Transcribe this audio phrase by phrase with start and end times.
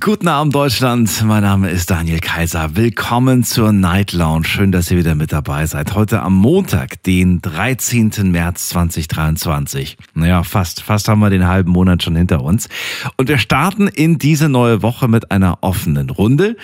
[0.00, 2.74] Guten Abend Deutschland, mein Name ist Daniel Kaiser.
[2.74, 4.44] Willkommen zur Night Lounge.
[4.44, 5.94] Schön, dass ihr wieder mit dabei seid.
[5.94, 8.10] Heute am Montag, den 13.
[8.32, 9.96] März 2023.
[10.14, 12.68] Naja, fast, fast haben wir den halben Monat schon hinter uns.
[13.16, 16.56] Und wir starten in diese neue Woche mit einer offenen Runde.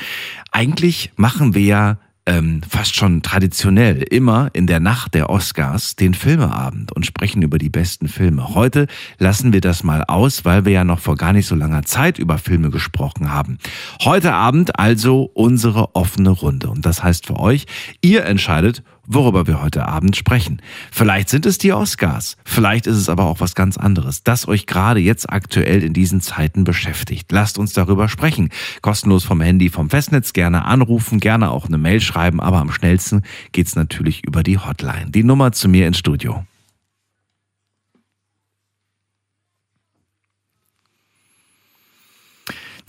[0.50, 6.14] Eigentlich machen wir ja ähm, fast schon traditionell immer in der Nacht der Oscars den
[6.14, 8.54] Filmeabend und sprechen über die besten Filme.
[8.54, 8.86] Heute
[9.18, 12.18] lassen wir das mal aus, weil wir ja noch vor gar nicht so langer Zeit
[12.18, 13.58] über Filme gesprochen haben.
[14.02, 16.70] Heute Abend also unsere offene Runde.
[16.70, 17.66] Und das heißt für euch,
[18.02, 20.62] ihr entscheidet, worüber wir heute Abend sprechen.
[20.90, 24.66] Vielleicht sind es die Oscars, vielleicht ist es aber auch was ganz anderes, das euch
[24.66, 27.32] gerade jetzt aktuell in diesen Zeiten beschäftigt.
[27.32, 28.50] Lasst uns darüber sprechen.
[28.80, 33.22] Kostenlos vom Handy, vom Festnetz, gerne anrufen, gerne auch eine Mail schreiben, aber am schnellsten
[33.52, 35.10] geht's natürlich über die Hotline.
[35.10, 36.44] Die Nummer zu mir ins Studio.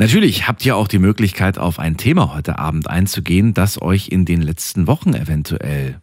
[0.03, 4.25] Natürlich habt ihr auch die Möglichkeit, auf ein Thema heute Abend einzugehen, das euch in
[4.25, 6.01] den letzten Wochen eventuell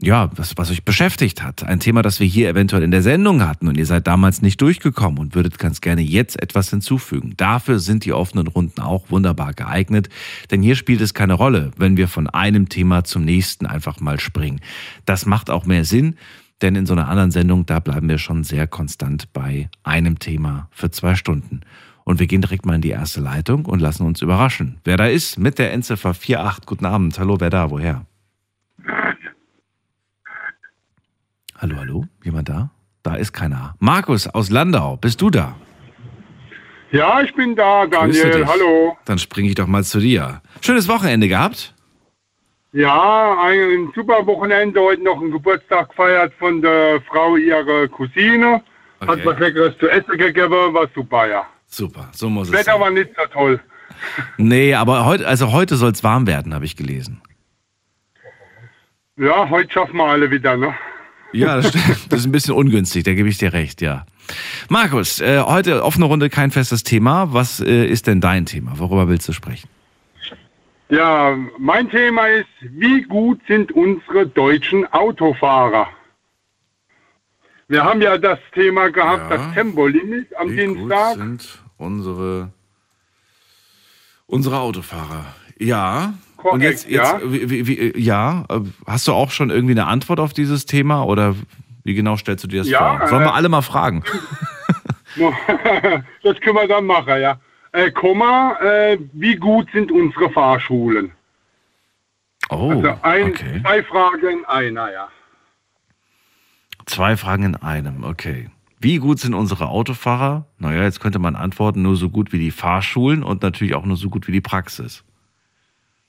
[0.00, 1.64] ja, was, was euch beschäftigt hat.
[1.64, 4.60] Ein Thema, das wir hier eventuell in der Sendung hatten und ihr seid damals nicht
[4.60, 7.34] durchgekommen und würdet ganz gerne jetzt etwas hinzufügen.
[7.36, 10.08] Dafür sind die offenen Runden auch wunderbar geeignet,
[10.52, 14.20] denn hier spielt es keine Rolle, wenn wir von einem Thema zum nächsten einfach mal
[14.20, 14.60] springen.
[15.04, 16.14] Das macht auch mehr Sinn,
[16.60, 20.68] denn in so einer anderen Sendung, da bleiben wir schon sehr konstant bei einem Thema
[20.70, 21.62] für zwei Stunden.
[22.04, 24.80] Und wir gehen direkt mal in die erste Leitung und lassen uns überraschen.
[24.84, 26.66] Wer da ist mit der Endziffer 48.
[26.66, 27.18] Guten Abend.
[27.18, 27.70] Hallo, wer da?
[27.70, 28.04] Woher?
[31.58, 32.04] Hallo, hallo?
[32.24, 32.70] Jemand da?
[33.02, 33.74] Da ist keiner.
[33.78, 35.54] Markus aus Landau, bist du da?
[36.90, 38.46] Ja, ich bin da, Daniel.
[38.46, 38.96] Hallo.
[39.06, 40.42] Dann springe ich doch mal zu dir.
[40.60, 41.74] Schönes Wochenende gehabt?
[42.72, 44.80] Ja, ein super Wochenende.
[44.80, 48.62] Heute noch einen Geburtstag gefeiert von der Frau ihrer Cousine.
[49.00, 49.22] Hat Okay.
[49.24, 51.44] was Leckeres zu essen gegeben, war super, ja.
[51.74, 52.80] Super, so muss es Wetter sein.
[52.82, 53.58] war nicht so toll.
[54.36, 57.22] Nee, aber heute, also heute soll es warm werden, habe ich gelesen.
[59.16, 60.74] Ja, heute schaffen wir alle wieder, ne?
[61.32, 61.84] Ja, das stimmt.
[62.10, 64.04] Das ist ein bisschen ungünstig, da gebe ich dir recht, ja.
[64.68, 67.32] Markus, äh, heute offene Runde, kein festes Thema.
[67.32, 68.78] Was äh, ist denn dein Thema?
[68.78, 69.68] Worüber willst du sprechen?
[70.90, 75.88] Ja, mein Thema ist, wie gut sind unsere deutschen Autofahrer?
[77.68, 79.38] Wir haben ja das Thema gehabt, Ja.
[79.38, 81.61] das Tempolimit am Wie gut Dienstag.
[81.82, 82.50] Unsere,
[84.26, 85.26] unsere Autofahrer?
[85.58, 86.14] Ja.
[86.36, 87.20] Korrekt, Und jetzt, jetzt ja.
[87.24, 91.04] Wie, wie, wie, ja, äh, hast du auch schon irgendwie eine Antwort auf dieses Thema
[91.04, 91.36] oder
[91.84, 93.08] wie genau stellst du dir das Ja, vor?
[93.08, 94.02] Sollen wir äh, alle mal fragen?
[95.16, 97.38] das können wir dann machen, ja.
[97.72, 101.12] Äh, Komma, äh, wie gut sind unsere Fahrschulen?
[102.50, 103.60] Oh, Also ein, okay.
[103.62, 105.08] zwei Fragen in einer, ja.
[106.86, 108.50] Zwei Fragen in einem, okay.
[108.82, 110.46] Wie gut sind unsere Autofahrer?
[110.58, 113.96] Naja, jetzt könnte man antworten, nur so gut wie die Fahrschulen und natürlich auch nur
[113.96, 115.04] so gut wie die Praxis.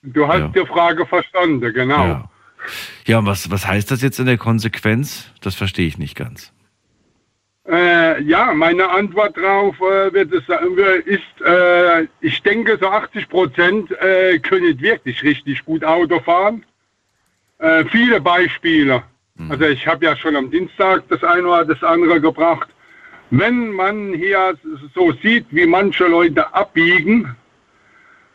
[0.02, 0.48] Du hast Ja.
[0.48, 2.04] die Frage verstanden, genau.
[2.04, 2.30] Ja.
[3.06, 5.30] Ja, und was, was heißt das jetzt in der Konsequenz?
[5.40, 6.52] Das verstehe ich nicht ganz.
[7.68, 13.28] Äh, ja, meine Antwort darauf äh, wird es, äh, ist, äh, ich denke, so 80
[13.28, 16.64] Prozent äh, können wirklich richtig gut Auto fahren.
[17.58, 19.02] Äh, viele Beispiele.
[19.48, 22.68] Also ich habe ja schon am Dienstag das eine oder das andere gebracht.
[23.30, 24.54] Wenn man hier
[24.94, 27.34] so sieht, wie manche Leute abbiegen,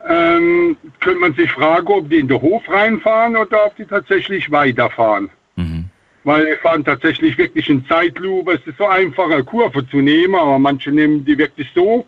[0.08, 4.52] ähm, könnte man sich fragen, ob die in den Hof reinfahren oder ob die tatsächlich
[4.52, 5.30] weiterfahren.
[6.26, 8.54] Weil die fahren tatsächlich wirklich in Zeitlupe.
[8.54, 12.06] Es ist so einfach, eine Kurve zu nehmen, aber manche nehmen die wirklich so,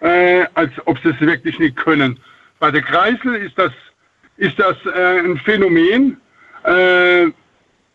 [0.00, 2.18] äh, als ob sie es wirklich nicht können.
[2.58, 3.72] Bei der Kreisel ist das,
[4.38, 6.16] ist das äh, ein Phänomen.
[6.64, 7.26] Äh,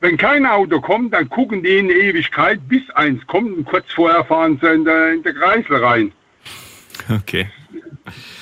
[0.02, 3.92] wenn kein Auto kommt, dann gucken die in die Ewigkeit, bis eins kommt und kurz
[3.94, 6.12] vorher fahren sie in der, in der Kreisel rein.
[7.10, 7.50] Okay.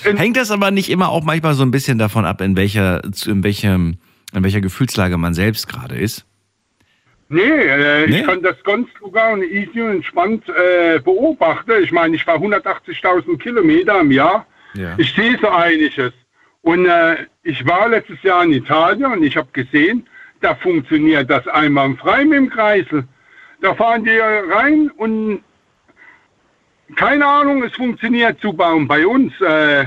[0.03, 3.43] Hängt das aber nicht immer auch manchmal so ein bisschen davon ab, in welcher, in
[3.43, 3.97] welchem,
[4.34, 6.26] in welcher Gefühlslage man selbst gerade ist?
[7.29, 8.20] Nee, äh, Nee?
[8.20, 11.72] ich kann das ganz sogar und easy und entspannt äh, beobachten.
[11.84, 14.46] Ich meine, ich fahre 180.000 Kilometer im Jahr.
[14.76, 14.96] Ja.
[14.97, 16.14] Ich sehe so einiges.
[16.61, 20.08] Und äh, ich war letztes Jahr in Italien und ich habe gesehen,
[20.41, 23.07] da funktioniert das einwandfrei mit dem Kreisel.
[23.61, 25.43] Da fahren die rein und
[26.95, 28.73] keine Ahnung, es funktioniert super.
[28.73, 29.85] Und bei uns äh,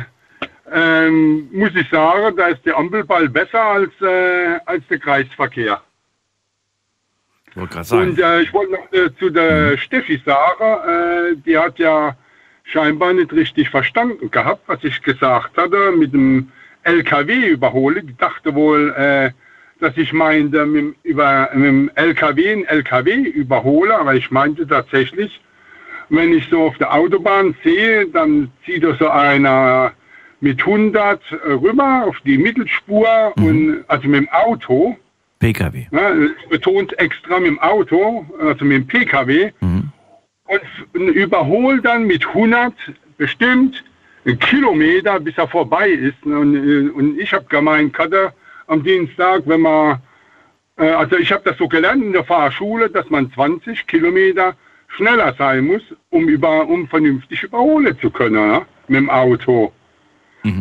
[0.72, 5.80] ähm, muss ich sagen, da ist der Ampelball besser als, äh, als der Kreisverkehr.
[7.90, 12.16] Und äh, ich wollte noch äh, zu der Steffi sagen, äh, die hat ja
[12.64, 16.52] scheinbar nicht richtig verstanden gehabt, was ich gesagt hatte mit dem
[16.84, 18.02] LKW überhole.
[18.04, 19.30] Die dachte wohl, äh,
[19.80, 25.40] dass ich meinte, mit, über, mit dem LKW ein LKW überhole, aber ich meinte tatsächlich,
[26.10, 29.92] wenn ich so auf der Autobahn sehe, dann zieht da so einer
[30.40, 31.20] mit 100
[31.62, 34.96] rüber auf die Mittelspur und also mit dem Auto.
[35.38, 35.86] PKW.
[35.90, 39.90] Ne, betont extra mit dem Auto, also mit dem PKW, Mhm.
[40.94, 42.72] und überholt dann mit 100
[43.16, 43.82] bestimmt
[44.26, 46.22] einen Kilometer, bis er vorbei ist.
[46.24, 48.32] Und, äh, und ich habe gemeint, Katte,
[48.70, 50.00] am Dienstag, wenn man,
[50.76, 54.54] äh, also ich habe das so gelernt in der Fahrschule, dass man 20 Kilometer
[54.88, 59.72] schneller sein muss, um, über, um vernünftig überholen zu können ne, mit dem Auto.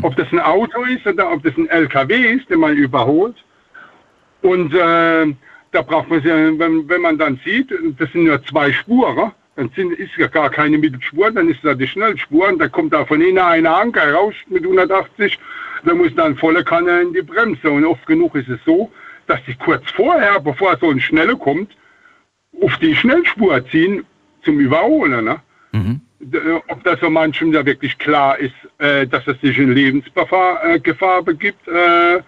[0.02, 3.36] Ob das ein Auto ist oder ob das ein LKW ist, den man überholt.
[4.42, 5.34] Und äh,
[5.72, 9.70] da braucht man, ja, wenn, wenn man dann sieht, das sind nur zwei Spuren, dann
[9.76, 13.06] sind, ist ja gar keine Mittelspur, dann ist da die Schnellspur und da kommt da
[13.06, 15.38] von innen eine Anker raus mit 180,
[15.84, 17.70] da muss dann volle Kanne in die Bremse.
[17.70, 18.92] Und oft genug ist es so,
[19.28, 21.76] dass die kurz vorher, bevor so ein Schnelle kommt,
[22.62, 24.06] auf die Schnellspur ziehen
[24.44, 25.26] zum Überholen.
[25.26, 25.40] Ne?
[26.20, 29.74] D- äh, Ob das so manchem da wirklich klar ist, äh, dass es sich in
[29.74, 32.22] Lebensgefahr äh, begibt, äh,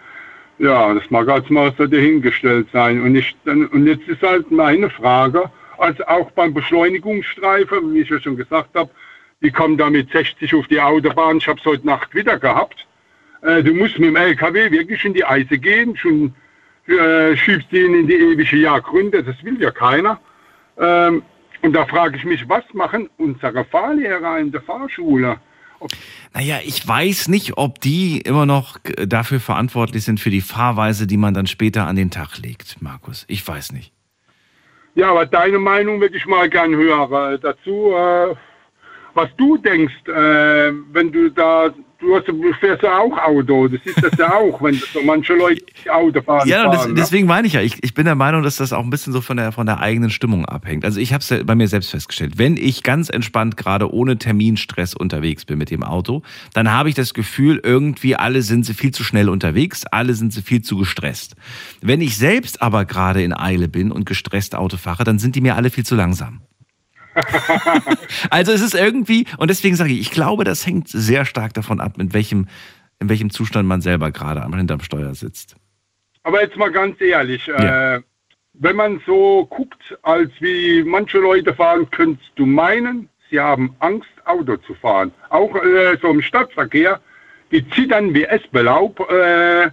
[0.59, 3.01] ja, das mag als so dahingestellt sein.
[3.01, 5.49] Und, ich, und jetzt ist halt meine Frage,
[5.79, 8.91] also auch beim Beschleunigungsstreifen, wie ich ja schon gesagt habe,
[9.41, 11.37] die kommen da mit 60 auf die Autobahn.
[11.37, 12.85] Ich habe es heute Nacht wieder gehabt.
[13.41, 16.33] Äh, du musst mit dem LKW wirklich in die Eise gehen, schon
[16.87, 20.19] äh, schiebst ihn in die ewige Jagdgründe, das will ja keiner.
[20.77, 21.23] Ähm,
[21.61, 25.37] und da frage ich mich, was machen unsere Fahrlehrer in der Fahrschule?
[26.33, 31.07] Naja, ich weiß nicht, ob die immer noch äh, dafür verantwortlich sind für die Fahrweise,
[31.07, 33.25] die man dann später an den Tag legt, Markus.
[33.27, 33.91] Ich weiß nicht.
[34.95, 38.35] Ja, aber deine Meinung würde ich mal gern hören dazu, äh,
[39.13, 41.69] was du denkst, äh, wenn du da,
[42.01, 45.33] du, hast, du fährst ja auch Auto, das ist das ja auch, wenn so manche
[45.33, 46.47] Leute Auto fahren.
[46.47, 46.99] Ja, und das, fahren, ne?
[46.99, 49.21] deswegen meine ich ja, ich, ich bin der Meinung, dass das auch ein bisschen so
[49.21, 50.83] von der, von der eigenen Stimmung abhängt.
[50.83, 52.33] Also ich habe es bei mir selbst festgestellt.
[52.37, 56.95] Wenn ich ganz entspannt gerade ohne Terminstress unterwegs bin mit dem Auto, dann habe ich
[56.95, 60.77] das Gefühl, irgendwie alle sind sie viel zu schnell unterwegs, alle sind sie viel zu
[60.77, 61.35] gestresst.
[61.81, 65.41] Wenn ich selbst aber gerade in Eile bin und gestresst Auto fahre, dann sind die
[65.41, 66.41] mir alle viel zu langsam.
[68.29, 71.79] also es ist irgendwie, und deswegen sage ich, ich glaube, das hängt sehr stark davon
[71.79, 72.47] ab, in welchem,
[72.99, 75.55] in welchem Zustand man selber gerade am hinterm Steuer sitzt.
[76.23, 77.95] Aber jetzt mal ganz ehrlich, Ja.
[77.95, 78.01] äh,
[78.53, 84.09] wenn man so guckt, als wie manche Leute fahren, könntest du meinen, sie haben Angst,
[84.25, 85.11] Auto zu fahren.
[85.29, 86.99] Auch äh, so im Stadtverkehr,
[87.51, 88.99] die zittern wie Esbelaub.
[89.09, 89.71] Äh,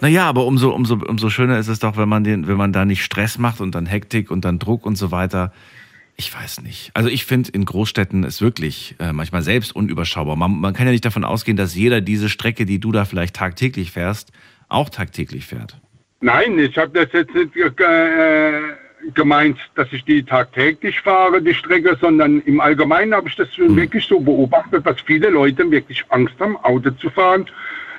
[0.00, 2.84] Naja, aber umso, umso, umso schöner ist es doch, wenn man, den, wenn man da
[2.84, 5.52] nicht Stress macht und dann Hektik und dann Druck und so weiter.
[6.20, 6.90] Ich weiß nicht.
[6.92, 10.36] Also ich finde, in Großstädten ist wirklich äh, manchmal selbst unüberschaubar.
[10.36, 13.36] Man, man kann ja nicht davon ausgehen, dass jeder diese Strecke, die du da vielleicht
[13.36, 14.30] tagtäglich fährst,
[14.68, 15.80] auch tagtäglich fährt.
[16.20, 18.60] nein, ich habe das jetzt nicht äh,
[19.14, 23.74] gemeint, dass ich die tagtäglich fahre, die Strecke, sondern im Allgemeinen habe ich das schon
[23.74, 27.46] wirklich so beobachtet, dass viele Leute wirklich Angst haben, Auto zu fahren,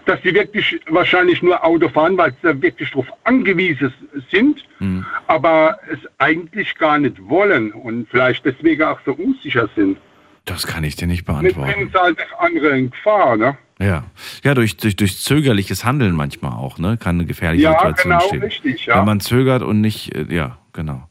[0.06, 3.94] dass sie wirklich wahrscheinlich nur Auto fahren, weil sie da wirklich darauf angewiesen
[4.31, 4.63] sind,
[5.27, 9.98] aber es eigentlich gar nicht wollen und vielleicht deswegen auch so unsicher sind.
[10.45, 11.71] Das kann ich dir nicht Mit beantworten.
[11.71, 13.57] bringen sie halt andere in Gefahr, ne?
[13.80, 14.03] Ja,
[14.44, 16.98] ja durch, durch, durch zögerliches Handeln manchmal auch, ne?
[16.98, 18.43] Kann eine gefährliche Ja, Situation genau, entstehen.
[18.43, 18.98] richtig, ja.
[18.98, 21.08] Wenn man zögert und nicht, äh, ja, genau.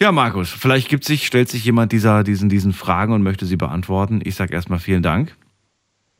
[0.00, 3.56] Ja, Markus, vielleicht gibt sich, stellt sich jemand dieser, diesen, diesen Fragen und möchte sie
[3.56, 4.20] beantworten.
[4.24, 5.36] Ich sage erstmal vielen Dank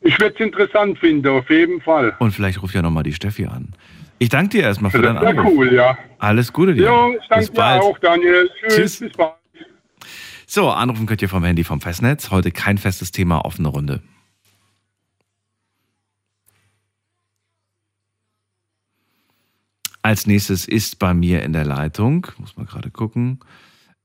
[0.05, 2.15] Ich würde es interessant finden, auf jeden Fall.
[2.19, 3.73] und vielleicht ruft ja nochmal die Steffi an.
[4.19, 5.53] Ich danke dir erstmal für deinen Anruf.
[5.53, 5.99] cool, ja.
[6.19, 6.85] Alles Gute dir.
[6.87, 8.49] Jo, ich Bis danke dir auch, Daniel.
[8.61, 8.99] Tschüss, Tschüss.
[9.01, 9.33] bis bald.
[10.47, 12.31] So, anrufen könnt ihr vom Handy vom Festnetz.
[12.31, 14.03] Heute kein festes Thema, offene Runde.
[20.03, 23.41] Als nächstes ist bei mir in der Leitung, muss man gerade gucken,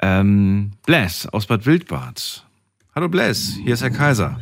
[0.01, 2.45] ähm, Bless aus Bad Wildbad.
[2.95, 4.39] Hallo Bless, hier ist Herr Kaiser.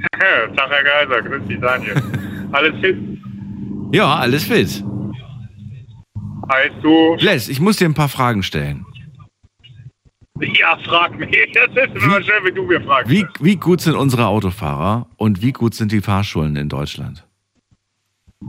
[0.56, 1.94] Tag, Herr Geiser, grüß dich, Daniel.
[2.52, 2.96] Alles fit?
[3.92, 4.84] Ja, alles fit.
[6.52, 7.16] Heißt du?
[7.16, 8.84] Bless, ich muss dir ein paar Fragen stellen.
[10.40, 11.30] Ja, frag mich.
[11.52, 13.10] Das ist immer schön, wenn du mir fragst.
[13.10, 17.26] Wie, wie gut sind unsere Autofahrer und wie gut sind die Fahrschulen in Deutschland?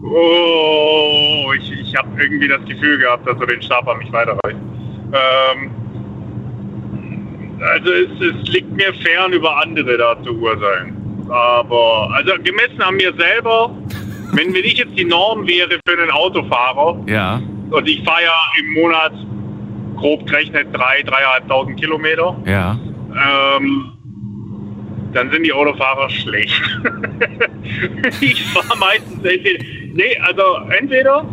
[0.02, 4.62] Oh, ich, ich habe irgendwie das Gefühl gehabt, dass du den Stab an mich weiterreichst.
[5.14, 5.72] Ähm,
[7.60, 10.96] also es, es liegt mir fern, über andere da zu urteilen.
[11.32, 13.74] Aber, also gemessen an mir selber,
[14.34, 18.34] wenn, wenn ich jetzt die Norm wäre für einen Autofahrer, Ja, und ich fahre ja
[18.60, 19.14] im Monat
[19.96, 22.78] grob gerechnet drei, dreieinhalbtausend Kilometer, ja.
[23.14, 23.94] Ähm,
[25.14, 26.62] dann sind die Autofahrer schlecht.
[28.22, 30.44] ich fahre meistens entweder, nee, also
[30.78, 31.26] entweder,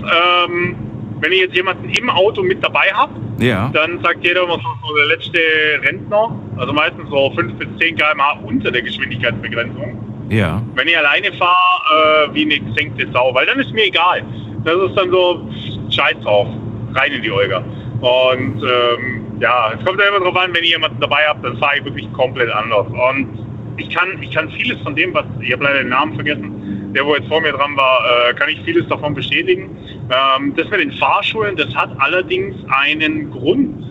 [0.00, 0.76] ähm,
[1.22, 3.70] wenn ich jetzt jemanden im Auto mit dabei habe, Ja.
[3.72, 5.38] dann sagt jeder immer so, so der letzte
[5.84, 10.26] Rentner, also meistens so 5 bis 10 km/h unter der Geschwindigkeitsbegrenzung.
[10.28, 10.62] Ja.
[10.74, 14.22] Wenn ich alleine fahre, äh, wie eine gesenkte Sau, weil dann ist mir egal.
[14.64, 15.48] Das ist dann so,
[15.90, 16.46] scheiß drauf,
[16.94, 17.58] rein in die Olga.
[18.00, 21.58] Und ähm, ja, es kommt ja immer drauf an, wenn ich jemanden dabei habe, dann
[21.58, 22.86] fahre ich wirklich komplett anders.
[22.88, 23.28] Und
[23.76, 27.04] ich kann, ich kann vieles von dem, was, ich habe leider den Namen vergessen, der
[27.06, 28.00] wo jetzt vor mir dran war,
[28.30, 29.70] äh, kann ich vieles davon bestätigen.
[30.12, 33.82] Ähm, das mit den Fahrschulen, das hat allerdings einen Grund.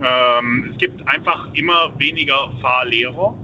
[0.00, 3.34] Ähm, es gibt einfach immer weniger Fahrlehrer,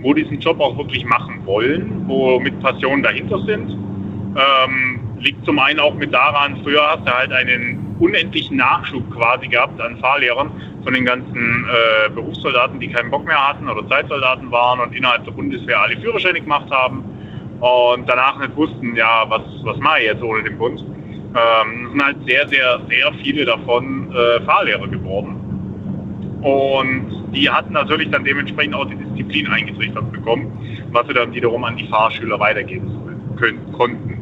[0.00, 3.70] wo diesen Job auch wirklich machen wollen, wo mit Passion dahinter sind.
[3.70, 9.46] Ähm, liegt zum einen auch mit daran, früher hast du halt einen unendlichen Nachschub quasi
[9.46, 10.50] gehabt an Fahrlehrern
[10.82, 15.24] von den ganzen äh, Berufssoldaten, die keinen Bock mehr hatten oder Zeitsoldaten waren und innerhalb
[15.24, 17.04] der Bundeswehr alle Führerscheine gemacht haben
[17.60, 20.82] und danach nicht wussten, ja, was, was mache ich jetzt ohne den Bund.
[21.32, 25.36] Ähm, sind halt sehr, sehr, sehr viele davon äh, Fahrlehrer geworden.
[26.42, 30.50] Und die hatten natürlich dann dementsprechend auch die Disziplin eingetrichtert bekommen,
[30.90, 32.90] was sie dann wiederum an die Fahrschüler weitergeben
[33.38, 34.18] können, konnten.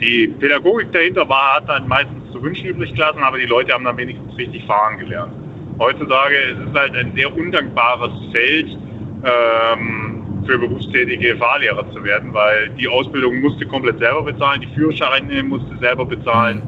[0.00, 3.84] Die Pädagogik dahinter war, hat dann meistens zu wünschen übrig gelassen, aber die Leute haben
[3.84, 5.32] dann wenigstens richtig fahren gelernt.
[5.78, 8.78] Heutzutage ist es halt ein sehr undankbares Feld,
[9.24, 10.07] ähm,
[10.48, 15.76] für berufstätige Fahrlehrer zu werden, weil die Ausbildung musste komplett selber bezahlen, die Führerscheine musste
[15.78, 16.62] selber bezahlen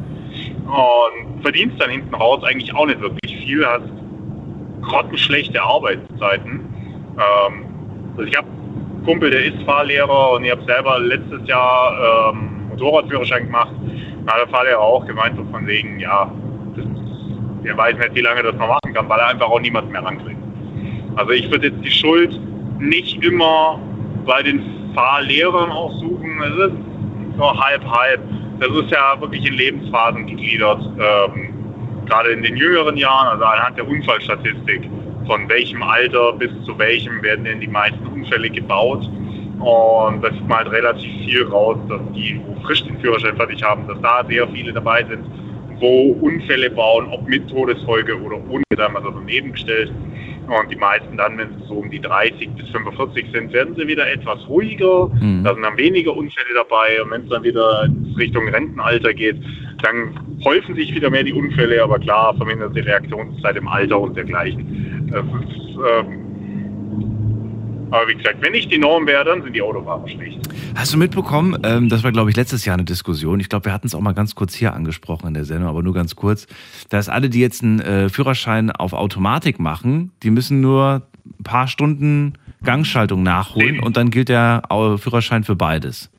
[0.67, 3.89] und verdienst dann hinten raus eigentlich auch nicht wirklich viel, hast
[4.83, 6.61] grottenschlechte Arbeitszeiten.
[7.17, 7.65] Ähm,
[8.17, 12.69] also ich habe einen Kumpel, der ist Fahrlehrer und ich habe selber letztes Jahr ähm,
[12.69, 13.73] Motorradführerschein gemacht.
[14.27, 16.31] Da hat der Fahrlehrer auch gemeint, so von wegen, ja,
[16.77, 16.85] das,
[17.65, 20.05] der weiß nicht, wie lange das noch machen kann, weil er einfach auch niemand mehr
[20.05, 20.39] rankriegt.
[21.17, 22.39] Also ich würde jetzt die Schuld
[22.81, 23.79] nicht immer
[24.25, 26.43] bei den Fahrlehrern auch suchen.
[26.43, 26.77] Es ist
[27.37, 28.21] so halb, halb.
[28.59, 30.83] Das ist ja wirklich in Lebensphasen gegliedert.
[30.99, 31.51] Ähm,
[32.07, 34.89] gerade in den jüngeren Jahren, also anhand der Unfallstatistik,
[35.27, 39.09] von welchem Alter bis zu welchem werden denn die meisten Unfälle gebaut.
[39.61, 43.63] Und da sieht man halt relativ viel raus, dass die, wo frisch den Führerschein fertig
[43.63, 45.25] haben, dass da sehr viele dabei sind,
[45.79, 49.93] wo Unfälle bauen, ob mit Todesfolge oder ohne, da haben wir so daneben gestellt.
[50.51, 53.87] Und die meisten dann, wenn sie so um die 30 bis 45 sind, werden sie
[53.87, 55.09] wieder etwas ruhiger.
[55.21, 55.45] Mhm.
[55.45, 57.01] Da sind dann weniger Unfälle dabei.
[57.03, 57.89] Und wenn es dann wieder
[58.19, 59.37] Richtung Rentenalter geht,
[59.83, 61.83] dann häufen sich wieder mehr die Unfälle.
[61.83, 65.09] Aber klar, vermindert die Reaktionszeit im Alter und dergleichen.
[65.13, 66.30] Das ist, ähm,
[67.91, 70.39] aber wie gesagt, wenn ich die Norm wäre, dann sind die Autofahrer schlecht.
[70.75, 73.41] Hast du mitbekommen, ähm, das war, glaube ich, letztes Jahr eine Diskussion.
[73.41, 75.83] Ich glaube, wir hatten es auch mal ganz kurz hier angesprochen in der Sendung, aber
[75.83, 76.47] nur ganz kurz,
[76.89, 81.03] dass alle, die jetzt einen äh, Führerschein auf Automatik machen, die müssen nur
[81.39, 84.63] ein paar Stunden Gangschaltung nachholen und dann gilt der
[84.99, 86.11] Führerschein für beides.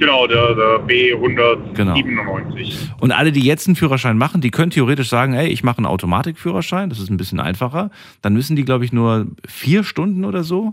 [0.00, 2.88] Genau, der, der B197.
[3.00, 5.86] Und alle, die jetzt einen Führerschein machen, die können theoretisch sagen, ey, ich mache einen
[5.86, 7.90] Automatikführerschein, das ist ein bisschen einfacher.
[8.22, 10.72] Dann müssen die, glaube ich, nur vier Stunden oder so,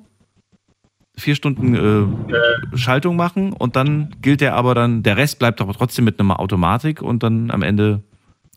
[1.18, 5.74] vier Stunden äh, Schaltung machen und dann gilt der aber dann, der Rest bleibt aber
[5.74, 8.04] trotzdem mit einer Automatik und dann am Ende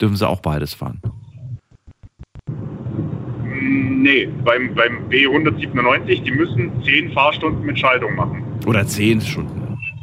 [0.00, 1.00] dürfen sie auch beides fahren.
[2.49, 8.43] Mm, Nee, beim, beim B197, die müssen 10 Fahrstunden mit Schaltung machen.
[8.67, 9.60] Oder zehn Stunden.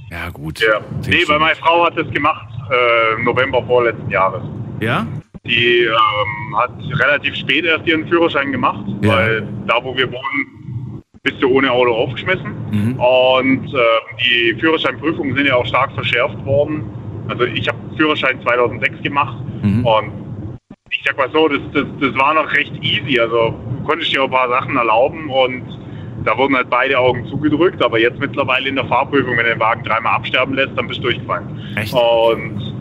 [0.10, 0.60] Ja, gut.
[0.60, 0.80] Ja.
[1.08, 4.44] Nee, weil meine Frau hat das gemacht äh, im November vorletzten Jahres.
[4.80, 5.06] Ja?
[5.46, 9.14] Die ähm, hat relativ spät erst ihren Führerschein gemacht, Ja.
[9.18, 12.54] weil da, wo wir wohnen, bist du ohne Auto aufgeschmissen.
[12.72, 13.00] Mhm.
[13.00, 13.78] Und äh,
[14.24, 16.84] die Führerscheinprüfungen sind ja auch stark verschärft worden.
[17.28, 19.86] Also ich habe Führerschein 2006 gemacht Mhm.
[19.86, 20.12] und
[20.90, 23.20] ich sag mal so, das, das, das war noch recht easy.
[23.20, 25.64] Also du konntest dir auch ein paar Sachen erlauben und
[26.28, 27.82] da wurden halt beide Augen zugedrückt.
[27.82, 31.00] Aber jetzt mittlerweile in der Fahrprüfung, wenn du den Wagen dreimal absterben lässt, dann bist
[31.00, 31.48] du durchgefallen.
[31.78, 31.94] Echt?
[31.94, 32.76] Und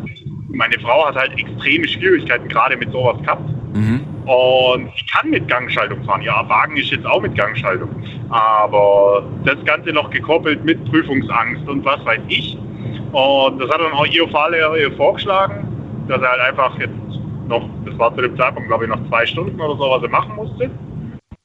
[0.48, 3.48] meine Frau hat halt extreme Schwierigkeiten gerade mit sowas gehabt.
[3.74, 4.00] Mhm.
[4.26, 6.22] Und ich kann mit Gangschaltung fahren.
[6.22, 7.88] Ja, Wagen ist jetzt auch mit Gangschaltung.
[8.30, 12.58] Aber das Ganze noch gekoppelt mit Prüfungsangst und was weiß ich.
[13.12, 15.68] Und das hat dann auch ihr Fahrlehrer ihr vorgeschlagen,
[16.08, 16.92] dass er halt einfach jetzt
[17.46, 20.08] noch, das war zu dem Zeitpunkt, glaube ich, noch zwei Stunden oder so, was er
[20.08, 20.70] machen musste.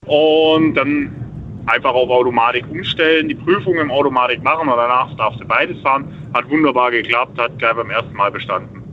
[0.07, 1.20] Und dann
[1.67, 6.11] einfach auf Automatik umstellen, die Prüfung im Automatik machen und danach darfst du beides fahren.
[6.33, 8.83] Hat wunderbar geklappt, hat gleich beim ersten Mal bestanden.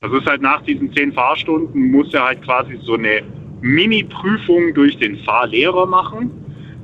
[0.00, 3.22] Das ist halt nach diesen zehn Fahrstunden muss er halt quasi so eine
[3.60, 6.30] Mini-Prüfung durch den Fahrlehrer machen,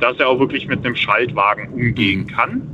[0.00, 2.68] dass er auch wirklich mit einem Schaltwagen umgehen kann.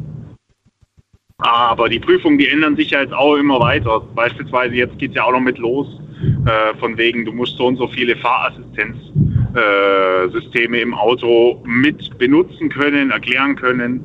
[1.38, 4.00] Aber die Prüfungen, die ändern sich ja jetzt auch immer weiter.
[4.14, 5.86] Beispielsweise jetzt geht es ja auch noch mit los,
[6.46, 12.16] äh, von wegen, du musst so und so viele Fahrassistenzstunden äh, Systeme im Auto mit
[12.18, 14.00] benutzen können, erklären können.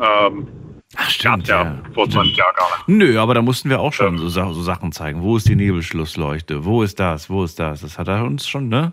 [0.00, 0.48] Ähm,
[0.96, 1.48] Ach, stimmt.
[1.48, 1.82] ja, Ja.
[1.92, 2.88] vor 20 Jahren gar nicht.
[2.88, 5.22] Nö, aber da mussten wir auch schon so, so Sachen zeigen.
[5.22, 6.64] Wo ist die Nebelschlussleuchte?
[6.64, 7.28] Wo ist das?
[7.30, 7.80] Wo ist das?
[7.82, 8.92] Das hat er uns schon, ne?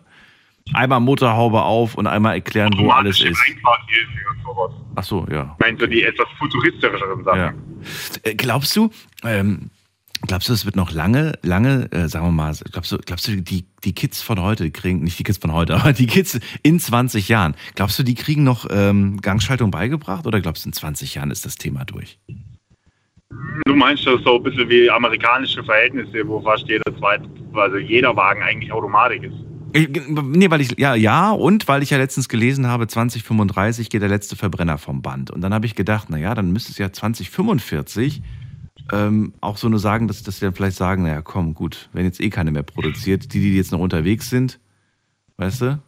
[0.73, 3.39] Einmal Motorhaube auf und einmal erklären, wo alles ist.
[4.95, 5.55] Ach so, ja.
[5.59, 7.39] Meine, so die etwas futuristischeren Sachen.
[7.39, 7.53] ja.
[8.23, 8.89] Äh, glaubst du,
[9.23, 9.69] ähm,
[10.27, 13.41] glaubst du, es wird noch lange, lange, äh, sagen wir mal, glaubst du, glaubst du,
[13.41, 16.79] die, die Kids von heute kriegen, nicht die Kids von heute, aber die Kids in
[16.79, 21.15] 20 Jahren, glaubst du, die kriegen noch ähm, Gangschaltung beigebracht oder glaubst du, in 20
[21.15, 22.19] Jahren ist das Thema durch?
[23.65, 28.15] Du meinst das so ein bisschen wie amerikanische Verhältnisse, wo fast jeder zweite, also jeder
[28.15, 29.35] Wagen eigentlich Automatik ist.
[29.73, 34.01] Ich, nee, weil ich, ja, ja, und weil ich ja letztens gelesen habe, 2035 geht
[34.01, 35.31] der letzte Verbrenner vom Band.
[35.31, 38.21] Und dann habe ich gedacht, naja, dann müsste es ja 2045
[38.91, 42.05] ähm, auch so nur sagen, dass, dass sie dann vielleicht sagen, naja, komm, gut, wenn
[42.05, 44.59] jetzt eh keine mehr produziert, die, die jetzt noch unterwegs sind,
[45.37, 45.79] weißt du,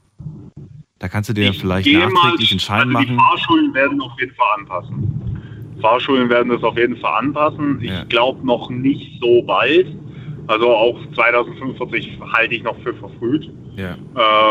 [1.00, 3.20] da kannst du dir Ich vielleicht nachträglich einen Schein also Die machen.
[3.20, 5.78] Fahrschulen werden auf jeden Fall anpassen.
[5.82, 7.80] Fahrschulen werden das auf jeden Fall anpassen.
[7.82, 8.04] Ich Ja.
[8.06, 9.88] glaube noch nicht so bald.
[10.48, 13.52] Also auch 2045 halte ich noch für verfrüht.
[13.76, 13.96] Ja.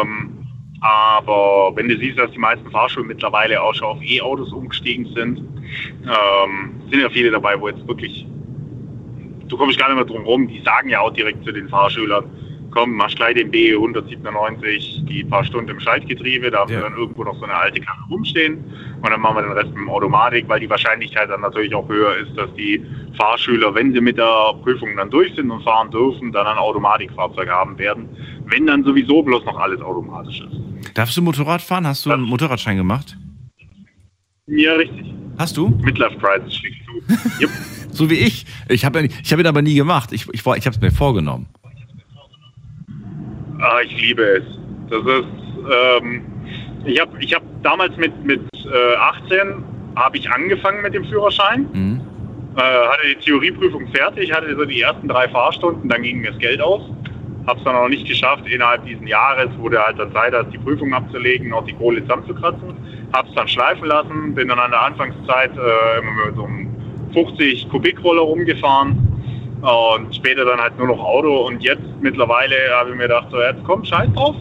[0.00, 0.38] Ähm,
[0.80, 5.38] aber wenn du siehst, dass die meisten Fahrschulen mittlerweile auch schon auf E-Autos umgestiegen sind,
[6.02, 8.26] ähm, sind ja viele dabei, wo jetzt wirklich,
[9.52, 12.24] du kommst gar nicht mehr drum rum, die sagen ja auch direkt zu den Fahrschülern,
[12.70, 16.78] komm, mach gleich den B 197, die paar Stunden im Schaltgetriebe, da haben Ja.
[16.78, 18.64] wir dann irgendwo noch so eine alte Karre rumstehen
[19.02, 21.86] und dann machen wir den Rest mit dem Automatik, weil die Wahrscheinlichkeit dann natürlich auch
[21.86, 22.82] höher ist, dass die
[23.18, 27.50] Fahrschüler, wenn sie mit der Prüfung dann durch sind und fahren dürfen, dann ein Automatikfahrzeug
[27.50, 28.08] haben werden,
[28.46, 30.96] wenn dann sowieso bloß noch alles automatisch ist.
[30.96, 31.86] Darfst du Motorrad fahren?
[31.86, 33.16] Hast du einen Motorradschein gemacht?
[34.46, 35.12] Ja, richtig.
[35.38, 35.68] Hast du?
[35.82, 37.42] Midlife Crisis schlägt zu.
[37.42, 37.50] Jupp.
[37.92, 38.46] So wie ich.
[38.68, 40.12] Ich habe ich hab ihn aber nie gemacht.
[40.12, 41.46] Ich, ich, ich habe es mir vorgenommen.
[43.60, 44.44] Ah, ich liebe es.
[44.90, 45.26] Das ist,
[46.02, 46.22] ähm,
[46.84, 49.62] ich habe ich hab damals mit, mit äh, 18
[49.94, 52.00] habe ich angefangen mit dem Führerschein, Mhm.
[52.56, 56.38] äh, hatte die Theorieprüfung fertig, hatte so die ersten drei Fahrstunden, dann ging mir das
[56.40, 56.82] Geld aus.
[57.46, 60.52] Habe es dann auch nicht geschafft, innerhalb dieses Jahres, wo der halt dann Zeit hat,
[60.52, 62.74] die Prüfung abzulegen, noch die Kohle zusammenzukratzen.
[63.12, 66.71] Habe es dann schleifen lassen, bin dann an der Anfangszeit äh, immer mit so einem
[67.12, 68.96] 50 Kubikroller rumgefahren
[69.62, 73.40] und später dann halt nur noch Auto und jetzt mittlerweile habe ich mir gedacht, so
[73.40, 74.36] jetzt komm, scheiß drauf.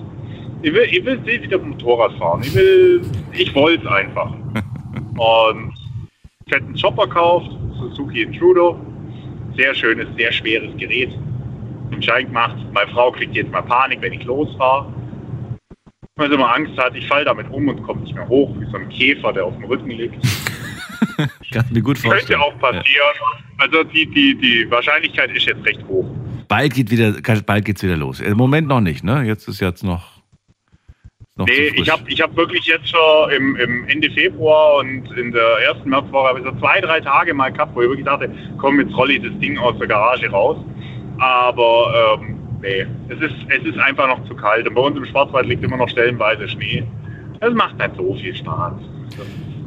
[0.63, 2.41] Ich will, ich will ich wieder Motorrad fahren.
[2.43, 3.01] Ich will,
[3.33, 4.31] ich wollte es einfach.
[5.17, 5.73] Und
[6.49, 8.75] fetten Chopper kauft, Suzuki Intruder.
[9.57, 11.11] Sehr schönes, sehr schweres Gerät.
[11.91, 12.55] Den Schein gemacht.
[12.73, 14.85] Meine Frau kriegt jetzt mal Panik, wenn ich losfahre.
[16.15, 18.65] Weil sie immer Angst hat, ich falle damit um und komme nicht mehr hoch, wie
[18.65, 20.15] so ein Käfer, der auf dem Rücken liegt.
[21.51, 22.27] Kann mir gut vorstellen.
[22.27, 23.15] Könnte auch passieren.
[23.57, 26.05] Also die, die, die Wahrscheinlichkeit ist jetzt recht hoch.
[26.05, 26.31] Ja.
[26.51, 27.13] Bald, geht wieder,
[27.45, 28.19] bald geht's wieder los.
[28.19, 29.23] Im Moment noch nicht, ne?
[29.23, 30.21] Jetzt ist jetzt noch.
[31.37, 35.31] noch Nee, ich habe ich hab wirklich jetzt schon im, im Ende Februar und in
[35.31, 38.29] der ersten Märzwoche habe ich so zwei, drei Tage mal gehabt, wo ich wirklich dachte,
[38.57, 40.57] komm, jetzt rolle ich das Ding aus der Garage raus.
[41.19, 44.67] Aber ähm, nee, es ist, es ist einfach noch zu kalt.
[44.67, 46.83] Und bei uns im Schwarzwald liegt immer noch stellenweise Schnee.
[47.39, 48.73] Es macht nicht so viel Spaß.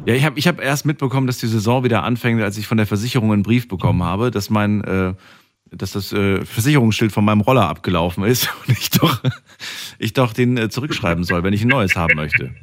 [0.05, 2.77] Ja, ich habe ich hab erst mitbekommen, dass die Saison wieder anfängt, als ich von
[2.77, 5.13] der Versicherung einen Brief bekommen habe, dass mein, äh,
[5.71, 9.21] dass das äh, Versicherungsschild von meinem Roller abgelaufen ist und ich doch,
[9.97, 12.53] ich doch den äh, zurückschreiben soll, wenn ich ein neues haben möchte.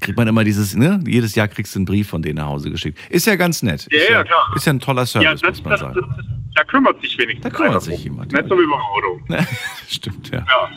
[0.00, 1.02] Kriegt man immer dieses, ne?
[1.06, 2.98] Jedes Jahr kriegst du einen Brief von denen nach Hause geschickt.
[3.10, 3.88] Ist ja ganz nett.
[3.90, 4.52] Ja, ist ja, klar.
[4.54, 5.94] Ist ja ein toller Ja, Service, das, muss man das, sagen.
[5.94, 9.20] das, da kümmert sich wenigstens Da kümmert sich jemand, Nicht so wie beim Auto.
[9.88, 10.38] Stimmt, ja.
[10.38, 10.70] Ja.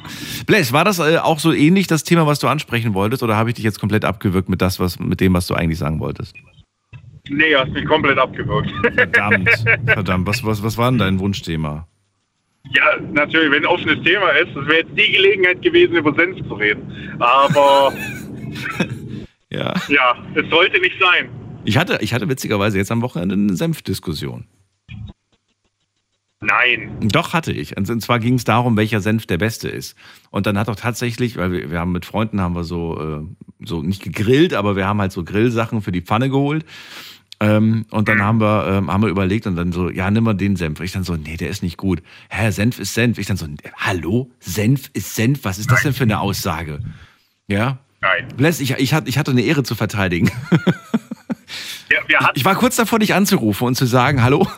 [0.46, 3.50] Blaise, war das äh, auch so ähnlich das Thema, was du ansprechen wolltest, oder habe
[3.50, 6.36] ich dich jetzt komplett abgewürgt mit das, was mit dem, was du eigentlich sagen wolltest?
[7.30, 8.72] Nee, hast mich komplett abgewürgt.
[8.96, 9.50] Verdammt,
[9.86, 10.28] verdammt.
[10.28, 11.88] Was, was, was war denn dein Wunschthema?
[12.76, 16.38] Ja, natürlich, wenn ein offenes Thema ist, das wäre jetzt die Gelegenheit gewesen, über Senf
[16.48, 17.16] zu reden.
[17.20, 17.94] Aber
[19.52, 19.74] Ja.
[19.90, 21.30] ja, es sollte nicht sein.
[21.66, 24.46] Ich hatte, ich hatte witzigerweise jetzt am Wochenende eine Senfdiskussion.
[26.42, 26.98] Nein.
[27.02, 27.78] Doch hatte ich.
[27.78, 29.96] Und zwar ging es darum, welcher Senf der beste ist.
[30.32, 33.66] Und dann hat doch tatsächlich, weil wir, wir haben mit Freunden haben wir so, äh,
[33.66, 36.66] so nicht gegrillt, aber wir haben halt so Grillsachen für die Pfanne geholt.
[37.40, 40.34] Ähm, und dann haben wir, ähm, haben wir überlegt und dann so, ja, nimm mal
[40.34, 40.80] den Senf.
[40.80, 42.02] Ich dann so, nee, der ist nicht gut.
[42.30, 43.20] Hä, Senf ist Senf.
[43.20, 43.46] Ich dann so,
[43.78, 44.32] hallo?
[44.40, 45.44] Senf ist Senf?
[45.44, 46.80] Was ist das denn für eine Aussage?
[47.48, 47.80] Ja.
[48.02, 48.28] Nein.
[48.38, 50.32] Les, ich, ich, hatte, ich hatte eine Ehre zu verteidigen.
[52.16, 54.48] Hatten, Ich war kurz davor, dich anzurufen und zu sagen, hallo?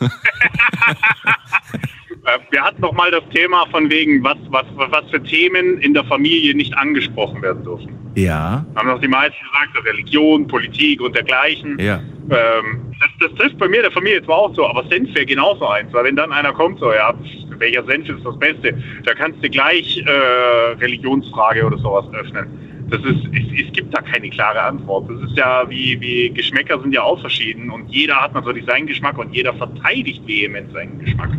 [2.24, 5.94] äh, wir hatten noch mal das Thema von wegen, was, was, was für Themen in
[5.94, 7.94] der Familie nicht angesprochen werden dürfen.
[8.16, 11.78] Ja, Haben doch die meisten gesagt, Religion, Politik und dergleichen.
[11.78, 12.00] ja.
[12.30, 15.66] Ähm, das, das trifft bei mir der Familie zwar auch so, aber Senf wäre genauso
[15.66, 17.12] eins, weil wenn dann einer kommt, so, ja,
[17.58, 18.82] welcher Senf ist das Beste?
[19.04, 20.10] Da kannst du gleich äh,
[20.80, 22.63] Religionsfrage oder sowas öffnen.
[22.90, 25.08] Das ist, es, es gibt da keine klare Antwort.
[25.10, 28.86] Das ist ja wie, wie Geschmäcker sind ja auch verschieden und jeder hat natürlich seinen
[28.86, 31.30] Geschmack und jeder verteidigt vehement seinen Geschmack.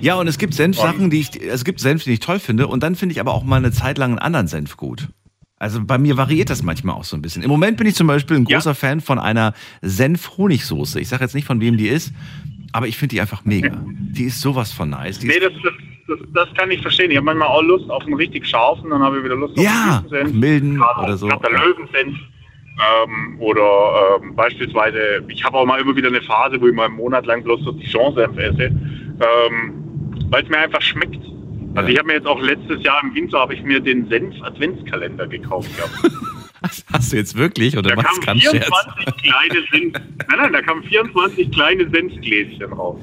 [0.00, 2.82] Ja, und es gibt Senfsachen, die ich, es gibt Senf, die ich toll finde, und
[2.82, 5.08] dann finde ich aber auch mal eine Zeit lang einen anderen Senf gut.
[5.58, 7.42] Also bei mir variiert das manchmal auch so ein bisschen.
[7.42, 8.74] Im Moment bin ich zum Beispiel ein großer ja.
[8.74, 11.00] Fan von einer Senf-Honigsoße.
[11.00, 12.12] Ich sage jetzt nicht, von wem die ist,
[12.76, 13.82] aber ich finde die einfach mega.
[13.86, 15.18] Die ist sowas von nice.
[15.18, 15.52] Die nee, das,
[16.06, 17.10] das, das, kann ich verstehen.
[17.10, 19.64] Ich habe manchmal auch Lust auf einen richtig scharfen, dann habe ich wieder Lust auf
[19.64, 20.32] ja, einen Senf.
[20.34, 21.26] milden Gerade oder so.
[21.26, 22.18] Der Löwensenf.
[22.78, 26.84] Ähm, oder ähm, beispielsweise, ich habe auch mal immer wieder eine Phase, wo ich mal
[26.84, 29.72] einen Monat lang bloß so Dijon-Senf esse, ähm,
[30.28, 31.24] weil es mir einfach schmeckt.
[31.74, 31.94] Also ja.
[31.94, 35.70] ich habe mir jetzt auch letztes Jahr im Winter habe ich mir den Senf-Adventskalender gekauft.
[36.92, 41.50] Hast du jetzt wirklich oder da kamen 24 kleine Senf, nein, nein, da kamen 24
[41.50, 43.00] kleine Senfgläschen raus.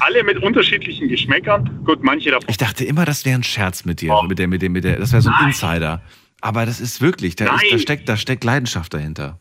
[0.00, 1.82] Alle mit unterschiedlichen Geschmäckern.
[1.84, 2.48] Gut, manche davon.
[2.48, 4.22] Ich dachte immer, das wäre ein Scherz mit dir, oh.
[4.22, 4.98] mit der, mit dem, mit der.
[4.98, 5.48] Das wäre so ein nein.
[5.48, 6.02] Insider.
[6.40, 9.38] Aber das ist wirklich, da, ist, da, steckt, da steckt Leidenschaft dahinter.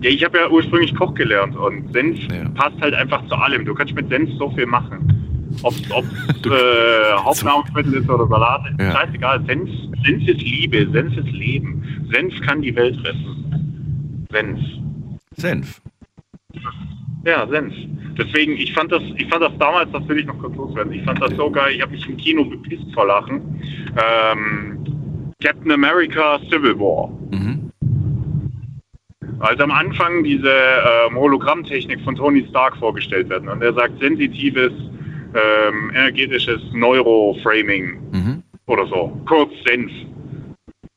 [0.00, 2.48] Ja, ich habe ja ursprünglich Koch gelernt und Senf ja.
[2.50, 3.64] passt halt einfach zu allem.
[3.64, 5.25] Du kannst mit Senf so viel machen.
[5.62, 5.82] Ob es
[6.46, 8.92] äh, Hauptnahrungsmittel ist oder Salat, ja.
[8.92, 9.44] scheißegal.
[9.46, 9.70] Senf,
[10.04, 12.08] Senf ist Liebe, Senf ist Leben.
[12.12, 14.26] Senf kann die Welt retten.
[14.30, 14.60] Senf.
[15.36, 15.80] Senf.
[17.24, 17.74] Ja, Senf.
[18.18, 21.02] Deswegen, ich fand das, ich fand das damals, das will ich noch kurz loswerden, ich
[21.02, 23.60] fand das so geil, ich habe mich im Kino bepisst vor Lachen.
[23.96, 24.78] Ähm,
[25.42, 27.10] Captain America Civil War.
[27.30, 27.70] Mhm.
[29.38, 34.72] Als am Anfang diese ähm, Hologrammtechnik von Tony Stark vorgestellt werden und er sagt sensitives
[35.36, 38.42] ähm, energetisches Neuroframing mhm.
[38.66, 39.20] oder so.
[39.26, 39.92] Kurz Senf.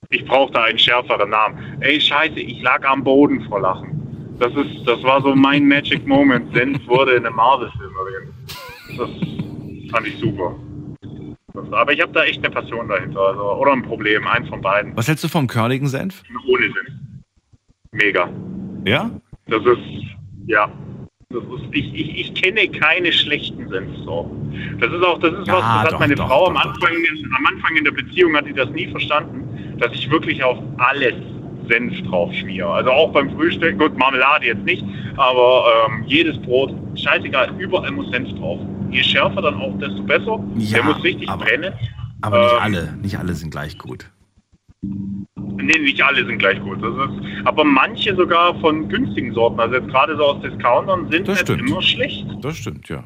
[0.09, 1.77] Ich brauche da einen schärferen Namen.
[1.81, 3.99] Ey, scheiße, ich lag am Boden vor Lachen.
[4.39, 6.53] Das ist, das war so mein Magic Moment.
[6.55, 8.33] Senf wurde in einem Marvel-Film erwähnt.
[8.97, 10.55] Das fand ich super.
[11.53, 13.19] Das, aber ich habe da echt eine Passion dahinter.
[13.19, 14.95] Also, oder ein Problem, eins von beiden.
[14.95, 16.23] Was hältst du vom körnigen Senf?
[16.47, 16.89] Ohne Senf.
[17.91, 18.29] Mega.
[18.85, 19.11] Ja?
[19.47, 19.79] Das ist,
[20.47, 20.71] ja.
[21.31, 21.41] Ist,
[21.73, 24.79] ich, ich, ich kenne keine schlechten Senfsorten.
[24.79, 26.57] Das ist auch, das ist ja, was, das doch, hat meine doch, Frau doch, am,
[26.57, 26.91] Anfang,
[27.37, 31.13] am Anfang in der Beziehung hat sie das nie verstanden, dass ich wirklich auf alles
[31.67, 32.71] Senf drauf schmiere.
[32.71, 34.83] Also auch beim Frühstück, gut, Marmelade jetzt nicht,
[35.17, 38.59] aber ähm, jedes Brot, scheißegal, überall muss Senf drauf.
[38.89, 40.43] Je schärfer dann auch, desto besser.
[40.57, 41.73] Ja, Der muss richtig aber, brennen.
[42.21, 44.09] Aber nicht ähm, alle, nicht alle sind gleich gut.
[45.61, 46.77] Nee, nicht alle sind gleich gut.
[46.77, 51.47] Ist, aber manche sogar von günstigen Sorten, also jetzt gerade so aus Discountern, sind das
[51.47, 52.25] nicht immer schlecht.
[52.41, 53.03] Das stimmt, ja.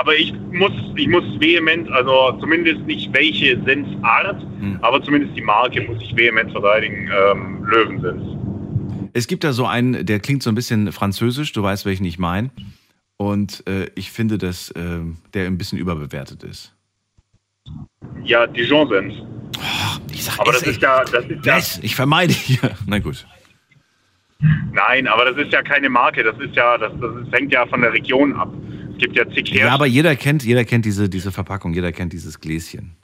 [0.00, 4.78] Aber ich muss, ich muss vehement, also zumindest nicht welche Senfart, hm.
[4.80, 8.22] aber zumindest die Marke muss ich vehement verteidigen, ähm, Löwensenf.
[9.12, 12.18] Es gibt da so einen, der klingt so ein bisschen französisch, du weißt, welchen ich
[12.18, 12.50] meine.
[13.16, 15.00] Und äh, ich finde, dass äh,
[15.32, 16.75] der ein bisschen überbewertet ist.
[18.24, 19.14] Ja, Dijon-Senf.
[19.58, 21.58] Oh, ich sag aber das ist ja, das ist ja.
[21.82, 22.76] ich vermeide hier.
[22.86, 23.26] Na gut.
[24.72, 26.22] Nein, aber das ist ja keine Marke.
[26.22, 28.52] Das ist ja, das, das hängt ja von der Region ab.
[28.92, 29.66] Es gibt ja zig Hersteller.
[29.66, 32.96] Ja, aber jeder kennt, jeder kennt diese, diese Verpackung, jeder kennt dieses Gläschen.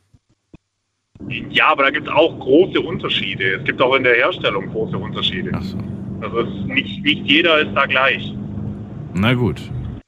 [1.29, 3.57] Ja, aber da gibt es auch große Unterschiede.
[3.57, 5.53] Es gibt auch in der Herstellung große Unterschiede.
[5.55, 5.79] Ach so.
[6.21, 8.35] Also nicht, nicht jeder ist da gleich.
[9.15, 9.61] Na gut.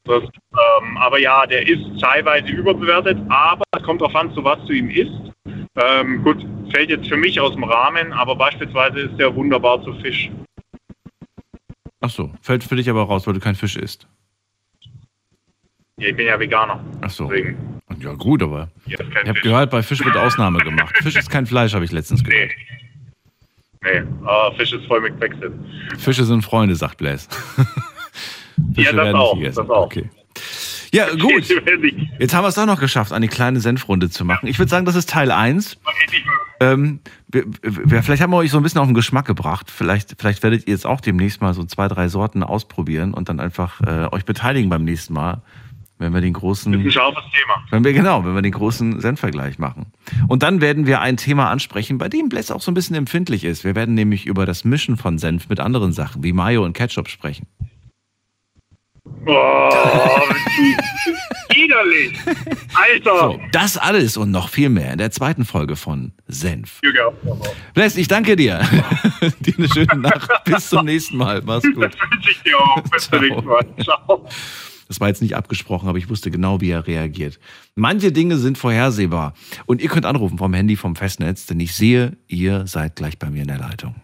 [0.07, 4.73] Ähm, aber ja, der ist teilweise überbewertet, aber es kommt darauf an, zu was du
[4.73, 5.33] ihm isst.
[5.77, 9.95] Ähm, gut, fällt jetzt für mich aus dem Rahmen, aber beispielsweise ist der wunderbar zu
[10.01, 10.31] Fisch.
[12.01, 14.07] Ach so, fällt für dich aber raus, weil du kein Fisch isst.
[15.97, 16.85] Ja, ich bin ja Veganer.
[17.01, 17.29] Ach so.
[17.29, 17.81] Deswegen.
[18.01, 20.95] Ja gut, aber ich habe gehört, bei Fisch wird Ausnahme gemacht.
[20.99, 22.51] Fisch ist kein Fleisch, habe ich letztens gehört.
[23.83, 24.27] Nee, nee.
[24.27, 25.57] Ah, Fisch ist voll mit Quecksilber.
[25.99, 27.29] Fische sind Freunde, sagt Blaise.
[28.77, 29.87] ja, das auch, das auch.
[29.87, 30.09] Okay.
[30.95, 31.49] Ja, gut.
[32.21, 34.47] Jetzt haben wir es doch noch geschafft, eine kleine Senfrunde zu machen.
[34.47, 35.79] Ich würde sagen, das ist Teil 1.
[36.61, 39.73] Ähm, wir, wir, vielleicht haben wir euch so ein bisschen auf den Geschmack gebracht.
[39.73, 43.40] Vielleicht, vielleicht werdet ihr jetzt auch demnächst mal so zwei, drei Sorten ausprobieren und dann
[43.40, 45.43] einfach äh, euch beteiligen beim nächsten Mal.
[45.99, 46.73] Wenn wir den großen.
[46.73, 47.64] Das ist ein scharfes Thema.
[47.71, 49.87] Wenn wir, genau, wenn wir den großen Senfvergleich machen.
[50.27, 53.45] Und dann werden wir ein Thema ansprechen, bei dem Bless auch so ein bisschen empfindlich
[53.45, 53.62] ist.
[53.64, 57.09] Wir werden nämlich über das Mischen von Senf mit anderen Sachen, wie Mayo und Ketchup
[57.09, 57.47] sprechen.
[59.26, 59.70] Oh,
[61.54, 62.18] widerlich.
[62.74, 63.18] Alter.
[63.18, 66.80] So, das alles und noch viel mehr in der zweiten Folge von Senf.
[67.74, 68.60] Bless, ich danke dir.
[69.40, 70.30] dir eine schöne Nacht.
[70.44, 71.42] Bis zum nächsten Mal.
[71.44, 71.84] Mach's gut.
[71.84, 72.82] Das wünsche ich dir auch.
[72.82, 73.66] Bis zum nächsten Mal.
[73.82, 74.26] Ciao.
[74.88, 77.38] Das war jetzt nicht abgesprochen, aber ich wusste genau, wie er reagiert.
[77.74, 79.32] Manche Dinge sind vorhersehbar.
[79.66, 83.30] Und ihr könnt anrufen vom Handy, vom Festnetz, denn ich sehe, ihr seid gleich bei
[83.30, 83.94] mir in der Leitung.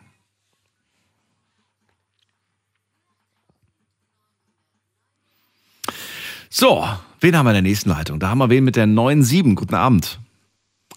[6.52, 6.84] So,
[7.20, 8.18] Wen haben wir in der nächsten Leitung?
[8.18, 9.54] Da haben wir wen mit der 9-7.
[9.54, 10.18] Guten Abend.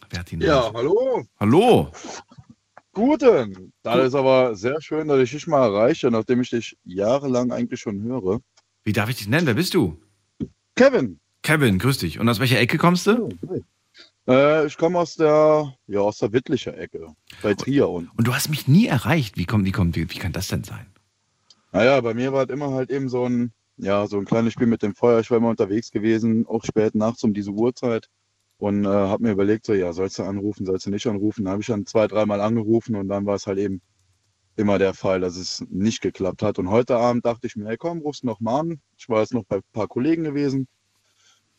[0.09, 1.25] Wer hat die Ja, hallo.
[1.37, 1.91] Hallo.
[2.93, 3.73] Guten.
[3.81, 7.81] Das ist aber sehr schön, dass ich dich mal erreiche, nachdem ich dich jahrelang eigentlich
[7.81, 8.39] schon höre.
[8.85, 9.45] Wie darf ich dich nennen?
[9.45, 9.99] Wer bist du?
[10.75, 11.19] Kevin.
[11.41, 12.19] Kevin, grüß dich.
[12.19, 13.27] Und aus welcher Ecke kommst du?
[14.25, 17.07] Äh, ich komme aus der, ja, aus der Wittlicher Ecke.
[17.41, 18.11] Bei Trier unten.
[18.15, 19.35] Und du hast mich nie erreicht.
[19.35, 20.85] Wie, kommt, wie, kommt, wie, wie kann das denn sein?
[21.73, 24.67] Naja, bei mir war es immer halt eben so ein, ja, so ein kleines Spiel
[24.67, 25.19] mit dem Feuer.
[25.19, 28.09] Ich war immer unterwegs gewesen, auch spät nachts um diese Uhrzeit.
[28.57, 31.43] Und äh, habe mir überlegt, so, ja, sollst du anrufen, sollst du nicht anrufen?
[31.43, 33.81] Dann habe ich dann zwei, dreimal angerufen und dann war es halt eben
[34.55, 36.59] immer der Fall, dass es nicht geklappt hat.
[36.59, 38.79] Und heute Abend dachte ich mir, hey komm, rufst noch mal an.
[38.97, 40.67] Ich war jetzt noch bei ein paar Kollegen gewesen,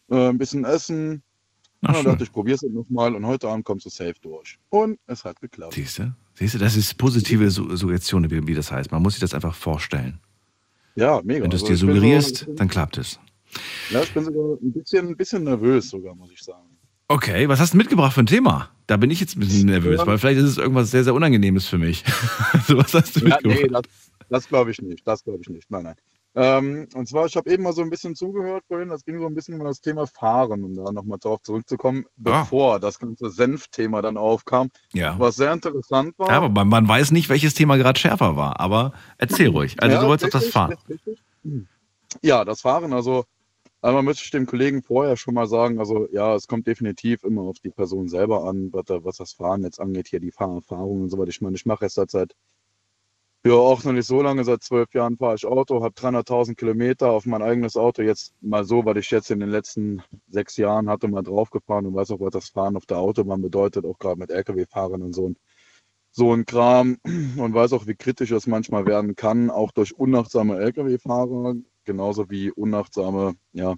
[0.08, 1.22] äh, ein bisschen essen.
[1.80, 4.58] Na, Und dann dachte ich, probier's jetzt nochmal und heute Abend kommst du safe durch.
[4.70, 5.74] Und es hat geklappt.
[5.74, 6.14] Siehst du?
[6.34, 8.90] Siehst du, das ist positive Su Suggestion, wie, wie das heißt.
[8.92, 10.20] Man muss sich das einfach vorstellen.
[10.96, 11.42] Ja, mega.
[11.44, 13.18] Wenn du es Also dir suggerierst, So, dann klappt es.
[13.90, 16.68] ja, ich bin sogar ein bisschen, ein bisschen nervös sogar, muss ich sagen.
[17.08, 18.70] Okay, was hast du mitgebracht für ein Thema?
[18.86, 20.06] Da bin ich jetzt ein bisschen nervös, Ja.
[20.06, 22.02] weil vielleicht ist es irgendwas sehr, sehr Unangenehmes für mich.
[22.66, 23.60] so, was hast du Ja, mitgebracht?
[23.62, 23.82] nee, das,
[24.30, 25.06] das glaube ich nicht.
[25.06, 25.70] Das glaube ich nicht.
[25.70, 25.94] Nein, nein.
[26.36, 29.26] Ähm, und zwar, ich habe eben mal so ein bisschen zugehört vorhin, das ging so
[29.26, 32.40] ein bisschen um das Thema Fahren, um da nochmal drauf zurückzukommen, Ah.
[32.42, 35.16] bevor das ganze Senf-Thema dann aufkam, ja.
[35.18, 36.28] was sehr interessant war.
[36.30, 38.58] Ja, aber man, man weiß nicht, welches Thema gerade schärfer war.
[38.58, 39.80] Aber erzähl ruhig.
[39.80, 40.74] Also Ja, du wolltest auf das Fahren.
[40.88, 41.22] richtig.
[42.22, 43.24] Ja, das Fahren, also
[43.82, 47.42] einmal möchte ich dem Kollegen vorher schon mal sagen, also ja, es kommt definitiv immer
[47.42, 51.02] auf die Person selber an, was, da- was das Fahren jetzt angeht, hier die Fahrerfahrung
[51.02, 51.28] und so weiter.
[51.30, 52.34] Ich meine, ich mache es seit, seit
[53.44, 57.10] ja auch noch nicht so lange, seit zwölf Jahren fahre ich Auto, habe 300.000 Kilometer
[57.10, 60.88] auf mein eigenes Auto, jetzt mal so, weil ich jetzt in den letzten sechs Jahren
[60.88, 64.18] hatte, mal draufgefahren und weiß auch, was das Fahren auf der Autobahn bedeutet, auch gerade
[64.18, 65.24] mit Lkw-Fahrern und so.
[65.24, 65.38] Und
[66.10, 70.58] so ein Kram und weiß auch, wie kritisch es manchmal werden kann, auch durch unachtsame
[70.58, 73.74] Lkw-Fahrer, genauso wie unachtsame, ja,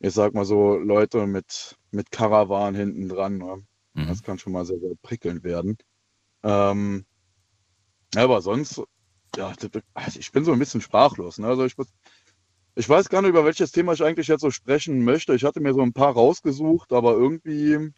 [0.00, 3.38] ich sag mal so, Leute mit, mit Karawan hinten dran.
[3.38, 3.62] Ne?
[3.94, 4.08] Mhm.
[4.08, 5.78] Das kann schon mal sehr, sehr prickelnd werden.
[6.42, 7.06] Ähm,
[8.24, 8.82] aber sonst,
[9.36, 9.52] ja,
[10.18, 11.38] ich bin so ein bisschen sprachlos.
[11.38, 11.46] Ne?
[11.48, 11.74] Also ich,
[12.74, 15.34] ich weiß gar nicht, über welches Thema ich eigentlich jetzt so sprechen möchte.
[15.34, 17.92] Ich hatte mir so ein paar rausgesucht, aber irgendwie,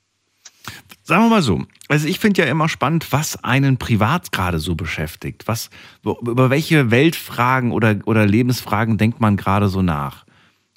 [1.02, 1.64] Sagen wir mal so.
[1.88, 5.48] Also ich finde ja immer spannend, was einen privat gerade so beschäftigt.
[5.48, 5.70] Was,
[6.02, 10.26] über welche Weltfragen oder, oder Lebensfragen denkt man gerade so nach?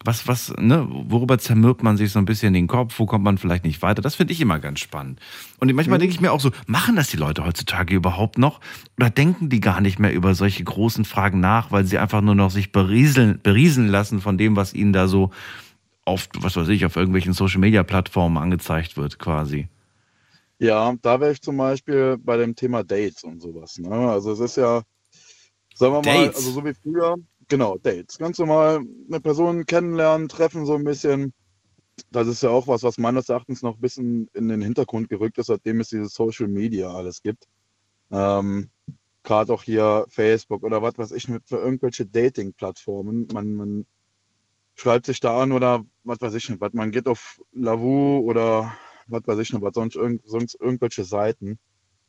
[0.04, 2.98] Was, was, ne, worüber zermürbt man sich so ein bisschen den Kopf?
[2.98, 4.02] Wo kommt man vielleicht nicht weiter?
[4.02, 5.20] Das finde ich immer ganz spannend.
[5.60, 8.60] Und manchmal denke ich mir auch so, machen das die Leute heutzutage überhaupt noch?
[8.98, 12.36] Oder denken die gar nicht mehr über solche großen Fragen nach, weil sie einfach nur
[12.36, 15.32] noch sich berieseln, berieseln lassen von dem, was ihnen da so
[16.06, 19.68] auf, was weiß ich, auf irgendwelchen Social Media Plattformen angezeigt wird, quasi.
[20.60, 23.80] Ja, da wäre ich zum Beispiel bei dem Thema Dates und sowas.
[23.80, 23.90] Ne?
[23.90, 24.84] Also es ist ja,
[25.74, 26.36] sagen wir mal, Dates?
[26.38, 27.18] also so wie früher,
[27.52, 28.18] genau, Dates.
[28.18, 31.34] Ganz normal eine Person kennenlernen, treffen so ein bisschen.
[32.10, 35.38] Das ist ja auch was, was meines Erachtens noch ein bisschen in den Hintergrund gerückt
[35.38, 37.48] ist, seitdem es dieses Social Media alles gibt.
[38.10, 38.72] Ähm,
[39.24, 43.28] Gerade auch hier Facebook oder was weiß ich mit für irgendwelche Dating-Plattformen.
[43.34, 43.86] Man, man
[44.74, 48.74] schreibt sich da an oder was weiß ich nicht, was man geht auf Lavu oder
[49.08, 51.60] was weiß ich nicht, was sonst, irgend, sonst irgendwelche Seiten.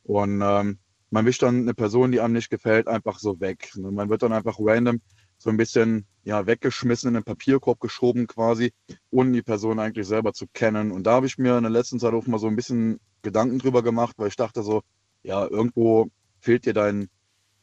[0.03, 0.79] Und ähm,
[1.11, 3.71] man wischt dann eine Person, die einem nicht gefällt, einfach so weg.
[3.75, 3.91] Ne?
[3.91, 5.01] Man wird dann einfach random
[5.43, 8.71] so ein bisschen ja, weggeschmissen, in den Papierkorb geschoben quasi,
[9.11, 10.89] ohne die Person eigentlich selber zu kennen.
[10.91, 13.59] Und da habe ich mir in der letzten Zeit auch mal so ein bisschen Gedanken
[13.59, 14.83] drüber gemacht, weil ich dachte so,
[15.21, 16.07] ja, irgendwo
[16.39, 17.09] fehlt dir dein,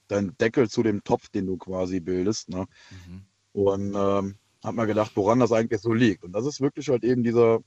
[0.08, 2.50] dein Deckel zu dem Topf, den du quasi bildest.
[2.50, 2.66] Ne?
[3.52, 6.22] Und ähm, habe mir gedacht, woran das eigentlich so liegt.
[6.22, 7.60] Und das ist wirklich halt eben dieser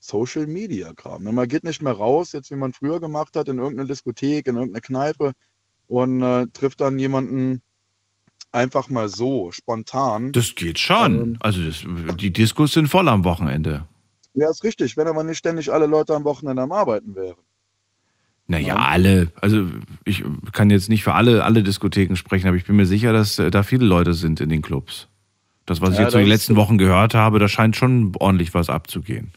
[0.00, 1.22] Social Media Kram.
[1.22, 1.32] ne?
[1.32, 4.56] Man geht nicht mehr raus, jetzt wie man früher gemacht hat, in irgendeine Diskothek, in
[4.56, 5.32] irgendeine Kneipe
[5.86, 7.62] und äh, trifft dann jemanden
[8.56, 10.32] einfach mal so, spontan.
[10.32, 11.14] Das geht schon.
[11.14, 11.36] Ähm.
[11.40, 11.84] Also das,
[12.18, 13.84] die Diskos sind voll am Wochenende.
[14.34, 17.36] Ja, ist richtig, wenn aber nicht ständig alle Leute am Wochenende am Arbeiten wären.
[18.48, 18.76] Naja, Ja.
[18.76, 19.32] alle.
[19.40, 19.66] Also
[20.04, 23.38] ich kann jetzt nicht für alle, alle Diskotheken sprechen, aber ich bin mir sicher, dass
[23.38, 25.08] äh, da viele Leute sind in den Clubs.
[25.64, 26.56] Das, was ich Ja, jetzt so die das ist letzten.
[26.56, 29.32] Wochen gehört habe, da scheint schon ordentlich was abzugehen.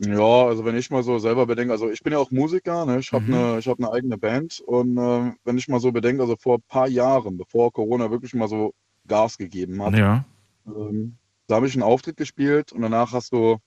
[0.00, 3.00] Ja, also wenn ich mal so selber bedenke, also ich bin ja auch Musiker, ne?
[3.00, 3.34] ich habe Mhm.
[3.34, 6.58] eine, ich hab eine eigene Band und äh, wenn ich mal so bedenke, also vor
[6.58, 8.72] ein paar Jahren, bevor Corona wirklich mal so
[9.08, 10.24] Gas gegeben hat, Ja.
[10.66, 11.16] Ähm,
[11.48, 13.58] da habe ich einen Auftritt gespielt und danach hast du,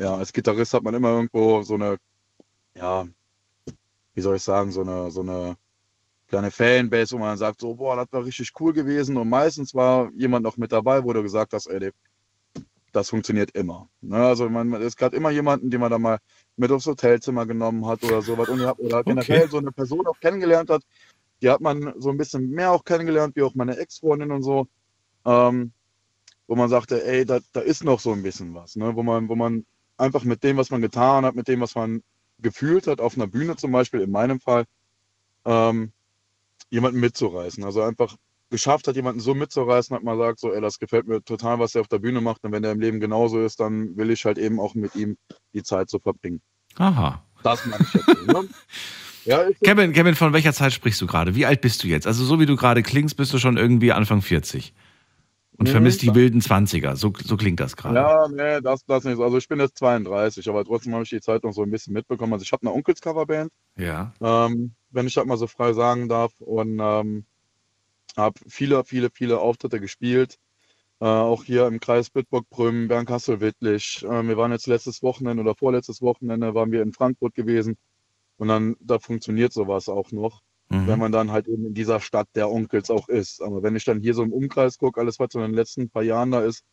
[0.00, 1.98] ja, als Gitarrist hat man immer irgendwo so eine,
[2.76, 3.06] ja,
[4.14, 5.56] wie soll ich sagen, so eine, so eine
[6.28, 9.16] kleine Fanbase, wo man dann sagt, so, boah, das war richtig cool gewesen.
[9.16, 11.94] Und meistens war jemand noch mit dabei, wo du gesagt hast, ey, Dave,
[12.94, 13.88] das funktioniert immer.
[14.00, 14.16] Ne?
[14.16, 16.18] Also man, es gab immer jemanden, den man da mal
[16.56, 18.48] mit aufs Hotelzimmer genommen hat oder sowas.
[18.48, 20.82] Und ihr habt, oder generell so eine Person auch kennengelernt hat,
[21.42, 24.68] die hat man so ein bisschen mehr auch kennengelernt, wie auch meine Ex-Freundin und so.
[25.26, 25.72] Ähm,
[26.46, 28.94] wo man sagte, ey, da, da ist noch so ein bisschen was, ne?
[28.94, 29.64] wo, man, wo man
[29.96, 32.02] einfach mit dem, was man getan hat, mit dem, was man
[32.38, 34.66] gefühlt hat, auf einer Bühne zum Beispiel, in meinem Fall,
[35.46, 35.92] ähm,
[36.70, 37.64] jemanden mitzureißen.
[37.64, 38.16] Also einfach
[38.54, 41.74] geschafft hat, jemanden so mitzureißen, hat man sagt, so, ey, das gefällt mir total, was
[41.74, 42.44] er auf der Bühne macht.
[42.44, 45.16] Und wenn er im Leben genauso ist, dann will ich halt eben auch mit ihm
[45.54, 46.40] die Zeit so verbringen.
[46.76, 47.24] Aha.
[47.42, 48.26] Das meine ich jetzt.
[48.26, 48.48] Ne?
[49.26, 51.34] Ja, Kevin, Kevin, von welcher Zeit sprichst du gerade?
[51.34, 52.06] Wie alt bist du jetzt?
[52.06, 54.74] Also so wie du gerade klingst, bist du schon irgendwie Anfang 40.
[55.56, 56.94] Und vermisst die wilden 20er.
[56.96, 57.94] So, so klingt das gerade.
[57.94, 59.18] Ja, nee, das, das nicht.
[59.18, 61.94] Also ich bin jetzt 32, aber trotzdem habe ich die Zeit noch so ein bisschen
[61.94, 62.34] mitbekommen.
[62.34, 63.50] Also ich habe eine Onkels-Coverband.
[63.78, 64.12] Ja.
[64.20, 66.32] Ähm, wenn ich das mal so frei sagen darf.
[66.40, 67.24] Und ähm,
[68.16, 70.38] habe viele, viele, viele Auftritte gespielt.
[71.00, 74.04] Äh, auch hier im Kreis Bitburg-Prüm, Bernkastel-Wittlich.
[74.04, 77.76] Äh, wir waren jetzt letztes Wochenende oder vorletztes Wochenende waren wir in Frankfurt gewesen.
[78.36, 80.86] Und dann, da funktioniert sowas auch noch, mhm.
[80.86, 83.42] wenn man dann halt eben in dieser Stadt der Onkels auch ist.
[83.42, 85.90] Aber wenn ich dann hier so im Umkreis gucke, alles, was so in den letzten
[85.90, 86.64] paar Jahren da ist,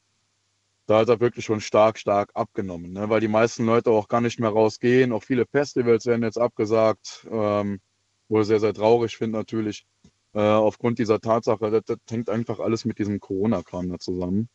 [0.87, 3.09] da hat er wirklich schon stark, stark abgenommen, ne?
[3.09, 5.11] weil die meisten Leute auch gar nicht mehr rausgehen.
[5.13, 7.79] Auch viele Festivals werden jetzt abgesagt, ähm,
[8.27, 9.85] wo ich sehr, sehr traurig finde natürlich,
[10.33, 11.71] äh, aufgrund dieser Tatsache.
[11.71, 14.49] Das, das, hängt einfach alles mit diesem Corona-Kram da zusammen.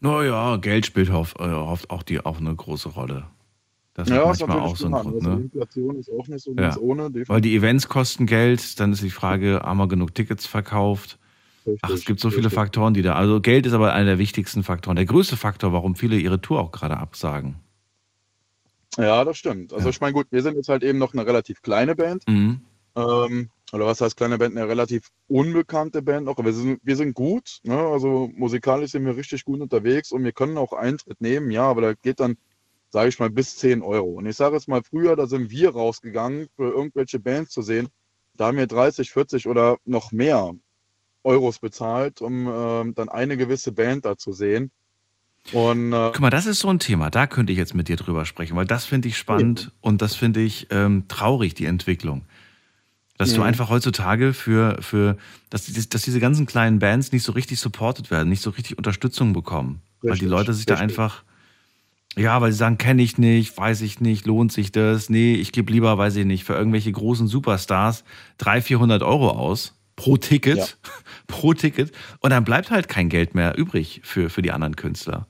[0.00, 3.26] Naja, Geld spielt auf, äh, auf, auch, die, auch eine große Rolle.
[3.94, 5.14] Das ja, ist manchmal auch so ein Grund.
[5.14, 5.42] Also ne?
[5.42, 7.04] Inflation ist auch nicht so ganz ohne.
[7.04, 7.28] Definitiv.
[7.28, 11.18] Weil die Events kosten Geld, dann ist die Frage, haben wir genug Tickets verkauft?
[11.64, 12.54] Richtig, Ach, es gibt so viele richtig.
[12.54, 13.14] Faktoren, die da.
[13.14, 14.96] Also Geld ist aber einer der wichtigsten Faktoren.
[14.96, 17.56] Der größte Faktor, warum viele ihre Tour auch gerade absagen.
[18.98, 19.72] Ja, das stimmt.
[19.72, 19.90] Also ja.
[19.90, 22.26] ich meine, gut, wir sind jetzt halt eben noch eine relativ kleine Band.
[22.28, 22.60] Mhm.
[22.96, 24.56] Ähm, oder was heißt kleine Band?
[24.56, 26.38] Eine relativ unbekannte Band noch.
[26.38, 27.60] Wir sind, wir sind gut.
[27.62, 27.76] Ne?
[27.76, 31.80] Also musikalisch sind wir richtig gut unterwegs und wir können auch Eintritt nehmen, ja, aber
[31.80, 32.36] da geht dann
[32.94, 34.12] sage ich mal, bis 10 Euro.
[34.12, 37.88] Und ich sage jetzt mal, früher, da sind wir rausgegangen, für irgendwelche Bands zu sehen.
[38.34, 40.54] Da haben wir 30, 40 oder noch mehr
[41.24, 44.70] Euros bezahlt, um äh, dann eine gewisse Band da zu sehen.
[45.52, 47.96] Und, äh, Guck mal, das ist so ein Thema, da könnte ich jetzt mit dir
[47.96, 49.70] drüber sprechen, weil das finde ich spannend ja.
[49.80, 52.24] und das finde ich ähm, traurig, die Entwicklung.
[53.24, 53.38] Dass ja.
[53.38, 55.16] du einfach heutzutage für, für
[55.50, 59.32] dass, dass diese ganzen kleinen Bands nicht so richtig supported werden, nicht so richtig Unterstützung
[59.32, 59.80] bekommen.
[60.02, 60.76] Richtig, weil die Leute sich richtig.
[60.76, 61.24] da einfach
[62.16, 65.10] ja, weil sie sagen, kenne ich nicht, weiß ich nicht, lohnt sich das?
[65.10, 68.04] Nee, ich gebe lieber, weiß ich nicht, für irgendwelche großen Superstars
[68.38, 70.66] 300, 400 Euro aus pro Ticket, ja.
[71.26, 71.92] pro Ticket.
[72.20, 75.26] Und dann bleibt halt kein Geld mehr übrig für, für die anderen Künstler.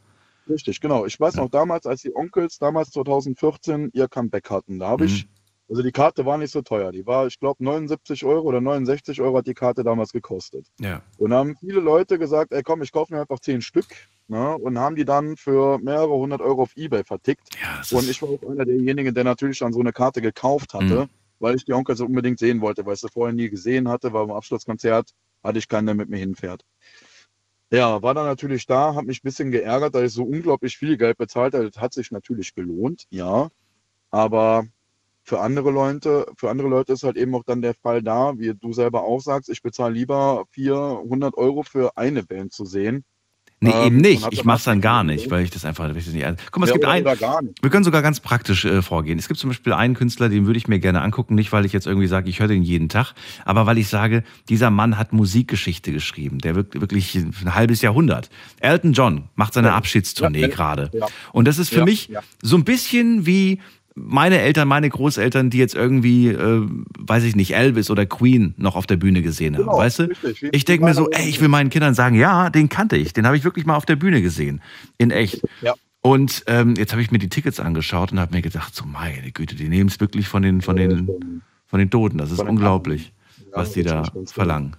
[0.48, 1.06] Richtig, genau.
[1.06, 1.42] Ich weiß ja.
[1.42, 5.10] noch damals, als die Onkels damals 2014 ihr Comeback hatten, da habe mhm.
[5.10, 5.28] ich,
[5.68, 6.92] also die Karte war nicht so teuer.
[6.92, 10.66] Die war, ich glaube, 79 Euro oder 69 Euro hat die Karte damals gekostet.
[10.78, 11.02] Ja.
[11.18, 13.86] Und da haben viele Leute gesagt, ey komm, ich kaufe mir einfach 10 Stück
[14.28, 17.48] ne, und haben die dann für mehrere hundert Euro auf Ebay vertickt.
[17.60, 21.04] Ja, und ich war auch einer derjenigen, der natürlich dann so eine Karte gekauft hatte,
[21.04, 21.08] mhm.
[21.38, 24.12] weil ich die Onkel so unbedingt sehen wollte, weil ich sie vorher nie gesehen hatte,
[24.12, 25.10] weil beim Abschlusskonzert
[25.42, 26.64] hatte ich keinen, der mit mir hinfährt.
[27.70, 30.96] Ja, war dann natürlich da, hat mich ein bisschen geärgert, dass ich so unglaublich viel
[30.96, 31.70] Geld bezahlt habe.
[31.70, 33.48] Das hat sich natürlich gelohnt, ja.
[34.10, 34.64] Aber
[35.24, 38.54] für andere Leute, für andere Leute ist halt eben auch dann der Fall da, wie
[38.54, 43.04] du selber auch sagst, ich bezahle lieber 400 Euro für eine Band zu sehen,
[43.60, 44.26] Nee, ähm, eben nicht.
[44.30, 46.26] Ich mache es dann gar nicht, weil ich das einfach ich das nicht.
[46.50, 47.54] Guck mal, es ja, gibt einen.
[47.62, 49.18] Wir können sogar ganz praktisch äh, vorgehen.
[49.18, 51.72] Es gibt zum Beispiel einen Künstler, den würde ich mir gerne angucken, nicht weil ich
[51.72, 55.14] jetzt irgendwie sage, ich höre den jeden Tag, aber weil ich sage, dieser Mann hat
[55.14, 58.28] Musikgeschichte geschrieben, der wirkt wirklich ein halbes Jahrhundert.
[58.60, 60.90] Elton John macht seine Abschiedstournee ja, gerade.
[60.92, 61.06] Ja.
[61.32, 62.10] Und das ist für mich
[62.42, 63.60] so ein bisschen wie
[63.94, 68.74] meine Eltern, meine Großeltern, die jetzt irgendwie, äh, weiß ich nicht, Elvis oder Queen noch
[68.74, 70.02] auf der Bühne gesehen haben, genau, weißt du?
[70.04, 70.48] Richtig.
[70.52, 73.26] Ich denke mir so, ey, ich will meinen Kindern sagen, ja, den kannte ich, den
[73.26, 74.60] habe ich wirklich mal auf der Bühne gesehen,
[74.98, 75.42] in echt.
[75.62, 75.74] Ja.
[76.00, 79.30] Und ähm, jetzt habe ich mir die Tickets angeschaut und habe mir gedacht, so meine
[79.30, 82.18] Güte, die nehmen es wirklich von den, von den, von den Toten.
[82.18, 83.12] Das ist unglaublich,
[83.52, 84.76] was die da verlangen.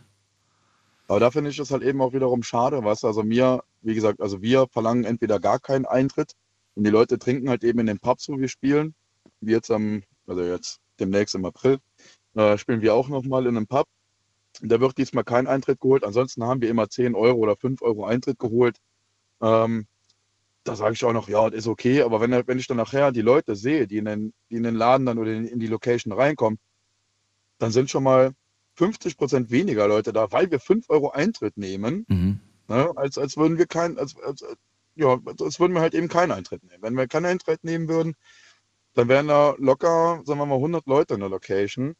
[1.07, 3.95] Aber da finde ich es halt eben auch wiederum schade, weißt du, also mir, wie
[3.95, 6.33] gesagt, also wir verlangen entweder gar keinen Eintritt
[6.73, 8.93] und die Leute trinken halt eben in den Pubs, wo wir spielen
[9.41, 11.79] jetzt am, also jetzt demnächst im April,
[12.35, 13.87] äh, spielen wir auch nochmal in einem Pub.
[14.61, 16.03] Da wird diesmal kein Eintritt geholt.
[16.03, 18.77] Ansonsten haben wir immer 10 Euro oder 5 Euro Eintritt geholt.
[19.41, 19.87] Ähm,
[20.63, 22.01] da sage ich auch noch, ja, das ist okay.
[22.01, 24.75] Aber wenn, wenn ich dann nachher die Leute sehe, die in den, die in den
[24.75, 26.59] Laden dann oder in, in die Location reinkommen,
[27.57, 28.33] dann sind schon mal
[28.75, 32.39] 50 Prozent weniger Leute da, weil wir 5 Euro Eintritt nehmen, mhm.
[32.67, 34.43] ne, als, als würden wir kein, als, als,
[34.95, 36.81] ja, als würden wir halt eben keinen Eintritt nehmen.
[36.81, 38.15] Wenn wir keinen Eintritt nehmen würden,
[38.95, 41.95] dann wären da locker, sagen wir mal, 100 Leute in der Location.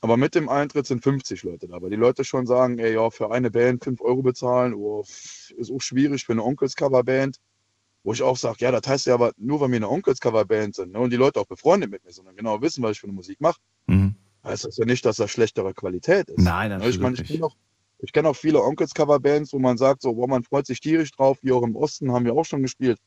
[0.00, 1.80] Aber mit dem Eintritt sind 50 Leute da.
[1.80, 5.72] Weil die Leute schon sagen, ey, ja, für eine Band 5 Euro bezahlen, oh, ist
[5.72, 7.38] auch schwierig für eine Onkels-Cover-Band.
[8.04, 10.92] Wo ich auch sage, ja, das heißt ja aber nur, weil wir eine Onkels-Cover-Band sind
[10.92, 13.06] ne, und die Leute auch befreundet mit mir sind und genau wissen, was ich für
[13.06, 14.14] eine Musik mache, mhm.
[14.44, 16.38] heißt das ja nicht, dass das schlechtere Qualität ist.
[16.38, 17.56] Nein, natürlich ich meine, ich noch,
[17.98, 21.38] Ich kenne auch viele Onkels-Cover-Bands, wo man sagt, so, boah, man freut sich tierisch drauf,
[21.42, 22.98] wie auch im Osten haben wir auch schon gespielt.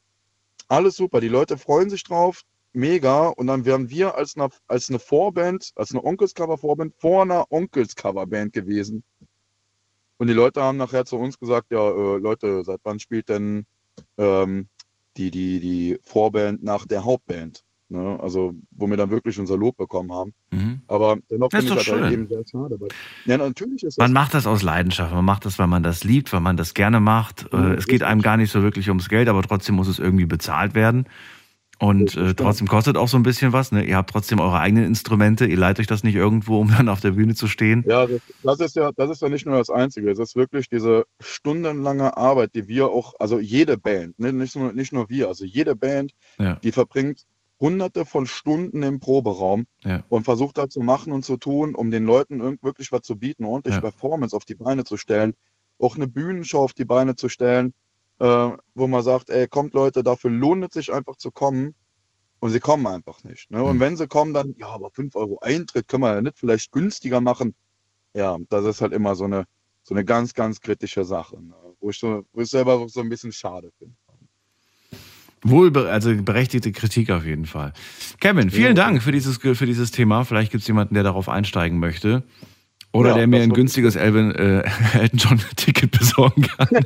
[0.68, 2.42] Alles super, die Leute freuen sich drauf,
[2.74, 3.28] mega.
[3.28, 8.54] Und dann wären wir als eine, als eine Vorband, als eine Onkels-Cover-Vorband vor einer Onkels-Cover-Band
[8.54, 9.04] gewesen.
[10.18, 13.66] Und die Leute haben nachher zu uns gesagt, ja, äh, Leute, seit wann spielt denn
[14.18, 14.68] ähm,
[15.18, 17.64] die, die, die Vorband nach der Hauptband?
[17.92, 18.18] Ne?
[18.22, 20.34] Also, wo wir dann wirklich unser Lob bekommen haben.
[20.52, 20.82] Mhm.
[20.88, 22.14] Aber dennoch Das ist finde ich das halt schön.
[22.14, 22.80] eben sehr schade.
[23.26, 24.04] Ja, natürlich ist das.
[24.04, 26.74] Man macht das aus Leidenschaft, man macht das, weil man das liebt, weil man das
[26.74, 27.52] gerne macht.
[27.52, 30.26] Äh, es geht einem gar nicht so wirklich ums Geld, aber trotzdem muss es irgendwie
[30.26, 31.06] bezahlt werden.
[31.82, 33.72] Und äh, trotzdem kostet auch so ein bisschen was.
[33.72, 33.84] Ne?
[33.84, 37.02] Ihr habt trotzdem eure eigenen Instrumente, ihr leiht euch das nicht irgendwo, um dann auf
[37.02, 37.84] der Bühne zu stehen.
[37.88, 40.12] Ja, das, das ist ja, das ist ja nicht nur das Einzige.
[40.12, 44.74] Es ist wirklich diese stundenlange Arbeit, die wir auch, also jede Band, ne, nicht, nur,
[44.74, 46.56] nicht nur wir, also jede Band, Ja.
[46.64, 47.24] die verbringt
[47.60, 50.04] hunderte von Stunden im Proberaum Ja.
[50.10, 53.16] und versucht da zu machen und zu tun, um den Leuten irgend wirklich was zu
[53.16, 53.82] bieten, ordentlich Ja.
[53.82, 55.34] Performance auf die Beine zu stellen,
[55.80, 57.74] auch eine Bühnenshow auf die Beine zu stellen,
[58.22, 61.74] äh, wo man sagt, ey, kommt Leute, dafür lohnt es sich einfach zu kommen.
[62.40, 63.52] Und sie kommen einfach nicht.
[63.52, 63.64] Ne?
[63.64, 63.80] Und Mhm.
[63.82, 67.22] wenn sie kommen, dann, ja, aber 5 Euro Eintritt können wir ja nicht vielleicht günstiger
[67.22, 67.54] machen.
[68.16, 69.46] Ja, das ist halt immer so eine,
[69.84, 71.54] so eine ganz, ganz kritische Sache, ne?
[71.80, 73.96] wo, ich so, wo ich selber so ein bisschen schade finde.
[75.44, 77.74] Wohl, also berechtigte Kritik auf jeden Fall.
[78.20, 78.86] Kevin, vielen Ja.
[78.86, 80.24] Dank für dieses, für dieses Thema.
[80.24, 82.24] Vielleicht gibt es jemanden, der darauf einsteigen möchte.
[82.94, 84.64] Oder Ja, der mir das ein günstiges Elvin, äh,
[84.94, 86.68] Elton John-Ticket besorgen kann.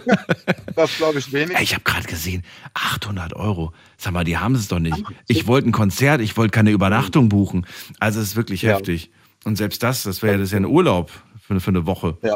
[0.76, 1.58] Das glaube ich wenig.
[1.62, 2.44] Ich habe gerade gesehen,
[2.74, 3.72] 800 Euro.
[3.98, 5.02] Sag mal, die haben es doch nicht.
[5.28, 7.66] Ich wollte ein Konzert, ich wollte keine Übernachtung buchen.
[8.00, 8.74] Also es ist wirklich Ja.
[8.74, 9.10] heftig.
[9.46, 12.18] Und selbst das, das wäre das ja ein Urlaub für, für eine Woche.
[12.24, 12.36] Ja,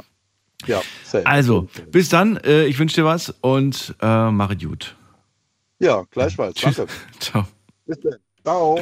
[0.68, 1.26] ja safe.
[1.26, 2.38] Also, bis dann.
[2.38, 4.96] Äh, ich wünsche dir was und äh, mach es gut.
[5.80, 6.56] Ja, gleichfalls.
[6.56, 6.78] Tschüss.
[6.78, 6.94] Danke.
[7.20, 7.46] Ciao.
[7.86, 8.16] Bis dann.
[8.44, 8.80] Ciao.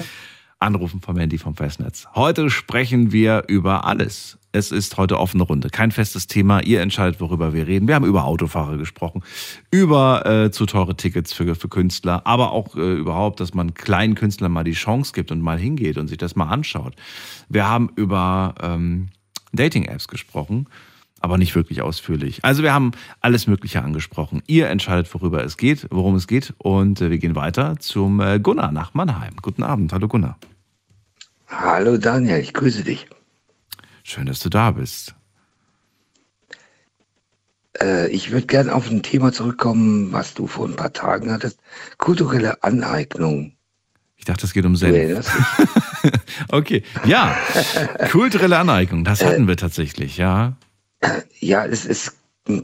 [0.59, 2.07] Anrufen vom Handy vom Festnetz.
[2.13, 4.37] Heute sprechen wir über alles.
[4.57, 5.69] Es ist heute offene Runde.
[5.69, 6.63] Kein festes Thema.
[6.63, 7.87] Ihr entscheidet, worüber wir reden.
[7.87, 9.21] Wir haben über Autofahrer gesprochen,
[9.69, 14.15] über äh, zu teure Tickets für, für Künstler, aber auch äh, überhaupt, dass man kleinen
[14.15, 16.95] Künstlern mal die Chance gibt und mal hingeht und sich das mal anschaut.
[17.49, 19.09] Wir haben über ähm,
[19.53, 20.67] Dating-Apps gesprochen,
[21.19, 22.43] aber nicht wirklich ausführlich.
[22.43, 24.41] Also wir haben alles Mögliche angesprochen.
[24.47, 28.39] Ihr entscheidet, worüber es geht, worum es geht und äh, wir gehen weiter zum äh,
[28.39, 29.35] Gunnar nach Mannheim.
[29.39, 29.93] Guten Abend.
[29.93, 30.39] Hallo Gunnar.
[31.45, 33.07] Hallo Daniel, ich grüße dich.
[34.07, 35.15] Schön, dass du da bist.
[37.81, 41.59] Äh, ich würde gerne auf ein Thema zurückkommen, was du vor ein paar Tagen hattest.
[41.97, 43.57] Kulturelle Aneignung.
[44.15, 44.95] Ich dachte, es geht um Senf.
[44.95, 46.11] dich?
[46.49, 47.35] Okay, ja.
[48.09, 50.55] Kulturelle Aneignung, das hatten wir tatsächlich, ja.
[51.39, 52.15] Ja, es ist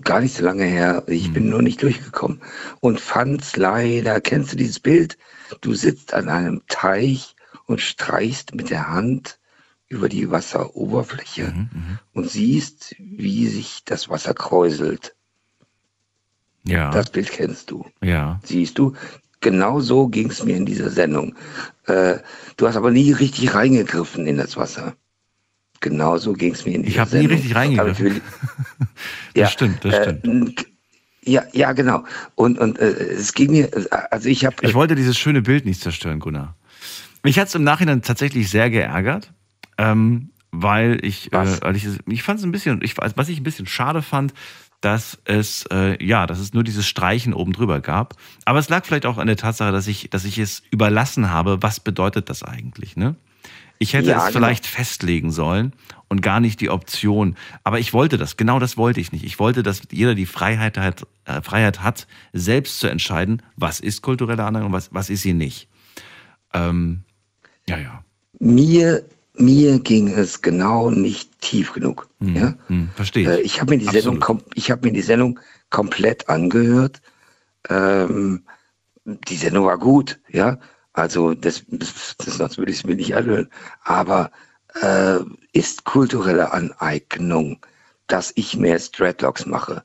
[0.04, 1.04] gar nicht so lange her.
[1.08, 2.42] Ich bin nur nicht durchgekommen
[2.80, 4.22] und fand's leider.
[4.22, 5.18] Kennst du dieses Bild?
[5.60, 7.36] Du sitzt an einem Teich
[7.66, 9.40] und streichst mit der Hand
[9.94, 11.54] über die Wasseroberfläche
[12.14, 15.16] und siehst, wie sich das Wasser kräuselt.
[16.66, 17.86] Ja, Das Bild kennst du.
[18.02, 18.40] ja.
[18.44, 18.94] Siehst du,
[19.42, 21.36] genau so ging es mir in dieser Sendung.
[21.86, 22.20] Äh,
[22.58, 24.96] du hast aber nie richtig reingegriffen in das Wasser.
[25.82, 28.08] Genau so ging es mir in Ich dieser habe nie richtig reingegriffen.
[28.08, 28.22] Ich
[29.42, 30.24] Das stimmt, das stimmt.
[30.26, 30.56] n-
[31.26, 32.04] ja, ja, genau.
[32.36, 35.66] Und, und äh, es ging mir, äh, also ich habe, Ich wollte dieses schöne Bild
[35.66, 36.56] nicht zerstören, Gunnar.
[37.24, 39.32] Mich hat es im Nachhinein tatsächlich sehr geärgert,
[39.78, 43.40] ähm, weil ich, äh, weil ich, es- ich fand es ein bisschen, ich, was ich
[43.40, 44.34] ein bisschen schade fand,
[44.82, 48.16] dass es, äh, ja, dass es nur dieses Streichen oben drüber gab.
[48.46, 51.62] Aber es lag vielleicht auch an der Tatsache, dass ich, dass ich es überlassen habe,
[51.64, 53.16] was bedeutet das eigentlich, ne?
[53.80, 54.34] Ich hätte Ja, es genau.
[54.46, 55.74] vielleicht festlegen sollen
[56.08, 57.36] und gar nicht die Option.
[57.64, 59.24] Aber ich wollte das, genau das wollte ich nicht.
[59.26, 64.02] Ich wollte, dass jeder die Freiheit hat, äh, Freiheit hat, selbst zu entscheiden, was ist
[64.02, 65.68] kulturelle Aneignung und was, was ist sie nicht.
[66.54, 67.04] Ähm,
[67.68, 68.04] ja, ja.
[68.40, 69.04] mir,
[69.36, 72.08] mir ging es genau nicht tief genug.
[72.20, 72.54] Hm, Ja?
[72.68, 73.46] hm, verstehe Äh, ich.
[73.56, 77.02] ich habe mir die Sendung, kom ich habe mir die Sendung komplett angehört.
[77.70, 78.44] Ähm,
[79.06, 80.60] die Sendung war gut, ja.
[80.94, 83.50] Also das, das, das sonst würde ich es mir nicht anhören.
[83.84, 84.32] Aber
[84.82, 85.20] äh,
[85.52, 87.58] ist kulturelle Aneignung,
[88.08, 89.84] dass ich mehr Dreadlocks mache?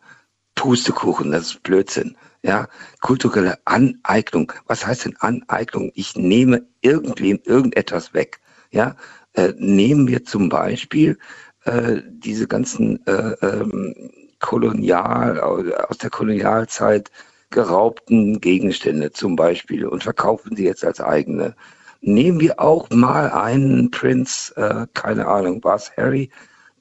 [0.55, 2.17] Pustekuchen, das ist Blödsinn.
[2.43, 2.69] Ja,
[3.01, 4.53] kulturelle Aneignung.
[4.67, 5.91] Was heißt denn Aneignung?
[5.95, 8.41] Ich nehme irgendwem irgendetwas weg.
[8.71, 8.97] Ja,
[9.39, 11.17] äh, nehmen wir zum Beispiel
[11.65, 14.11] äh, diese ganzen äh, ähm,
[14.41, 17.11] Kolonial, aus der Kolonialzeit
[17.51, 21.55] geraubten Gegenstände zum Beispiel und verkaufen sie jetzt als eigene.
[22.01, 26.31] Nehmen wir auch mal einen Prinz, äh, keine Ahnung, war es Harry,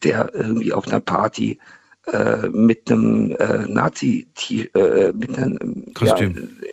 [0.03, 1.59] der irgendwie auf einer Party
[2.11, 4.27] äh, mit einem äh, Nazi,
[4.73, 6.57] äh, mit einem Kostüm.
[6.61, 6.69] Ja,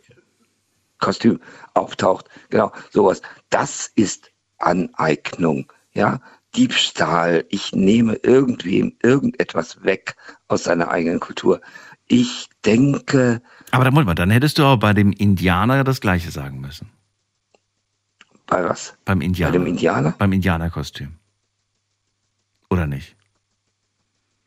[0.99, 1.41] Kostüm
[1.75, 2.29] auftaucht.
[2.49, 3.21] Genau, sowas.
[3.51, 4.31] Das ist
[4.65, 5.73] Aneignung.
[5.93, 6.21] Ja,
[6.57, 10.17] Diebstahl, ich nehme irgendwem irgendetwas weg
[10.49, 11.61] aus seiner eigenen Kultur.
[12.07, 16.61] Ich denke, Aber dann, mal, dann hättest du auch bei dem Indianer das Gleiche sagen
[16.61, 16.91] müssen.
[18.47, 18.97] bei was?
[19.05, 19.53] Beim Bei Indianer.
[19.53, 20.15] dem Indianer?
[20.19, 21.19] Beim Indianerkostüm.
[22.71, 23.17] Oder nicht?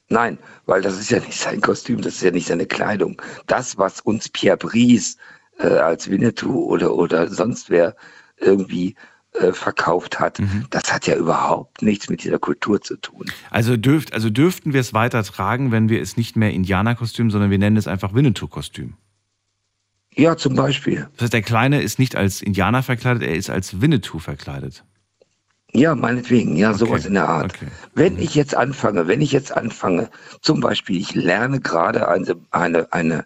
[0.10, 3.22] Nein, weil das ist ja nicht sein Kostüm, das ist ja nicht seine Kleidung.
[3.48, 5.18] Das, was uns Pierre Brice
[5.60, 7.96] äh, als Winnetou oder, oder sonst wer
[8.38, 8.96] irgendwie
[9.34, 13.26] äh, verkauft hat, das hat ja überhaupt nichts mit dieser Kultur zu tun.
[13.52, 17.52] Also, dürft, also dürften wir es weiter tragen, wenn wir es nicht mehr Indianerkostüm, sondern
[17.52, 18.94] wir nennen es einfach Winnetou-Kostüm.
[20.16, 21.08] Ja, zum Beispiel.
[21.14, 24.84] Das heißt, der Kleine ist nicht als Indianer verkleidet, er ist als Winnetou verkleidet.
[25.74, 27.54] Ja, meinetwegen, ja, sowas in der Art.
[27.54, 27.68] okay.
[27.94, 30.10] Wenn ich jetzt anfange, wenn ich jetzt anfange,
[30.42, 33.26] zum Beispiel, ich lerne gerade eine, eine, eine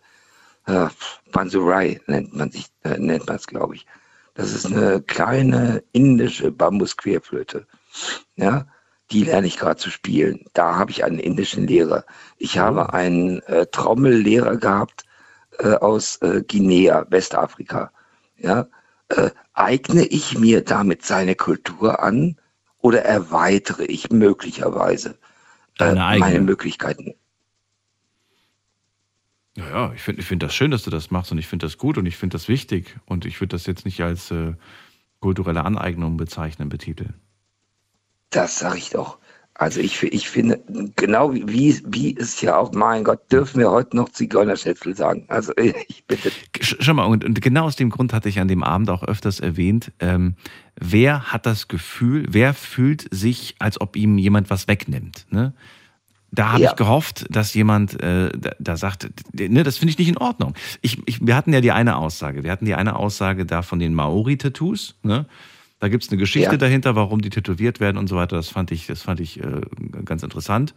[0.65, 0.87] äh,
[1.31, 3.85] Bansurai nennt man sich, äh, nennt man es, glaube ich.
[4.33, 7.67] Das ist eine kleine indische Bambusquerflöte.
[8.35, 8.67] Ja,
[9.11, 10.45] die lerne ich gerade zu spielen.
[10.53, 12.05] Da habe ich einen indischen Lehrer.
[12.37, 15.03] Ich habe einen äh, Trommellehrer gehabt
[15.59, 17.91] äh, aus äh, Guinea, Westafrika.
[18.37, 18.67] Ja,
[19.09, 22.37] äh, eigne ich mir damit seine Kultur an
[22.79, 25.17] oder erweitere ich möglicherweise
[25.79, 27.13] äh, meine Möglichkeiten?
[29.57, 31.65] Ja, ja, ich finde ich find das schön, dass du das machst und ich finde
[31.65, 34.53] das gut und ich finde das wichtig und ich würde das jetzt nicht als äh,
[35.19, 37.15] kulturelle Aneignung bezeichnen, betiteln.
[38.29, 39.17] Das sage ich doch.
[39.53, 40.63] Also ich, ich finde,
[40.95, 45.25] genau wie, wie, ist ja auch, mein Gott, dürfen wir heute noch Zigeunerschätzel sagen.
[45.27, 46.31] Also ich bitte.
[46.57, 49.03] Sch- Schau mal, und, und genau aus dem Grund hatte ich an dem Abend auch
[49.03, 50.35] öfters erwähnt, ähm,
[50.79, 55.27] wer hat das Gefühl, wer fühlt sich, als ob ihm jemand was wegnimmt?
[55.29, 55.53] Ne?
[56.31, 56.69] Da habe Ja.
[56.71, 60.53] ich gehofft, dass jemand äh, da, da sagt, ne, das finde ich nicht in Ordnung.
[60.81, 63.79] Ich, ich, wir hatten ja die eine Aussage, wir hatten die eine Aussage da von
[63.79, 65.25] den Maori-Tattoos, ne?
[65.79, 66.57] Da gibt es eine Geschichte Ja.
[66.57, 68.35] dahinter, warum die tätowiert werden und so weiter.
[68.35, 69.61] Das fand ich, das fand ich äh,
[70.05, 70.75] ganz interessant.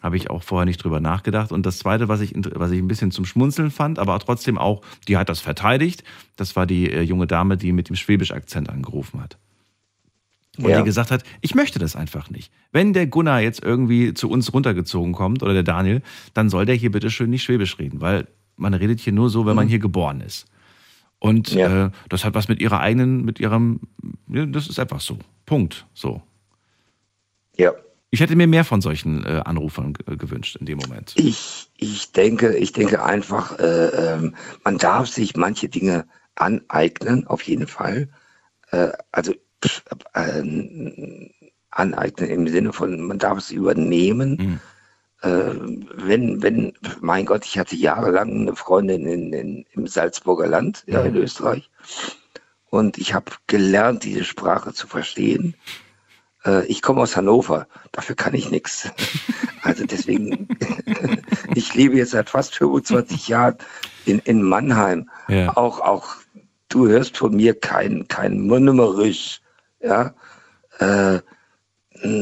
[0.00, 1.50] Habe ich auch vorher nicht drüber nachgedacht.
[1.50, 4.82] Und das Zweite, was ich, was ich ein bisschen zum Schmunzeln fand, aber trotzdem auch,
[5.08, 6.04] die hat das verteidigt,
[6.36, 9.38] das war die äh, junge Dame, die mit dem Schwäbisch-Akzent angerufen hat.
[10.58, 10.78] Und Ja.
[10.78, 12.52] die gesagt hat, ich möchte das einfach nicht.
[12.70, 16.02] Wenn der Gunnar jetzt irgendwie zu uns runtergezogen kommt oder der Daniel,
[16.32, 19.46] dann soll der hier bitte schön nicht Schwäbisch reden, weil man redet hier nur so,
[19.46, 20.46] wenn man hier geboren ist.
[21.18, 21.58] Und Mhm.
[21.58, 21.86] Ja.
[21.86, 23.80] äh, das hat was mit ihrer eigenen, mit ihrem,
[24.28, 25.18] ja, das ist einfach so.
[25.46, 25.86] Punkt.
[25.94, 26.22] So.
[27.56, 27.72] Ja.
[28.10, 31.14] Ich hätte mir mehr von solchen äh, Anrufern g- gewünscht in dem Moment.
[31.16, 34.34] Ich, ich denke, ich denke einfach, äh, ähm,
[34.64, 38.08] man darf sich manche Dinge aneignen, auf jeden Fall.
[38.70, 39.34] Äh, also
[39.64, 39.82] pff,
[40.14, 41.30] äh,
[41.70, 44.60] aneignen im Sinne von, man darf es übernehmen.
[45.22, 45.54] Äh,
[45.94, 51.02] wenn, wenn, mein Gott, ich hatte jahrelang eine Freundin in, in, im Salzburger Land, ja,
[51.02, 51.70] in Österreich.
[52.68, 55.54] Und ich habe gelernt, diese Sprache zu verstehen.
[56.44, 58.90] Äh, ich komme aus Hannover, dafür kann ich nichts.
[59.62, 60.46] Also deswegen,
[61.54, 63.56] ich lebe jetzt seit fast 25 Jahren
[64.04, 65.08] in, in Mannheim.
[65.26, 65.56] Ja.
[65.56, 66.16] Auch, auch,
[66.68, 69.40] du hörst von mir kein, kein Munnumerisch,
[69.84, 70.14] ja.
[70.78, 71.20] Äh,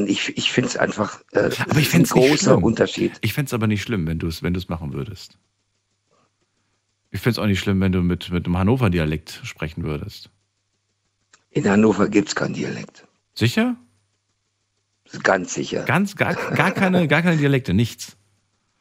[0.06, 2.58] ich ich finde es einfach äh, Aber ich ein großer.
[2.62, 3.12] Unterschied.
[3.22, 5.38] Ich fände es aber nicht schlimm, wenn du es wenn du's machen würdest.
[7.10, 10.30] Ich fände es auch nicht schlimm, wenn du mit, mit einem Hannover-Dialekt sprechen würdest.
[11.50, 13.06] In Hannover gibt es keinen Dialekt.
[13.34, 13.76] Sicher?
[15.22, 15.82] Ganz sicher.
[15.84, 18.16] Ganz, gar, gar, keine, gar keine Dialekte, nichts.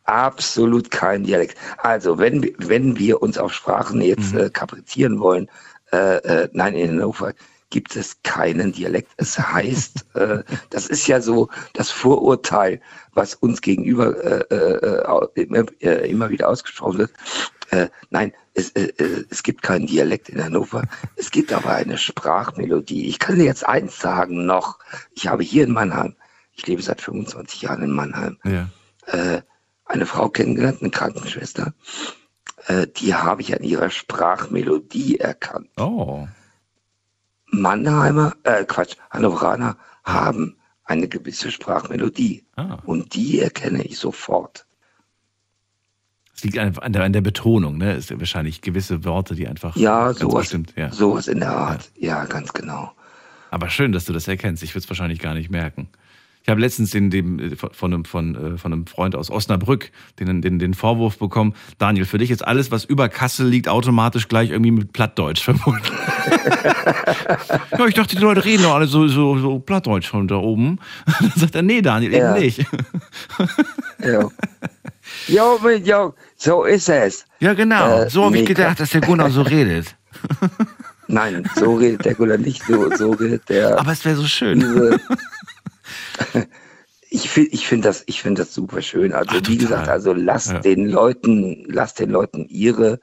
[0.06, 1.58] Absolut kein Dialekt.
[1.78, 5.50] Also, wenn, wir- wenn wir uns auf Sprachen jetzt äh, kaprizieren wollen,
[5.92, 7.34] äh, äh, nein, in Hannover
[7.72, 9.12] gibt es keinen Dialekt.
[9.18, 12.80] Es heißt, äh, das ist ja so das Vorurteil,
[13.14, 17.12] was uns gegenüber äh, äh, au- immer, äh, immer wieder ausgesprochen wird.
[17.72, 20.84] Äh, nein, es, äh, äh, es gibt keinen Dialekt in Hannover.
[21.16, 23.08] Es gibt aber eine Sprachmelodie.
[23.08, 24.78] Ich kann dir jetzt eins sagen noch.
[25.14, 26.16] Ich habe hier in Mannheim,
[26.54, 28.70] ich lebe seit 25 Jahren in Mannheim, Ja.
[29.08, 29.42] äh,
[29.86, 31.74] eine Frau kennengelernt, eine Krankenschwester.
[32.68, 35.70] Äh, die habe ich an ihrer Sprachmelodie erkannt.
[35.78, 36.28] Oh.
[37.52, 42.46] Mannheimer, äh, Quatsch, Hannoveraner haben eine gewisse Sprachmelodie.
[42.56, 42.80] Ah.
[42.86, 44.66] Und die erkenne ich sofort.
[46.36, 47.94] Es liegt einfach an der, an der Betonung, ne?
[47.94, 50.92] Es sind wahrscheinlich gewisse Worte, die einfach Ja, sowas, bestimmt, ja.
[50.92, 51.92] sowas in der Art.
[51.96, 52.92] Ja, ganz genau.
[53.52, 54.64] Aber schön, dass du das erkennst.
[54.64, 55.90] Ich würde es wahrscheinlich gar nicht merken.
[56.44, 60.42] Ich habe letztens den, dem, von, einem, von, äh, von einem Freund aus Osnabrück den,
[60.42, 64.50] den, den Vorwurf bekommen, Daniel, für dich ist alles, was über Kassel liegt, automatisch gleich
[64.50, 65.84] irgendwie mit Plattdeutsch verbunden.
[67.78, 70.80] ja, ich dachte, die Leute reden doch alle so, so, so Plattdeutsch von da oben.
[71.20, 72.36] Dann sagt er, nee, Daniel, Ja.
[72.36, 72.66] eben nicht.
[74.04, 74.30] Ja.
[75.28, 77.26] jo, jo, so ist es.
[77.40, 78.02] Ja, genau.
[78.04, 79.96] Äh, so habe ich gedacht, dass der Gunnar so redet.
[81.08, 83.80] Nein, so redet der Gunnar nicht, so, so redet der.
[83.80, 84.60] Aber es wäre so schön.
[84.60, 85.00] diese,
[87.14, 89.12] Ich finde ich find das, ich das super schön.
[89.12, 90.60] Also Ach, wie gesagt, also lasst Ja.
[90.60, 93.02] den Leuten, lasst den Leuten ihre,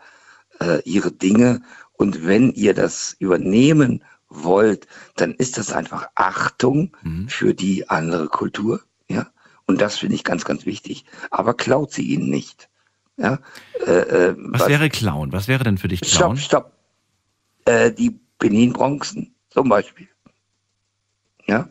[0.61, 1.61] äh, ihre Dinge
[1.93, 7.29] und wenn ihr das übernehmen wollt, dann ist das einfach Achtung Mhm.
[7.29, 8.81] für die andere Kultur.
[9.09, 9.31] Ja,
[9.66, 11.05] und das finde ich ganz, ganz wichtig.
[11.31, 12.71] Aber klaut sie ihnen nicht.
[13.19, 13.41] Ja,
[13.87, 13.91] äh,
[14.31, 15.33] äh, Was wäre Clown?
[15.33, 16.37] Was wäre denn für dich Clown?
[16.39, 16.73] Stopp, stopp.
[17.66, 20.09] Äh, die Benin-Bronzen zum Beispiel.
[21.47, 21.69] Ja,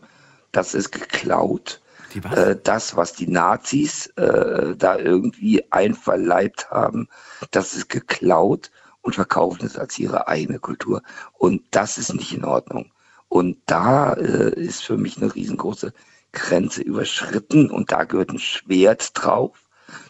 [0.51, 1.81] das ist geklaut.
[2.21, 2.37] Was?
[2.37, 7.09] Äh, das, was die Nazis äh, da irgendwie einverleibt haben,
[7.51, 8.71] das ist geklaut
[9.01, 11.01] und verkaufen es als ihre eigene Kultur.
[11.33, 12.91] Und das ist nicht in Ordnung.
[13.29, 15.93] Und da äh, ist für mich eine riesengroße
[16.31, 19.57] Grenze überschritten und da gehört ein Schwert drauf.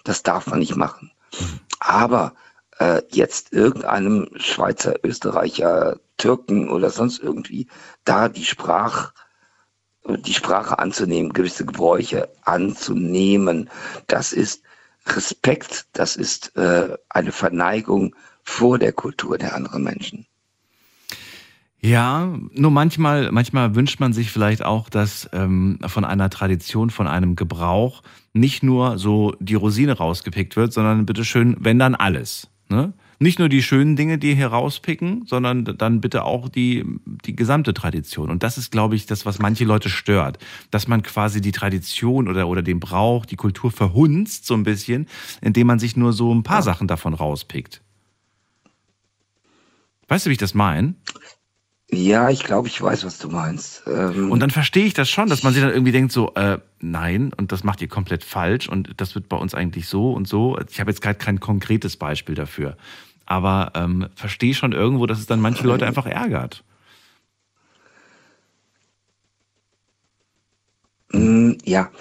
[0.04, 1.12] Das darf man nicht machen.
[1.80, 2.34] Aber
[2.80, 7.68] äh, jetzt irgendeinem Schweizer, Österreicher, Türken oder sonst irgendwie
[8.04, 9.14] da die Sprach,
[10.08, 13.70] die Sprache anzunehmen, gewisse Gebräuche anzunehmen,
[14.08, 14.64] das ist
[15.08, 20.26] Respekt, das ist äh, eine Verneigung vor der Kultur der anderen Menschen.
[21.80, 27.08] Ja, nur manchmal, manchmal wünscht man sich vielleicht auch, dass ähm, von einer Tradition, von
[27.08, 28.02] einem Gebrauch
[28.34, 32.50] nicht nur so die Rosine rausgepickt wird, sondern bitteschön, wenn dann alles.
[32.70, 32.94] Ne?
[33.20, 36.86] Nicht nur die schönen Dinge, die hier rauspicken, sondern dann bitte auch die,
[37.26, 38.30] die gesamte Tradition.
[38.30, 40.38] Und das ist, glaube ich, das, was manche Leute stört.
[40.70, 45.08] Dass man quasi die Tradition oder, oder den Brauch, die Kultur verhunzt so ein bisschen,
[45.42, 47.82] indem man sich nur so ein paar Sachen davon rauspickt.
[50.08, 50.94] Weißt du, wie ich das meine?
[51.90, 53.84] Ja, ich glaube, ich weiß, was du meinst.
[53.88, 56.60] Ähm, Und dann verstehe ich das schon, dass man sich dann irgendwie denkt, so, äh,
[56.82, 60.28] nein, und das macht ihr komplett falsch und das wird bei uns eigentlich so und
[60.28, 60.60] so.
[60.70, 62.76] Ich habe jetzt gerade kein konkretes Beispiel dafür.
[63.28, 66.64] Aber ähm, verstehe schon irgendwo, dass es dann manche Leute einfach ärgert.
[71.12, 71.92] Mm, Ja,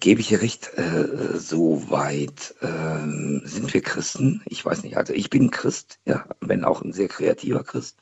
[0.00, 4.42] gebe ich dir recht, äh, soweit ähm, sind wir Christen.
[4.46, 7.98] Ich weiß nicht, also ich bin Christ, ja, wenn auch ein sehr kreativer Christ.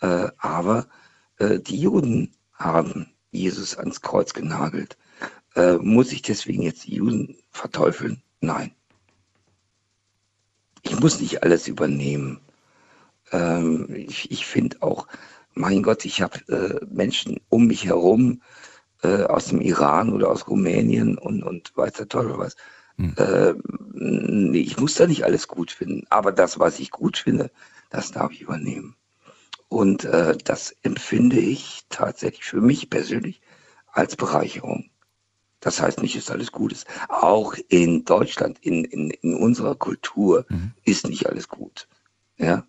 [0.00, 0.88] Äh, aber
[1.38, 4.96] äh, die Juden haben Jesus ans Kreuz genagelt.
[5.54, 8.22] Äh, muss ich deswegen jetzt die Juden verteufeln?
[8.40, 8.72] Nein.
[10.82, 12.40] Ich muss nicht alles übernehmen.
[13.30, 15.06] Ähm, ich ich finde auch,
[15.54, 18.42] mein Gott, ich habe äh, Menschen um mich herum,
[19.02, 22.56] äh, aus dem Iran oder aus Rumänien und, und weiß der Teufel was.
[22.96, 23.14] Hm.
[23.16, 23.54] Äh,
[23.92, 27.50] nee, ich muss da nicht alles gut finden, aber das, was ich gut finde,
[27.90, 28.96] das darf ich übernehmen.
[29.68, 33.40] Und äh, das empfinde ich tatsächlich für mich persönlich
[33.90, 34.90] als Bereicherung.
[35.62, 36.86] Das heißt nicht, dass alles gut ist.
[37.08, 40.72] Auch in Deutschland, in, in, in unserer Kultur Mhm.
[40.84, 41.88] ist nicht alles gut.
[42.36, 42.66] Ja.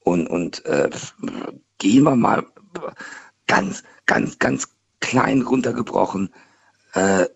[0.00, 0.88] Und, und äh,
[1.78, 2.46] gehen wir mal
[3.48, 4.68] ganz, ganz, ganz
[5.00, 6.32] klein runtergebrochen.
[6.92, 7.26] Äh,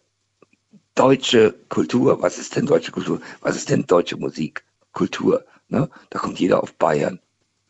[0.94, 3.20] deutsche Kultur, was ist denn deutsche Kultur?
[3.40, 4.64] Was ist denn deutsche Musik?
[4.92, 5.44] Kultur.
[5.68, 5.88] Ne?
[6.11, 7.20] Da kommt jeder auf Bayern.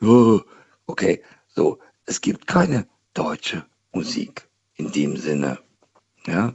[0.02, 0.40] Oh,
[0.86, 1.22] okay,
[1.54, 5.58] so, es gibt keine deutsche Musik in dem Sinne.
[6.26, 6.54] Ja.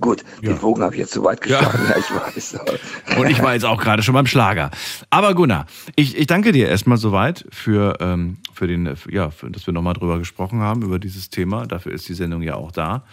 [0.00, 0.50] Gut, ja.
[0.50, 1.60] den Bogen habe ich jetzt zu weit Ja.
[1.60, 1.96] geschlagen, ja.
[1.98, 2.58] ich weiß.
[3.18, 4.70] Und ich war jetzt auch gerade schon beim Schlager.
[5.10, 9.66] Aber Gunnar, ich, ich danke dir erstmal soweit für, ähm, für den, ja, für, dass
[9.66, 11.66] wir nochmal drüber gesprochen haben, über dieses Thema.
[11.66, 13.04] Dafür ist die Sendung ja auch da.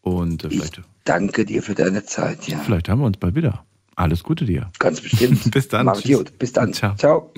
[0.00, 2.58] Und äh, Ich vielleicht, danke dir für deine Zeit, ja.
[2.58, 3.64] vielleicht haben wir uns bald wieder.
[3.94, 4.70] Alles Gute dir.
[4.78, 5.50] Ganz bestimmt.
[5.52, 5.86] Bis dann.
[5.86, 6.38] Mach's gut.
[6.38, 6.72] Bis dann.
[6.74, 6.94] Ciao.
[6.96, 7.32] Ciao.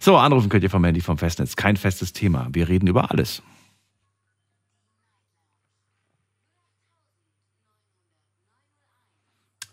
[0.00, 1.56] So, anrufen könnt ihr vom Handy vom Festnetz.
[1.56, 2.46] Kein festes Thema.
[2.52, 3.42] Wir reden über alles.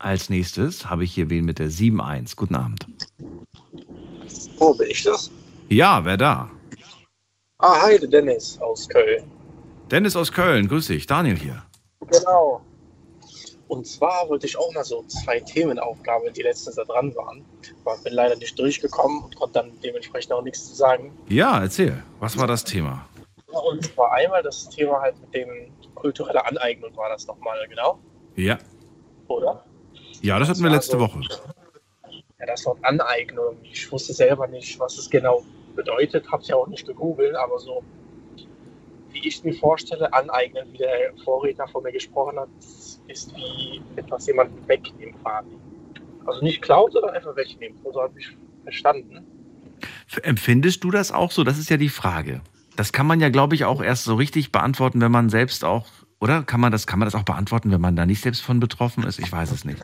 [0.03, 2.35] Als nächstes habe ich hier wen mit der 7.1.
[2.35, 2.85] Guten Abend.
[4.59, 5.31] Oh, bin ich das?
[5.69, 6.51] Ja, wer da?
[7.59, 9.23] Ah, hi, der Dennis aus Köln.
[9.91, 11.07] Dennis aus Köln, grüß dich.
[11.07, 11.63] Daniel hier.
[12.11, 12.59] Genau.
[13.69, 17.45] Und zwar wollte ich auch mal so zwei Themenaufgaben, die letztens da dran waren.
[17.85, 21.13] Aber bin leider nicht durchgekommen und konnte dann dementsprechend auch nichts zu sagen.
[21.29, 22.03] Ja, erzähl.
[22.19, 23.07] Was war das Thema?
[23.47, 25.47] Und zwar einmal das Thema halt mit dem
[25.95, 27.99] kulturelle Aneignung war das nochmal, genau,
[28.35, 28.57] Ja.
[29.29, 29.63] oder?
[30.23, 31.19] Ja, das hatten wir war letzte so- Woche.
[32.39, 33.57] Ja, das Wort Aneignung.
[33.63, 35.43] Ich wusste selber nicht, was es genau
[35.75, 37.83] bedeutet, habe es ja auch nicht gegoogelt, aber so,
[39.11, 42.49] wie ich mir vorstelle, aneignen, wie der Vorredner von mir gesprochen hat,
[43.07, 45.49] ist wie etwas jemandem wegnehmen quasi.
[46.25, 47.77] Also nicht klauen, sondern einfach wegnehmen.
[47.83, 48.29] So habe ich
[48.63, 49.25] verstanden.
[50.21, 51.43] Empfindest du das auch so?
[51.43, 52.41] Das ist ja die Frage.
[52.75, 55.85] Das kann man ja, glaube ich, auch erst so richtig beantworten, wenn man selbst auch,
[56.23, 56.41] oder?
[56.43, 59.03] Kann man das, kann man das auch beantworten, wenn man da nicht selbst von betroffen
[59.03, 59.19] ist?
[59.19, 59.83] Ich weiß es nicht.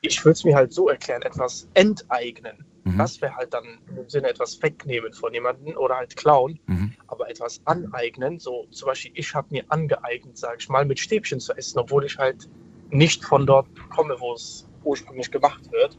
[0.00, 2.64] Ich würde es mir halt so erklären, etwas enteignen.
[2.84, 2.96] Mhm.
[2.96, 6.58] Das wäre halt dann im Sinne etwas wegnehmen von jemandem oder halt klauen.
[6.66, 6.94] Mhm.
[7.08, 8.38] Aber etwas aneignen.
[8.38, 12.06] So zum Beispiel, ich habe mir angeeignet, sage ich mal, mit Stäbchen zu essen, obwohl
[12.06, 12.48] ich halt
[12.88, 15.98] nicht von dort komme, wo es ursprünglich gemacht wird.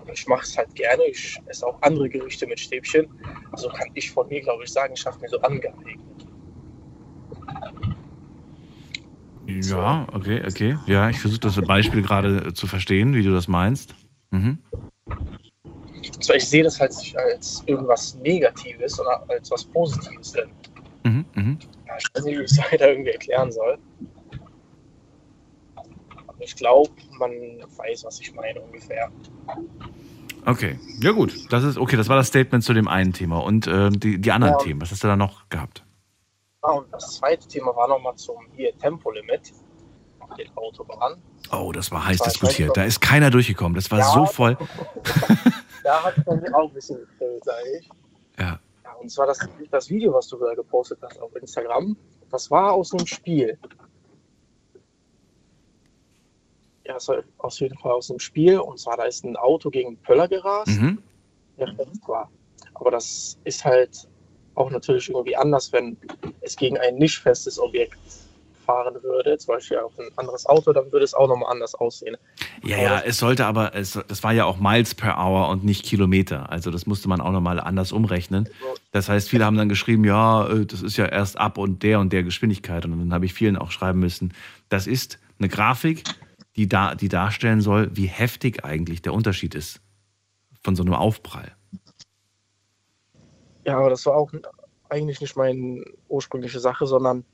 [0.00, 1.04] Aber ich mache es halt gerne.
[1.04, 3.06] Ich esse auch andere Gerichte mit Stäbchen.
[3.52, 5.98] Also kann ich von mir, glaube ich, sagen, ich habe mir so angeeignet.
[9.46, 10.76] Ja, okay, okay.
[10.86, 13.94] Ja, ich versuche das Beispiel gerade zu verstehen, wie du das meinst.
[14.30, 14.58] Mhm.
[16.18, 20.32] Also ich sehe das halt nicht als irgendwas Negatives, sondern als was Positives.
[20.32, 20.48] Denn
[21.04, 21.58] Mhm, mhm.
[21.86, 23.78] ja, ich weiß nicht, wie ich es weiter irgendwie erklären soll.
[26.26, 27.30] Aber ich glaube, man
[27.76, 29.10] weiß, was ich meine ungefähr.
[30.44, 31.52] Okay, ja gut.
[31.52, 31.96] Das ist okay.
[31.96, 34.58] Das war das Statement zu dem einen Thema und ähm, die, die anderen Ja.
[34.58, 34.80] Themen.
[34.80, 35.84] Was hast du da noch gehabt?
[36.66, 39.52] Ah, und das zweite Thema war nochmal zum hier Tempolimit
[40.20, 41.22] auf den Autobahnen.
[41.52, 42.54] Oh, das war heiß Das war diskutiert.
[42.56, 42.76] schlecht.
[42.76, 43.74] Da ist keiner durchgekommen.
[43.74, 44.12] Das war Ja.
[44.12, 44.56] so voll.
[45.84, 47.88] Da hat es bei mir auch ein bisschen gefällt, sage ich.
[48.40, 48.58] Ja.
[48.82, 49.38] Ja, und zwar das,
[49.70, 51.96] das Video, was du da gepostet hast auf Instagram,
[52.28, 53.56] das war aus einem Spiel.
[56.84, 58.58] Ja, das war auf jeden Fall aus einem Spiel.
[58.58, 61.02] Und zwar, da ist ein Auto gegen einen Pöller gerast, Mhm.
[61.58, 62.30] der fest war.
[62.74, 64.08] Aber das ist halt
[64.56, 65.96] auch natürlich irgendwie anders, wenn
[66.40, 67.98] es gegen ein nicht festes Objekt
[68.66, 72.16] fahren würde, zum Beispiel auf ein anderes Auto, dann würde es auch nochmal anders aussehen.
[72.64, 75.64] Ja, Aber ja, es sollte aber, es, das war ja auch Miles per Hour und
[75.64, 76.50] nicht Kilometer.
[76.50, 78.48] Also das musste man auch nochmal anders umrechnen.
[78.90, 82.00] Das heißt, viele haben dann geschrieben, ja, äh, das ist ja erst ab und der
[82.00, 82.84] und der Geschwindigkeit.
[82.84, 84.34] Und dann habe ich vielen auch schreiben müssen,
[84.68, 86.02] das ist eine Grafik,
[86.56, 89.80] die, da, die darstellen soll, wie heftig eigentlich der Unterschied ist
[90.62, 91.52] von so einem Aufprall.
[93.66, 94.30] Ja, aber das war auch
[94.88, 97.24] eigentlich nicht meine ursprüngliche Sache, sondern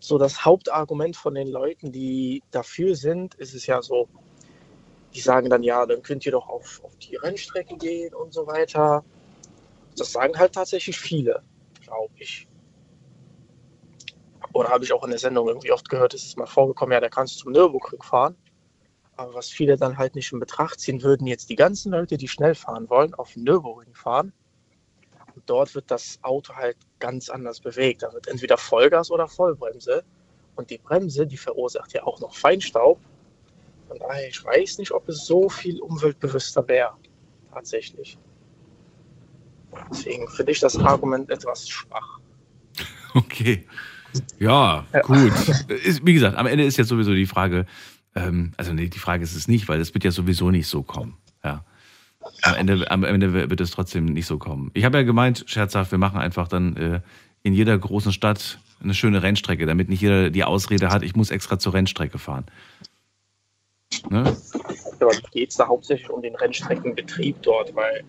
[0.00, 4.08] so das Hauptargument von den Leuten, die dafür sind, ist es ja so,
[5.12, 8.46] die sagen dann, ja, dann könnt ihr doch auf, auf die Rennstrecke gehen und so
[8.46, 9.04] weiter.
[9.98, 11.42] Das sagen halt tatsächlich viele,
[11.82, 12.48] glaube ich.
[14.54, 17.00] Oder habe ich auch in der Sendung irgendwie oft gehört, ist es mal vorgekommen, ja,
[17.00, 18.36] da kannst du zum Nürburgring fahren.
[19.16, 22.28] Aber was viele dann halt nicht in Betracht ziehen würden, jetzt die ganzen Leute, die
[22.28, 24.32] schnell fahren wollen, auf den Nürburgring fahren.
[25.44, 28.02] Und dort wird das Auto halt ganz anders bewegt.
[28.02, 30.02] Da wird entweder Vollgas oder Vollbremse.
[30.56, 32.98] Und die Bremse, die verursacht ja auch noch Feinstaub.
[33.88, 36.94] Von daher, ich weiß nicht, ob es so viel umweltbewusster wäre.
[37.52, 38.16] Tatsächlich.
[39.90, 42.20] Deswegen finde ich das Argument etwas schwach.
[43.16, 43.64] Okay.
[44.40, 45.00] Ja, Ja.
[45.02, 45.32] gut.
[45.68, 47.64] Ist, wie gesagt, am Ende ist jetzt sowieso die Frage,
[48.16, 50.82] ähm, also nee, die Frage ist es nicht, weil es wird ja sowieso nicht so
[50.82, 51.16] kommen.
[52.42, 54.70] Am Ende, am Ende wird es trotzdem nicht so kommen.
[54.74, 57.00] Ich habe ja gemeint, scherzhaft, wir machen einfach dann äh,
[57.42, 61.30] in jeder großen Stadt eine schöne Rennstrecke, damit nicht jeder die Ausrede hat, ich muss
[61.30, 62.46] extra zur Rennstrecke fahren.
[64.10, 64.36] Ne?
[65.00, 68.04] Aber geht es da hauptsächlich um den Rennstreckenbetrieb dort, weil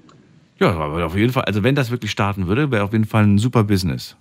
[0.59, 3.24] Ja, aber auf jeden Fall, also wenn das wirklich starten würde, wäre auf jeden Fall
[3.24, 4.16] ein super Business.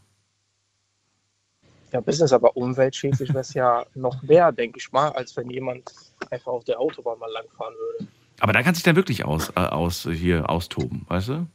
[1.93, 5.93] ja, Business, aber umweltschädlich wäre es ja noch mehr, denke ich mal, als wenn jemand
[6.31, 8.09] einfach auf der Autobahn mal langfahren würde.
[8.41, 11.47] Aber da kann sich dann wirklich aus, äh, aus hier austoben, weißt du?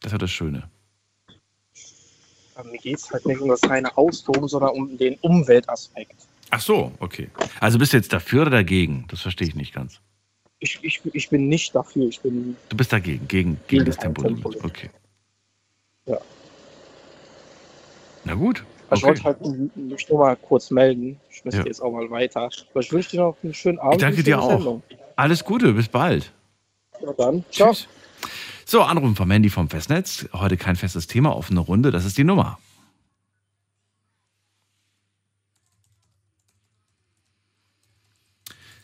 [0.00, 0.68] Das ist ja das Schöne.
[2.54, 6.14] Aber mir geht es halt nicht um das reine Austoben, sondern um den Umweltaspekt.
[6.50, 7.28] Ach so, okay.
[7.60, 9.04] Also bist du jetzt dafür oder dagegen?
[9.08, 10.00] Das verstehe ich nicht ganz.
[10.60, 13.96] Ich, ich, ich bin nicht dafür, ich bin Du bist dagegen, gegen, gegen Gegen das
[13.96, 14.42] Tempolimit.
[14.42, 14.64] Tempolimit.
[14.64, 14.90] Okay.
[16.06, 16.18] Ja.
[18.24, 18.64] Na gut.
[18.90, 19.18] Also Okay.
[19.18, 21.20] Ich wollte halt mich nur mal kurz melden.
[21.30, 21.66] Ich müsste Ja.
[21.66, 22.50] jetzt auch mal weiter.
[22.72, 23.96] Aber ich wünsche dir noch einen schönen Abend.
[23.96, 24.50] Ich danke dir auch.
[24.50, 24.82] Sendung.
[25.18, 26.32] Alles Gute, bis bald.
[27.02, 27.44] Ja, dann.
[27.50, 27.72] Ciao.
[27.72, 27.88] Tschüss.
[28.64, 30.28] So, Anrufen vom Handy vom Festnetz.
[30.32, 31.90] Heute kein festes Thema, offene Runde.
[31.90, 32.60] Das ist die Nummer.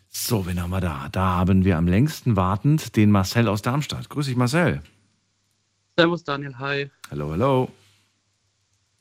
[0.09, 1.09] So, wen haben wir da?
[1.13, 4.09] Da haben wir am längsten wartend den Marcel aus Darmstadt.
[4.09, 4.83] Grüß dich, Marcel.
[5.97, 6.91] Servus Daniel, hi.
[7.13, 7.69] Hallo, hallo.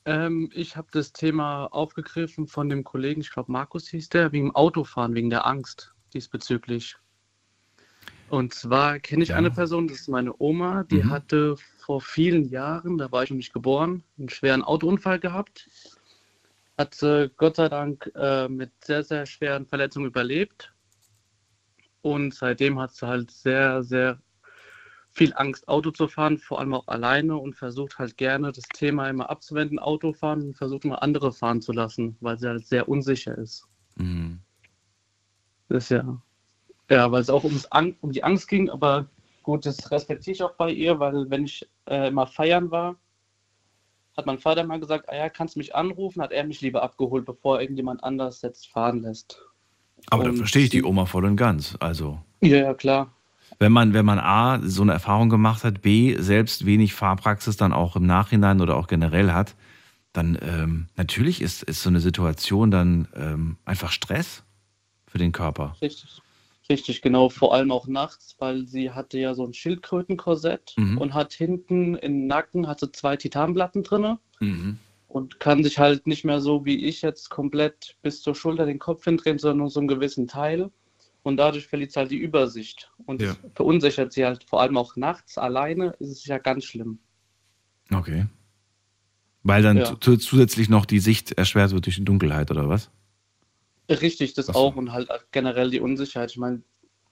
[0.04, 4.50] Ähm, ich habe das Thema aufgegriffen von dem Kollegen, ich glaube Markus hieß der, wegen
[4.50, 6.96] dem Autofahren, wegen der Angst diesbezüglich.
[8.28, 9.36] Und zwar kenne ich Ja.
[9.36, 11.10] eine Person, das ist meine Oma, die Mhm.
[11.10, 15.68] hatte vor vielen Jahren, da war ich noch nicht geboren, einen schweren Autounfall gehabt.
[16.78, 20.72] Hat äh, Gott sei Dank äh, mit sehr, sehr schweren Verletzungen überlebt.
[22.02, 24.20] Und seitdem hat sie halt sehr, sehr
[25.12, 29.08] viel Angst, Auto zu fahren, vor allem auch alleine und versucht halt gerne das Thema
[29.08, 33.38] immer abzuwenden, Autofahren und versucht immer andere fahren zu lassen, weil sie halt sehr unsicher
[33.38, 33.68] ist.
[33.96, 34.40] Mhm.
[35.68, 36.20] Das ist ja,
[36.90, 39.06] ja, weil es auch ums Ang um die Angst ging, aber
[39.42, 42.96] gut, das respektiere ich auch bei ihr, weil wenn ich äh, immer feiern war,
[44.16, 46.82] hat mein Vater mal gesagt, ah ja, kannst du mich anrufen, hat er mich lieber
[46.82, 49.40] abgeholt, bevor irgendjemand anders jetzt fahren lässt.
[50.10, 51.76] Aber da Und verstehe ich die Oma voll und ganz.
[51.80, 53.12] Also, Ja, ja, klar.
[53.58, 57.72] wenn man, wenn man A, so eine Erfahrung gemacht hat, B, selbst wenig Fahrpraxis dann
[57.72, 59.54] auch im Nachhinein oder auch generell hat,
[60.12, 64.44] dann ähm, natürlich ist, ist so eine Situation dann ähm, einfach Stress
[65.06, 65.76] für den Körper.
[65.82, 66.22] Richtig.
[66.68, 67.28] Richtig, genau.
[67.28, 70.98] Vor allem auch nachts, weil sie hatte ja so ein Schildkrötenkorsett Mhm.
[70.98, 74.78] und hat hinten im Nacken hat sie zwei Titanplatten drinne Mhm.
[75.08, 78.78] und kann sich halt nicht mehr so wie ich jetzt komplett bis zur Schulter den
[78.78, 80.70] Kopf hindrehen, sondern nur so einen gewissen Teil.
[81.22, 82.90] Und dadurch verliert sie halt die Übersicht.
[83.06, 83.36] Und Ja.
[83.54, 86.98] verunsichert sie halt vor allem auch nachts alleine, ist es ja ganz schlimm.
[87.92, 88.26] Okay.
[89.42, 90.00] Weil dann Ja.
[90.00, 92.90] zu- zusätzlich noch die Sicht erschwert wird durch die Dunkelheit, oder was?
[93.88, 96.30] Richtig, das auch und halt generell die Unsicherheit.
[96.30, 96.62] Ich meine,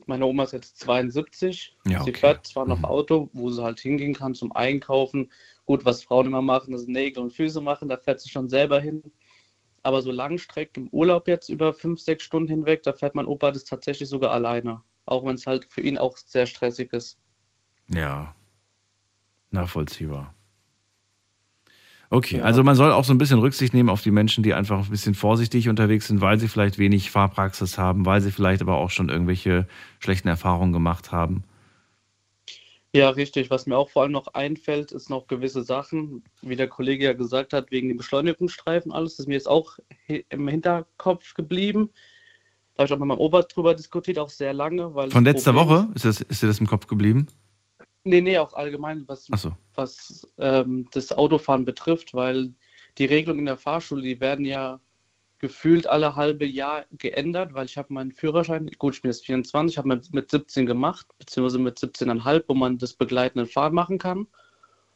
[0.06, 1.76] meine Oma ist jetzt 72.
[1.86, 2.20] Ja, sie okay.
[2.20, 2.84] fährt zwar noch Mhm.
[2.84, 5.30] Auto, wo sie halt hingehen kann zum Einkaufen.
[5.66, 8.80] Gut, was Frauen immer machen, ist Nägel und Füße machen, da fährt sie schon selber
[8.80, 9.02] hin.
[9.82, 13.50] Aber so Langstrecken im Urlaub jetzt über fünf, sechs Stunden hinweg, da fährt mein Opa
[13.50, 14.82] das tatsächlich sogar alleine.
[15.06, 17.18] Auch wenn es halt für ihn auch sehr stressig ist.
[17.88, 18.34] Ja.
[19.50, 20.34] Nachvollziehbar.
[22.12, 22.44] Okay, Ja.
[22.44, 24.90] also man soll auch so ein bisschen Rücksicht nehmen auf die Menschen, die einfach ein
[24.90, 28.90] bisschen vorsichtig unterwegs sind, weil sie vielleicht wenig Fahrpraxis haben, weil sie vielleicht aber auch
[28.90, 29.66] schon irgendwelche
[29.98, 31.42] schlechten Erfahrungen gemacht haben.
[32.94, 33.48] Ja, richtig.
[33.48, 37.12] Was mir auch vor allem noch einfällt, ist noch gewisse Sachen, wie der Kollege ja
[37.14, 41.88] gesagt hat, wegen den Beschleunigungsstreifen alles, das ist mir jetzt auch im Hinterkopf geblieben.
[42.74, 44.94] Da habe ich auch mit meinem Opa drüber diskutiert, auch sehr lange.
[44.94, 45.88] Weil Von letzter Woche?
[45.94, 47.28] Ist, das, ist dir das im Kopf geblieben?
[48.04, 49.56] Nee, nee, auch allgemein, was, Achso.
[49.74, 52.52] was ähm, das Autofahren betrifft, weil
[52.98, 54.80] die Regelungen in der Fahrschule, die werden ja
[55.38, 59.76] gefühlt alle halbe Jahr geändert, weil ich habe meinen Führerschein, gut, ich bin jetzt 24,
[59.78, 64.26] habe mit, mit 17 gemacht, beziehungsweise mit 17,5, wo man das begleitende Fahren machen kann.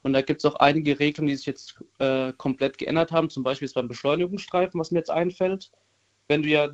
[0.03, 3.43] Und da gibt es auch einige Regelungen, die sich jetzt äh, komplett geändert haben, zum
[3.43, 5.73] Beispiel ist beim Beschleunigungsstreifen, was mir jetzt einfällt.
[6.29, 6.69] Wenn du ja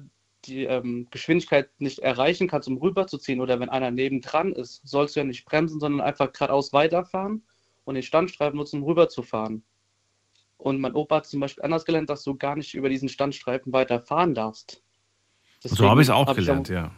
[0.45, 5.21] die ähm, Geschwindigkeit nicht erreichen kannst, um rüberzuziehen, oder wenn einer nebendran ist, sollst du
[5.21, 7.45] ja nicht bremsen, sondern einfach geradeaus weiterfahren
[7.85, 9.65] und den Standstreifen nutzen, um rüberzufahren.
[10.57, 13.73] Und mein Opa hat zum Beispiel anders gelernt, dass du gar nicht über diesen Standstreifen
[13.73, 14.83] weiter fahren darfst.
[15.61, 16.93] So habe ich es Deswegen auch gelernt, ja.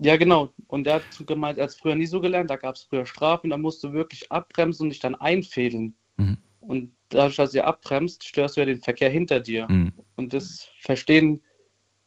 [0.00, 0.52] Ja, genau.
[0.66, 3.06] Und der hat gemeint, er hat es früher nie so gelernt, da gab es früher
[3.06, 5.96] Strafen, da musst du wirklich abbremsen und dich dann einfädeln.
[6.16, 6.38] Mhm.
[6.60, 9.68] Und dadurch, dass du abbremst, störst du ja den Verkehr hinter dir.
[9.68, 9.92] Mhm.
[10.16, 11.42] Und das verstehen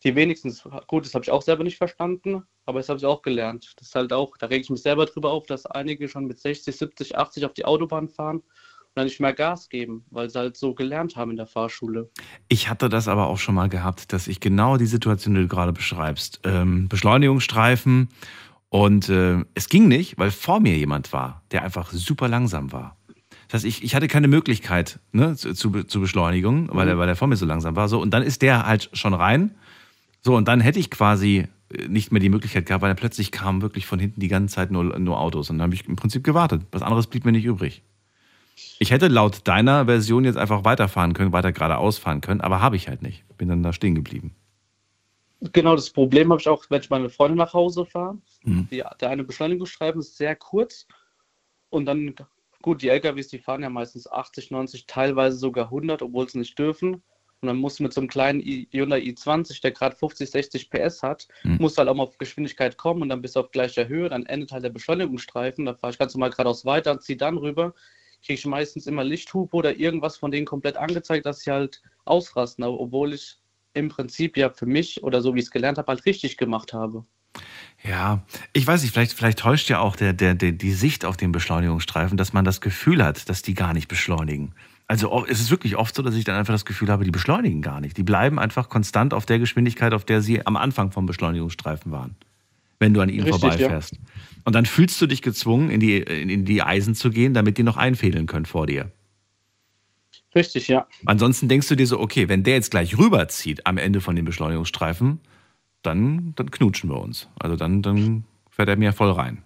[0.03, 0.63] die wenigstens.
[0.87, 3.73] Gut, das habe ich auch selber nicht verstanden, aber das habe ich auch gelernt.
[3.77, 6.39] Das ist halt auch, da rege ich mich selber drüber auf, dass einige schon mit
[6.39, 8.43] 60, 70, 80 auf die Autobahn fahren und
[8.95, 12.09] dann nicht mehr Gas geben, weil sie halt so gelernt haben in der Fahrschule.
[12.47, 15.47] Ich hatte das aber auch schon mal gehabt, dass ich genau die Situation, die du
[15.47, 18.09] gerade beschreibst, ähm, Beschleunigungsstreifen
[18.69, 22.97] und äh, es ging nicht, weil vor mir jemand war, der einfach super langsam war.
[23.47, 27.07] Das heißt, ich, ich hatte keine Möglichkeit ne, zu, zu, zu Beschleunigung, weil, er, weil
[27.07, 27.87] er vor mir so langsam war.
[27.87, 29.55] So, und dann ist der halt schon rein.
[30.21, 33.61] So, und dann hätte ich quasi äh, nicht mehr die Möglichkeit gehabt, weil plötzlich kamen
[33.61, 35.49] wirklich von hinten die ganze Zeit nur, nur Autos.
[35.49, 36.63] Und dann habe ich im Prinzip gewartet.
[36.71, 37.83] Was anderes blieb mir nicht übrig.
[38.79, 42.75] Ich hätte laut deiner Version jetzt einfach weiterfahren können, weiter geradeaus fahren können, aber habe
[42.75, 43.23] ich halt nicht.
[43.37, 44.35] Bin dann da stehen geblieben.
[45.53, 48.17] Genau, das Problem habe ich auch, wenn ich meine Freunde nach Hause fahre.
[48.43, 48.67] Mhm.
[48.71, 50.87] Die, der eine Beschleunigungsstreifen ist sehr kurz
[51.69, 52.15] und dann,
[52.61, 56.57] gut, die LKWs, die fahren ja meistens 80, 90, teilweise sogar 100, obwohl sie nicht
[56.57, 57.03] dürfen.
[57.41, 60.69] Und dann musst du mit so einem kleinen I- Hyundai i20, der gerade 50, 60
[60.71, 61.57] PS hat, Mhm.
[61.59, 64.09] musst du halt auch mal auf Geschwindigkeit kommen und dann bist du auf gleicher Höhe,
[64.09, 67.37] dann endet halt der Beschleunigungsstreifen, dann fahre ich ganz normal geradeaus weiter und ziehe dann
[67.37, 67.75] rüber,
[68.25, 72.63] kriege ich meistens immer Lichthupe oder irgendwas von denen komplett angezeigt, dass sie halt ausrasten,
[72.63, 73.37] obwohl ich
[73.73, 76.73] im Prinzip ja für mich oder so wie ich es gelernt habe, halt richtig gemacht
[76.73, 77.05] habe.
[77.83, 81.15] Ja, ich weiß nicht, vielleicht, vielleicht täuscht ja auch der, der, der, die Sicht auf
[81.17, 84.55] den Beschleunigungsstreifen, dass man das Gefühl hat, dass die gar nicht beschleunigen.
[84.87, 87.61] Also es ist wirklich oft so, dass ich dann einfach das Gefühl habe, die beschleunigen
[87.61, 87.97] gar nicht.
[87.97, 92.15] Die bleiben einfach konstant auf der Geschwindigkeit, auf der sie am Anfang vom Beschleunigungsstreifen waren,
[92.79, 93.99] wenn du an ihnen Richtig, vorbeifährst.
[94.45, 97.63] Und dann fühlst du dich gezwungen, in die, in die Eisen zu gehen, damit die
[97.63, 98.91] noch einfädeln können vor dir.
[100.33, 100.87] Richtig, ja.
[101.05, 104.23] Ansonsten denkst du dir so, okay, wenn der jetzt gleich rüberzieht am Ende von den
[104.23, 105.19] Beschleunigungsstreifen,
[105.81, 107.27] dann, dann knutschen wir uns.
[107.39, 109.43] Also dann, dann fährt er mir voll rein.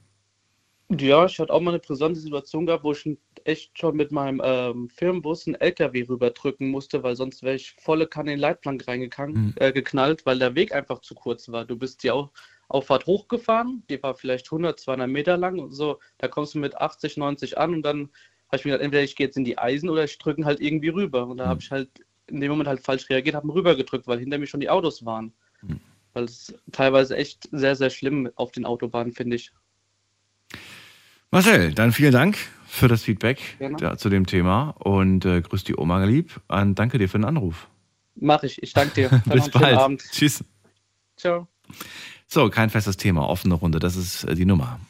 [0.99, 4.41] Ja, ich hatte auch mal eine brisante Situation gehabt, wo ich echt schon mit meinem
[4.43, 8.85] ähm, Firmenbus einen LKW rüberdrücken musste, weil sonst wäre ich volle Kanne in den Leitplank
[8.87, 9.53] reingegangen, Mhm.
[9.57, 9.73] äh,
[10.25, 11.63] weil der Weg einfach zu kurz war.
[11.65, 12.29] Du bist die Au
[12.67, 15.99] Auffahrt hochgefahren, die war vielleicht 100, 200 Meter lang und so.
[16.19, 18.09] Da kommst du mit 80, 90 an und dann
[18.47, 20.45] habe ich mir gedacht, entweder ich gehe jetzt in die Eisen oder ich drücke ihn
[20.45, 21.27] halt irgendwie rüber.
[21.27, 21.89] Und da habe ich halt
[22.27, 25.05] in dem Moment halt falsch reagiert, habe ihn rübergedrückt, weil hinter mir schon die Autos
[25.05, 25.33] waren.
[25.61, 25.81] Mhm.
[26.13, 29.51] Weil es teilweise echt sehr, sehr schlimm auf den Autobahnen, finde ich.
[31.33, 33.39] Marcel, dann vielen Dank für das Feedback
[33.77, 37.23] da, zu dem Thema und äh, grüß die Oma lieb und danke dir für den
[37.23, 37.69] Anruf.
[38.15, 38.61] Mach ich.
[38.61, 39.23] Ich danke dir.
[39.33, 39.77] Bis bald.
[39.77, 40.03] Abend.
[40.11, 40.43] Tschüss.
[41.15, 41.47] Ciao.
[42.27, 44.81] So, kein festes Thema, offene Runde, das ist äh, die Nummer.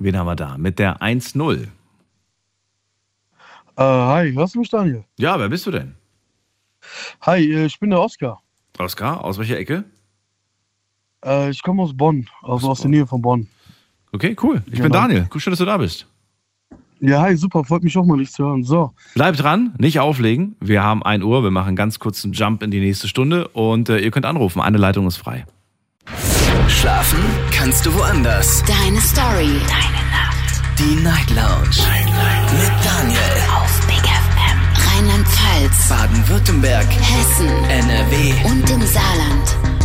[0.00, 0.58] Wen haben wir da?
[0.58, 1.68] Mit der 1-0.
[3.76, 5.04] Äh, hi, hörst du mich, Daniel?
[5.18, 5.94] Ja, wer bist du denn?
[7.20, 8.42] Hi, äh, ich bin der Oskar.
[8.78, 9.84] Oskar, aus welcher Ecke?
[11.26, 13.48] Äh, ich komme aus Bonn, also aus, der Nähe von Bonn.
[14.12, 14.62] Okay, cool.
[14.66, 14.94] Ich bin Genau.
[14.94, 15.26] Daniel.
[15.28, 16.06] Gut, schön, dass du da bist.
[17.00, 18.64] Ja, hi, super, freut mich auch mal, dich zu hören.
[18.64, 20.56] So, Bleib dran, nicht auflegen.
[20.60, 23.90] Wir haben 1 Uhr, wir machen einen ganz kurzen Jump in die nächste Stunde und
[23.90, 24.62] äh, ihr könnt anrufen.
[24.62, 25.44] Eine Leitung ist frei.
[26.68, 27.18] Schlafen
[27.52, 28.62] kannst du woanders.
[28.64, 29.60] Deine Story.
[29.68, 30.62] Deine Nacht.
[30.78, 31.76] Die Night Lounge.
[32.58, 33.18] Mit Daniel.
[33.54, 34.58] Auf Big FM.
[34.88, 35.88] Rheinland-Pfalz.
[35.88, 36.86] Baden-Württemberg.
[36.86, 37.48] Hessen.
[37.68, 38.32] NRW.
[38.48, 39.75] Und im Saarland.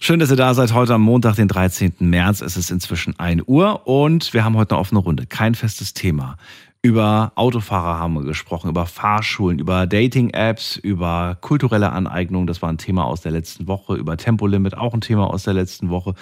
[0.00, 0.72] Schön, dass ihr da seid.
[0.72, 1.94] Heute am Montag, den 13.
[1.98, 2.40] März.
[2.40, 5.26] Es ist inzwischen 1 Uhr und wir haben heute eine offene Runde.
[5.26, 6.36] Kein festes Thema.
[6.82, 12.46] Über Autofahrer haben wir gesprochen, über Fahrschulen, über Dating-Apps, über kulturelle Aneignung.
[12.46, 13.96] Das war ein Thema aus der letzten Woche.
[13.96, 16.14] Über Tempolimit, auch ein Thema aus der letzten Woche.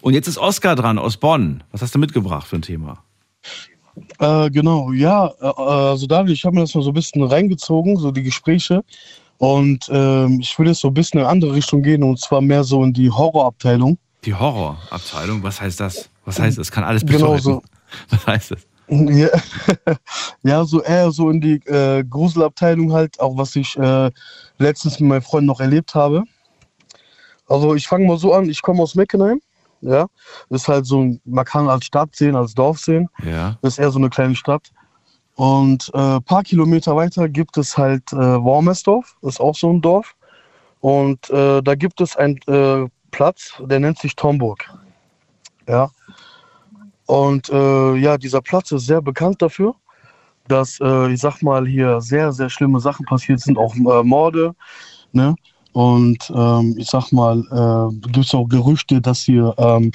[0.00, 1.64] Und jetzt ist Oskar dran aus Bonn.
[1.72, 3.02] Was hast du mitgebracht für ein Thema?
[4.18, 7.96] äh, genau, ja, äh, also Daniel, ich habe mir das mal so ein bisschen reingezogen,
[7.96, 8.84] so die Gespräche.
[9.38, 12.40] Und ähm, ich will jetzt so ein bisschen in eine andere Richtung gehen und zwar
[12.40, 13.98] mehr so in die Horrorabteilung.
[14.24, 16.08] Die Horrorabteilung, was heißt das?
[16.24, 16.70] Was heißt das?
[16.70, 17.42] Kann alles Genau bedeuten.
[17.42, 17.62] so.
[18.10, 18.66] Was heißt das?
[18.88, 19.28] Ja,
[20.42, 24.10] ja, so eher so in die äh, Gruselabteilung halt, auch was ich äh,
[24.58, 26.24] letztens mit meinen Freunden noch erlebt habe.
[27.46, 29.40] Also ich fange mal so an, ich komme aus Meckenheim,
[29.80, 30.06] ja.
[30.50, 33.08] Ist halt so, man kann als Stadt sehen, als Dorf sehen.
[33.24, 33.56] Ja.
[33.62, 34.70] Ist eher so eine kleine Stadt.
[35.36, 39.70] Und ein äh, paar Kilometer weiter gibt es halt äh, Wormersdorf, das ist auch so
[39.70, 40.14] ein Dorf.
[40.80, 44.70] Und äh, da gibt es einen äh, Platz, der nennt sich Tomburg.
[45.68, 45.90] Ja.
[47.06, 49.74] Und äh, ja, dieser Platz ist sehr bekannt dafür,
[50.46, 54.54] dass, äh, ich sag mal, hier sehr, sehr schlimme Sachen passiert sind, auch Morde.
[55.12, 55.34] Ne?
[55.72, 59.90] Und ähm, ich sag mal, gibt es auch Gerüchte, dass hier ähm,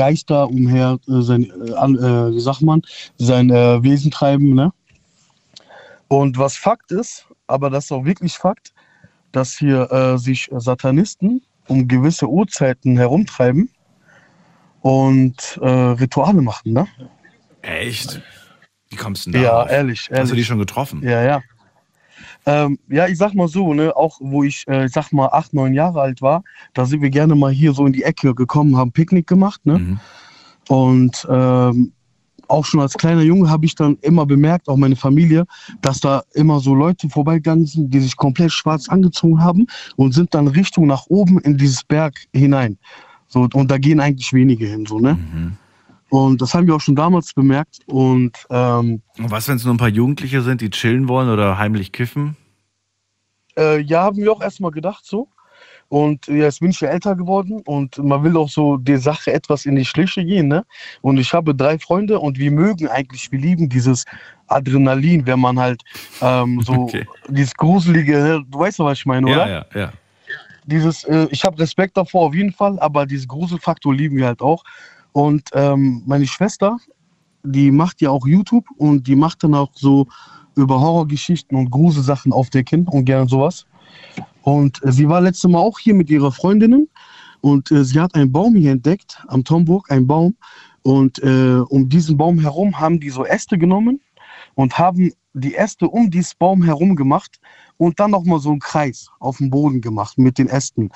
[0.00, 2.80] Geister umher äh, sein, äh, äh, sagt man,
[3.18, 4.54] sein äh, Wesen treiben.
[4.54, 4.72] Ne?
[6.08, 8.72] Und was Fakt ist, aber das ist auch wirklich Fakt,
[9.32, 13.68] dass hier äh, sich Satanisten um gewisse Uhrzeiten herumtreiben
[14.80, 16.72] und äh, Rituale machen.
[16.72, 16.86] Ne?
[17.60, 18.22] Echt?
[18.88, 19.70] Wie kommst du denn Ja, darauf?
[19.70, 20.32] ehrlich, Hast du ehrlich.
[20.36, 21.02] die schon getroffen?
[21.02, 21.42] Ja, ja.
[22.46, 25.52] Ähm, ja, ich sag mal so, ne, auch wo ich, äh, ich sag mal, acht,
[25.52, 28.76] neun Jahre alt war, da sind wir gerne mal hier so in die Ecke gekommen,
[28.76, 29.78] haben Picknick gemacht, ne?
[29.78, 30.00] Mhm.
[30.68, 31.92] Und ähm,
[32.50, 35.46] auch schon als kleiner Junge habe ich dann immer bemerkt, auch meine Familie,
[35.82, 39.66] dass da immer so Leute vorbeigegangen sind, die sich komplett schwarz angezogen haben
[39.96, 42.76] und sind dann Richtung nach oben in dieses Berg hinein.
[43.28, 45.14] So, und da gehen eigentlich wenige hin, so, ne?
[45.14, 45.52] Mhm.
[46.10, 47.78] Und das haben wir auch schon damals bemerkt.
[47.86, 51.56] Und ähm, Und was, wenn es nur ein paar Jugendliche sind, die chillen wollen oder
[51.56, 52.36] heimlich kiffen?
[53.56, 55.28] Äh, ja, haben wir auch erstmal gedacht so.
[55.88, 59.32] Und ja, jetzt bin ich ja älter geworden und man will auch so die Sache
[59.32, 60.46] etwas in die Schliche gehen.
[60.46, 60.64] Ne?
[61.00, 64.04] Und ich habe drei Freunde und wir mögen eigentlich, wir lieben dieses
[64.46, 65.82] Adrenalin, wenn man halt
[66.20, 67.06] ähm, so Okay.
[67.28, 68.44] dieses Gruselige, ne?
[68.48, 69.48] du weißt ja, was ich meine, oder?
[69.48, 69.92] Ja, ja, ja.
[70.64, 74.42] Dieses, äh, ich habe Respekt davor auf jeden Fall, aber dieses Gruselfaktor lieben wir halt
[74.42, 74.62] auch.
[75.12, 76.78] Und ähm, meine Schwester,
[77.42, 80.06] die macht ja auch YouTube und die macht dann auch so
[80.56, 83.66] über Horrorgeschichten und Gruselsachen auf der Kind und gerne sowas.
[84.42, 86.88] Und äh, sie war letztes Mal auch hier mit ihrer Freundinnen
[87.40, 90.36] und äh, sie hat einen Baum hier entdeckt, am Tomburg, einen Baum.
[90.82, 94.00] Und äh, um diesen Baum herum haben die so Äste genommen
[94.54, 97.38] und haben die Äste um diesen Baum herum gemacht
[97.76, 100.90] und dann nochmal so einen Kreis auf dem Boden gemacht mit den Ästen.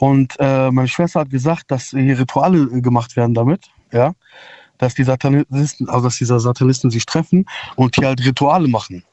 [0.00, 4.14] Und äh, meine Schwester hat gesagt, dass hier Rituale äh, gemacht werden damit, ja,
[4.78, 7.44] dass die Satanisten, also dass diese Satanisten sich treffen
[7.76, 9.04] und hier halt Rituale machen.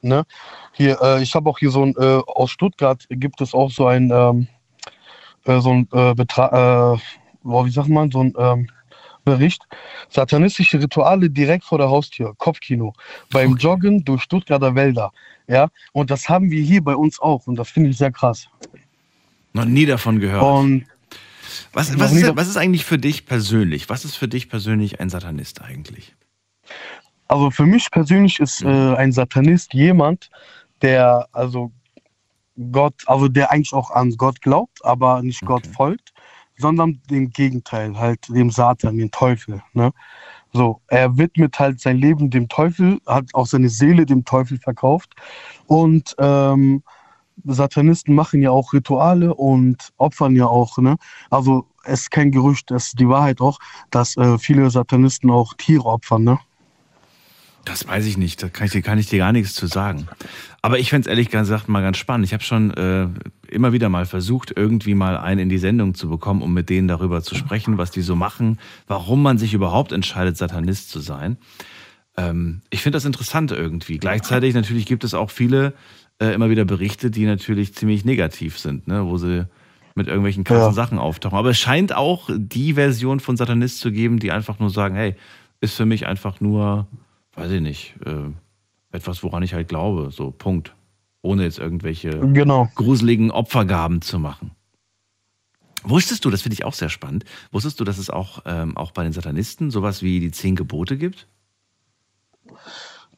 [0.00, 0.24] Ne?
[0.72, 3.86] Hier, äh, ich habe auch hier so ein, äh, aus Stuttgart gibt es auch so
[3.86, 4.48] ein, ähm,
[5.44, 6.98] äh, so ein äh, Betra äh,
[7.42, 8.66] boah, wie sagt man, so ein ähm,
[9.24, 9.62] Bericht.
[10.08, 12.94] Satanistische Rituale direkt vor der Haustür, Kopfkino,
[13.30, 15.12] beim Joggen durch Stuttgarter Wälder.
[15.48, 18.48] Ja, und das haben wir hier bei uns auch und das finde ich sehr krass.
[19.58, 20.42] Noch nie davon gehört.
[20.42, 20.86] Und
[21.72, 23.88] was, was, ist, was ist eigentlich für dich persönlich?
[23.88, 26.14] Was ist für dich persönlich ein Satanist eigentlich?
[27.26, 30.30] Also für mich persönlich ist äh, ein Satanist jemand,
[30.80, 31.72] der also
[32.72, 36.12] Gott, also der eigentlich auch an Gott glaubt, aber nicht Gott folgt,
[36.56, 39.62] sondern dem Gegenteil, halt dem Satan, dem Teufel.
[39.74, 39.92] Ne?
[40.52, 45.14] So, er widmet halt sein Leben dem Teufel, hat auch seine Seele dem Teufel verkauft.
[45.66, 46.82] Und ähm,
[47.44, 50.78] Satanisten machen ja auch Rituale und opfern ja auch.
[50.78, 50.96] Ne?
[51.30, 53.58] Also es ist kein Gerücht, es ist die Wahrheit auch,
[53.90, 56.24] dass äh, viele Satanisten auch Tiere opfern.
[56.24, 56.38] Ne?
[57.64, 58.42] Das weiß ich nicht.
[58.42, 60.08] Da kann ich, dir- kann ich dir gar nichts zu sagen.
[60.62, 62.26] Aber ich fände es ehrlich gesagt mal ganz spannend.
[62.26, 63.08] Ich habe schon äh,
[63.48, 66.88] immer wieder mal versucht, irgendwie mal einen in die Sendung zu bekommen, um mit denen
[66.88, 71.36] darüber zu sprechen, was die so machen, warum man sich überhaupt entscheidet, Satanist zu sein.
[72.16, 73.98] Ähm, ich finde das interessant irgendwie.
[73.98, 75.74] Gleichzeitig natürlich gibt es auch viele
[76.20, 79.06] äh, immer wieder Berichte, die natürlich ziemlich negativ sind, ne?
[79.06, 79.46] wo sie
[79.94, 80.72] mit irgendwelchen krassen Ja.
[80.72, 81.36] Sachen auftauchen.
[81.38, 85.14] Aber es scheint auch die Version von Satanist zu geben, die einfach nur sagen, hey,
[85.60, 86.86] ist für mich einfach nur,
[87.34, 88.30] weiß ich nicht, äh,
[88.92, 90.10] etwas, woran ich halt glaube.
[90.12, 90.74] So, Punkt.
[91.20, 92.68] Ohne jetzt irgendwelche Genau.
[92.76, 94.52] gruseligen Opfergaben zu machen.
[95.82, 98.92] Wusstest du, das finde ich auch sehr spannend, wusstest du, dass es auch, ähm, auch
[98.92, 101.26] bei den Satanisten sowas wie die zehn Gebote gibt?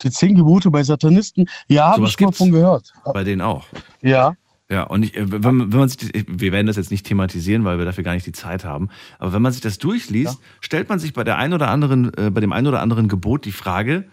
[0.02, 2.38] Die zehn Gebote bei Satanisten, ja, habe ich gibt's.
[2.38, 2.92] von gehört.
[3.04, 3.66] Bei denen auch.
[4.02, 4.34] Ja,
[4.70, 5.98] Ja, und ich, äh, wenn, wenn man sich,
[6.28, 8.88] wir werden das jetzt nicht thematisieren, weil wir dafür gar nicht die Zeit haben.
[9.18, 12.30] Aber wenn man sich das durchliest, stellt man sich bei der ein oder anderen, äh,
[12.30, 14.04] bei dem ein oder anderen Gebot die Frage: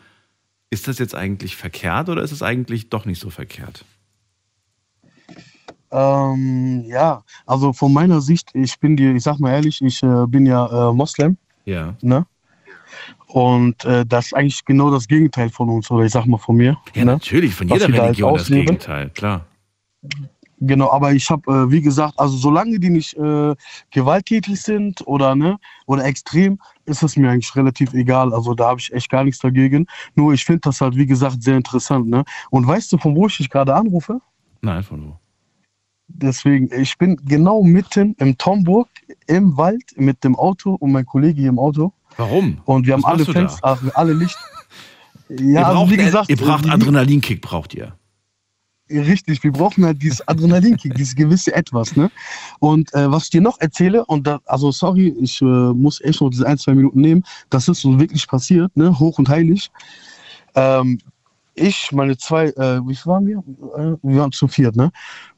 [0.71, 3.85] Ist das jetzt eigentlich verkehrt oder ist es eigentlich doch nicht so verkehrt?
[5.91, 10.25] ähm, ja, also von meiner Sicht, ich bin dir, ich sag mal ehrlich, ich äh,
[10.27, 11.95] bin ja äh, Moslem, Ja.
[12.01, 12.25] ne?
[13.27, 16.55] Und äh, das ist eigentlich genau das Gegenteil von uns, oder ich sag mal von
[16.55, 16.77] mir.
[16.93, 17.13] Ja, ne?
[17.13, 18.47] natürlich, von jeder wir da Religion das.
[18.47, 19.45] Gegenteil, klar.
[20.59, 23.53] Genau, aber ich habe, äh, wie gesagt, also solange die nicht äh,
[23.91, 28.33] gewalttätig sind oder ne oder extrem, ist es mir eigentlich relativ egal.
[28.33, 29.85] Also da habe ich echt gar nichts dagegen.
[30.15, 32.07] Nur ich finde das halt, wie gesagt, sehr interessant.
[32.07, 32.23] Ne?
[32.49, 34.19] Und weißt du, von wo ich dich gerade anrufe?
[34.61, 35.19] Nein, von wo?
[36.07, 38.87] Deswegen, ich bin genau mitten im Tomburg
[39.27, 41.93] im Wald mit dem Auto und mein Kollege hier im Auto.
[42.17, 42.59] Warum?
[42.65, 43.39] Und wir haben Was alle du da?
[43.39, 44.37] Fenster, alle Licht.
[45.29, 47.93] Ja, also wie gesagt, ihr braucht Adrenalinkick, braucht ihr.
[48.89, 52.09] Richtig, wir brauchen halt dieses Adrenalinkick, dieses gewisse Etwas, ne?
[52.59, 56.21] Und äh, was ich dir noch erzähle, und da, also sorry, ich äh, muss echt
[56.21, 58.97] noch diese ein, zwei Minuten nehmen, das ist so wirklich passiert, ne?
[58.97, 59.69] Hoch und heilig.
[60.55, 60.99] Ähm,
[61.55, 63.39] ich, meine zwei, äh, wie waren wir?
[63.75, 64.91] Äh, wir waren zu viert, ne?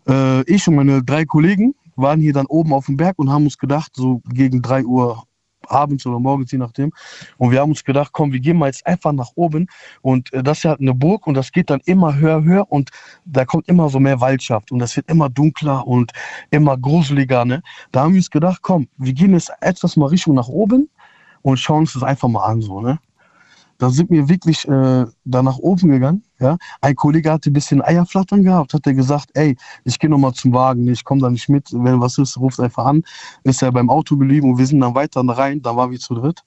[0.08, 3.46] Äh, ich und meine drei Kollegen waren hier dann oben auf dem Berg und haben
[3.46, 5.24] uns gedacht, so gegen drei Uhr
[5.70, 6.92] abends oder morgens, je nachdem.
[7.38, 9.68] Und wir haben uns gedacht, komm, wir gehen mal jetzt einfach nach oben.
[10.02, 12.90] Und äh, das ist ja eine Burg und das geht dann immer höher, höher und
[13.26, 16.12] da kommt immer so mehr Waldschaft und das wird immer dunkler und
[16.52, 17.46] immer gruseliger.
[17.46, 17.62] Ne?
[17.92, 20.90] Da haben wir uns gedacht, komm, wir gehen jetzt etwas mal Richtung nach oben
[21.42, 22.62] und schauen uns das einfach mal an.
[22.62, 23.00] So, ne?
[23.78, 26.24] Da sind wir wirklich äh, da nach oben gegangen.
[26.40, 26.58] Ja?
[26.82, 30.54] Ein Kollege hatte ein bisschen Eierflattern gehabt, hat er gesagt, ey, ich gehe nochmal zum
[30.54, 33.04] Wagen, ich komme da nicht mit, wenn was ist, ruft einfach an.
[33.44, 36.16] Ist er beim Auto geblieben und wir sind dann weiter rein, da waren wir zu
[36.16, 36.44] dritt.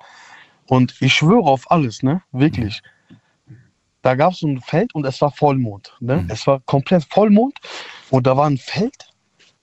[0.67, 2.23] Und ich schwöre auf alles, ne?
[2.33, 2.83] Wirklich.
[4.01, 5.97] Da gab es so ein Feld und es war Vollmond.
[6.01, 6.27] Ne?
[6.29, 7.59] Es war komplett Vollmond
[8.11, 9.11] und da war ein Feld,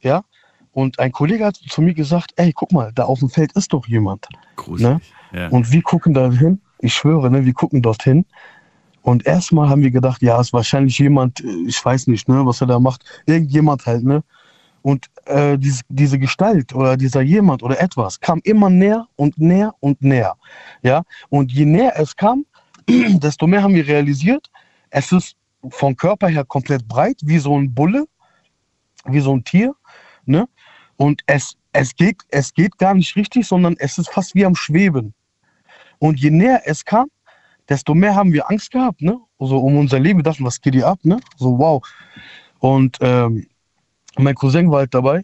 [0.01, 0.23] ja.
[0.71, 3.73] Und ein Kollege hat zu mir gesagt, ey, guck mal, da auf dem Feld ist
[3.73, 4.27] doch jemand.
[4.79, 5.01] Ne?
[5.33, 5.49] Ja.
[5.49, 8.25] Und wir gucken da hin, ich schwöre, ne, wir gucken dorthin.
[9.01, 12.61] Und erstmal haben wir gedacht, ja, ist wahrscheinlich jemand, äh, ich weiß nicht, ne, was
[12.61, 14.23] er da macht, irgendjemand halt, ne.
[14.81, 19.75] Und äh, diese, diese Gestalt oder dieser jemand oder etwas kam immer näher und näher
[19.81, 20.35] und näher.
[20.83, 22.45] Ja, und je näher es kam,
[22.87, 24.49] desto mehr haben wir realisiert,
[24.89, 25.35] es ist
[25.69, 28.05] vom Körper her komplett breit, wie so ein Bulle,
[29.05, 29.75] wie so ein Tier,
[30.25, 30.47] ne?
[30.95, 34.55] Und es, es, geht, es geht gar nicht richtig, sondern es ist fast wie am
[34.55, 35.13] Schweben.
[35.99, 37.09] Und je näher es kam,
[37.69, 39.19] desto mehr haben wir Angst gehabt, ne?
[39.39, 40.19] So um unser Leben.
[40.19, 41.19] Wir dachten, was geht hier ab, ne?
[41.37, 41.81] So, wow.
[42.59, 43.47] Und ähm,
[44.17, 45.23] mein Cousin war halt dabei.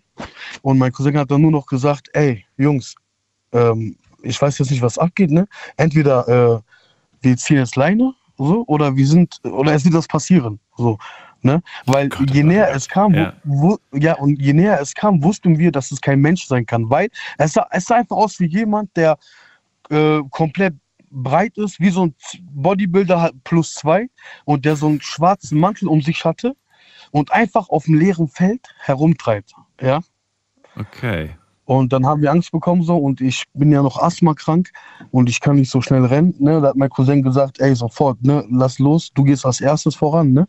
[0.62, 2.96] Und mein Cousin hat dann nur noch gesagt, ey, Jungs,
[3.52, 5.48] ähm, ich weiß jetzt nicht, was abgeht, ne?
[5.78, 6.60] Entweder äh,
[7.22, 10.98] wir ziehen jetzt Leine, so, oder wir sind, oder es wird das passieren, so,
[11.42, 11.62] ne?
[11.86, 13.34] Weil je näher es kam, Ja.
[13.44, 16.90] wo, ja, und je näher es kam, wussten wir, dass es kein Mensch sein kann,
[16.90, 19.18] weil es sah, es sah einfach aus wie jemand, der
[19.90, 20.74] äh, komplett
[21.16, 22.16] breit ist, wie so ein
[22.52, 24.08] Bodybuilder plus zwei
[24.46, 26.56] und der so einen schwarzen Mantel um sich hatte
[27.12, 30.02] und einfach auf dem leeren Feld herumtreibt, ja.
[30.78, 31.32] Okay.
[31.66, 34.70] Und dann haben wir Angst bekommen so und ich bin ja noch asthmakrank
[35.10, 36.36] und ich kann nicht so schnell rennen.
[36.38, 36.62] Ne?
[36.62, 40.32] Da hat mein Cousin gesagt, ey, sofort, ne, lass los, du gehst als erstes voran,
[40.32, 40.48] ne?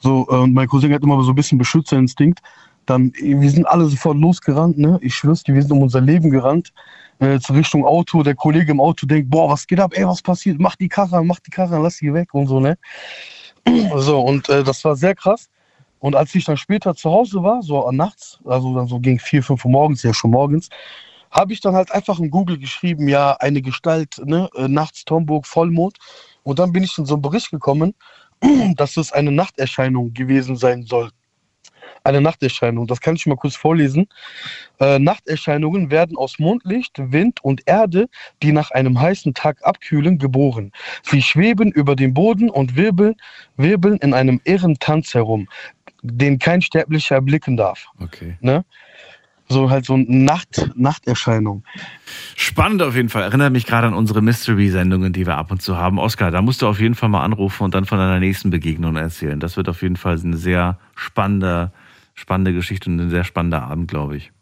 [0.00, 2.40] So, äh, und mein Cousin hat immer so ein bisschen Beschützerinstinkt.
[2.88, 4.98] Dann, wir sind alle sofort losgerannt, ne?
[5.02, 6.72] Ich schwör's dir, wir sind um unser Leben gerannt.
[7.18, 8.22] Äh, zur Richtung Auto.
[8.22, 10.58] Der Kollege im Auto denkt, boah, was geht ab, ey, was passiert?
[10.58, 12.78] Mach die Karre, mach die Karre, lass die weg und so, ne?
[13.96, 15.50] So, und äh, das war sehr krass.
[15.98, 19.42] Und als ich dann später zu Hause war, so nachts, also dann so gegen 4,
[19.42, 20.70] 5 Uhr morgens, ja schon morgens,
[21.30, 25.46] habe ich dann halt einfach in Google geschrieben, ja, eine Gestalt, ne, äh, nachts Tomburg,
[25.46, 25.98] Vollmond.
[26.42, 27.94] Und dann bin ich in so einen Bericht gekommen,
[28.76, 31.10] dass es eine Nachterscheinung gewesen sein soll.
[32.08, 34.06] Eine Nachterscheinung, das kann ich mal kurz vorlesen.
[34.80, 38.08] Äh, Nachterscheinungen werden aus Mondlicht, Wind und Erde,
[38.42, 40.72] die nach einem heißen Tag abkühlen, geboren.
[41.02, 43.14] Sie schweben über dem Boden und wirbeln,
[43.58, 45.48] wirbeln in einem irren Tanz herum.
[46.02, 47.86] den kein Sterblicher erblicken darf.
[48.00, 48.38] Okay.
[48.40, 48.64] Ne?
[49.50, 51.64] So halt so eine Nacht, Nachterscheinung.
[52.36, 53.22] Spannend auf jeden Fall.
[53.22, 55.98] Erinnert mich gerade an unsere Mystery-Sendungen, die wir ab und zu haben.
[55.98, 58.96] Oskar, da musst du auf jeden Fall mal anrufen und dann von deiner nächsten Begegnung
[58.96, 59.40] erzählen.
[59.40, 61.72] Das wird auf jeden Fall eine sehr spannende,
[62.18, 64.32] spannende Geschichte und ein sehr spannender Abend, glaube ich.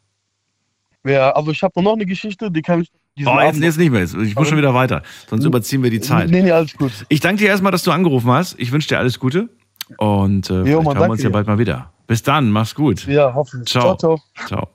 [1.05, 2.91] Ja, also ich habe noch eine Geschichte, die kann ich.
[3.25, 4.03] Oh, jetzt, jetzt nicht mehr.
[4.03, 5.03] Ich muss schon wieder weiter.
[5.29, 6.29] Sonst überziehen wir die Zeit.
[6.29, 6.93] Nee, nee, alles gut.
[7.09, 8.59] Ich danke dir erstmal, dass du angerufen hast.
[8.59, 9.49] Ich wünsche dir alles Gute.
[9.97, 11.33] Und äh, vielleicht Mann, hören wir uns ja dir.
[11.33, 11.93] bald mal wieder.
[12.07, 13.07] Bis dann, mach's gut.
[13.07, 13.71] Ja, hoffentlich.
[13.71, 13.97] Ciao.
[13.97, 14.21] ciao.
[14.47, 14.69] Ciao.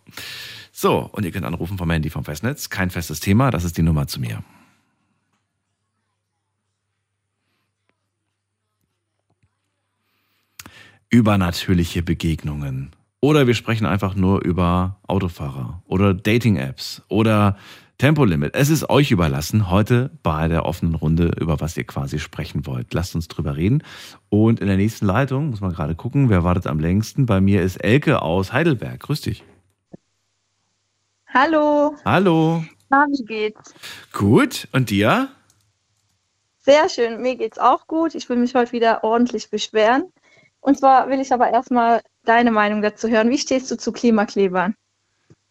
[0.71, 2.69] So, und ihr könnt anrufen vom Handy vom Festnetz.
[2.69, 4.41] Kein festes Thema, das ist die Nummer zu mir.
[11.13, 12.91] Übernatürliche Begegnungen.
[13.19, 17.57] Oder wir sprechen einfach nur über Autofahrer oder Dating-Apps oder
[17.97, 18.55] Tempolimit.
[18.55, 22.93] Es ist euch überlassen, heute bei der offenen Runde, über was ihr quasi sprechen wollt.
[22.93, 23.83] Lasst uns drüber reden.
[24.29, 27.25] Und in der nächsten Leitung, muss man gerade gucken, wer wartet am längsten.
[27.25, 29.01] Bei mir ist Elke aus Heidelberg.
[29.01, 29.43] Grüß dich.
[31.27, 32.63] Hallo, Hallo.
[32.89, 33.73] na, wie geht's?
[34.13, 34.69] Gut.
[34.71, 35.27] Und dir?
[36.59, 38.15] Sehr schön, mir geht's auch gut.
[38.15, 40.05] Ich will mich heute wieder ordentlich beschweren.
[40.61, 43.29] Und zwar will ich aber erstmal deine Meinung dazu hören.
[43.29, 44.75] Wie stehst du zu Klimaklebern?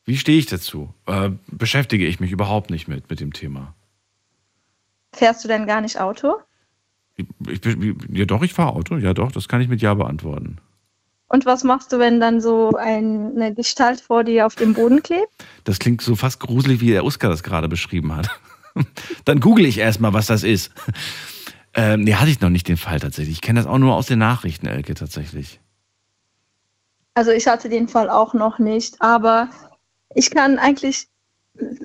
[0.05, 0.95] Wie stehe ich dazu?
[1.07, 3.74] Äh, beschäftige ich mich überhaupt nicht mit, mit dem Thema.
[5.12, 6.37] Fährst du denn gar nicht Auto?
[7.16, 8.97] Ich, ich, ja, doch, ich fahre Auto.
[8.97, 10.59] Ja, doch, das kann ich mit Ja beantworten.
[11.28, 15.03] Und was machst du, wenn dann so ein, eine Gestalt vor dir auf dem Boden
[15.03, 15.28] klebt?
[15.62, 18.28] Das klingt so fast gruselig, wie der Oskar das gerade beschrieben hat.
[19.24, 20.73] Dann google ich erstmal, was das ist.
[21.74, 23.36] Ähm, nee, hatte ich noch nicht den Fall tatsächlich.
[23.36, 25.60] Ich kenne das auch nur aus den Nachrichten, Elke, tatsächlich.
[27.14, 29.48] Also ich hatte den Fall auch noch nicht, aber
[30.14, 31.09] ich kann eigentlich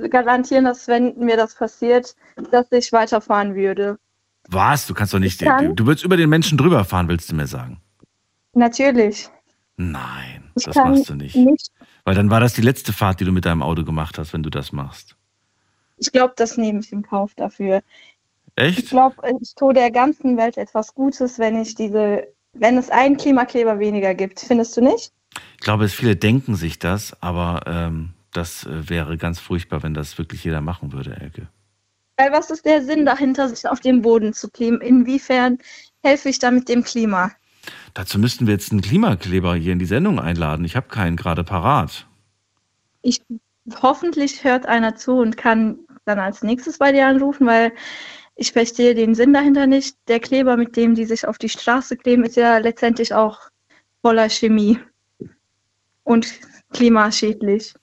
[0.09, 2.15] garantieren, dass wenn mir das passiert,
[2.51, 3.97] dass ich weiterfahren würde.
[4.47, 4.85] Was?
[4.87, 5.41] Du kannst doch nicht.
[5.41, 7.81] Ich kann- Du, du willst über den Menschen drüber fahren, willst du mir sagen?
[8.53, 9.29] Natürlich.
[9.77, 11.35] Nein, Ich das machst du nicht.
[11.35, 11.71] nicht.
[12.05, 14.43] Weil dann war das die letzte Fahrt, die du mit deinem Auto gemacht hast, wenn
[14.43, 15.15] du das machst.
[15.97, 17.81] Ich glaube, das nehme ich im Kauf dafür.
[18.57, 18.89] Ich Echt?
[18.89, 23.79] glaube, ich tue der ganzen Welt etwas Gutes, wenn ich diese, wenn es einen Klimakleber
[23.79, 24.39] weniger gibt.
[24.39, 25.11] Findest du nicht?
[25.55, 29.93] Ich glaube, es viele denken sich das, aber ähm, das äh, wäre ganz furchtbar, wenn
[29.93, 31.47] das wirklich jeder machen würde, Elke.
[32.17, 34.79] Weil was ist der Sinn dahinter, sich auf den Boden zu kleben?
[34.79, 35.57] Inwiefern
[36.01, 37.31] helfe ich da mit dem Klima?
[37.93, 40.63] Dazu müssten wir jetzt einen Klimakleber hier in die Sendung einladen.
[40.63, 42.07] Ich habe keinen gerade parat.
[43.01, 43.21] Ich
[43.81, 47.73] hoffentlich hört einer zu und kann dann als nächstes bei dir anrufen, weil
[48.35, 49.95] ich verstehe den Sinn dahinter nicht.
[50.07, 53.39] Der Kleber, mit dem die sich auf die Straße kleben, ist ja letztendlich auch
[54.01, 54.77] voller Chemie
[56.03, 56.27] und
[56.73, 57.73] klimaschädlich.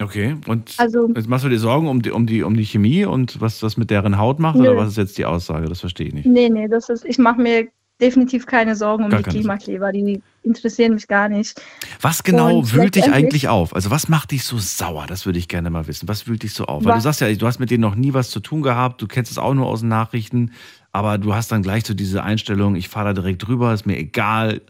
[0.00, 3.04] Okay, und Also- jetzt machst du dir Sorgen um die, um, die, um die Chemie
[3.04, 4.56] und was das mit deren Haut macht?
[4.56, 4.62] Nö.
[4.62, 5.68] Oder was ist jetzt die Aussage?
[5.68, 6.26] Das verstehe ich nicht.
[6.26, 7.68] Nee, nee, das ist, ich mache mir
[8.00, 11.60] definitiv keine Sorgen um Gar die Klimakleber, die interessieren mich gar nicht.
[12.00, 13.74] Was genau Und wühlt dich eigentlich auf?
[13.74, 15.06] Also was macht dich so sauer?
[15.06, 16.08] Das würde ich gerne mal wissen.
[16.08, 16.84] Was wühlt dich so auf?
[16.84, 19.00] Weil du Was- sagst ja, du hast mit denen noch nie was zu tun gehabt,
[19.02, 20.52] du kennst es auch nur aus den Nachrichten,
[20.92, 23.98] aber du hast dann gleich so diese Einstellung, ich fahre da direkt drüber, ist mir
[23.98, 24.60] egal.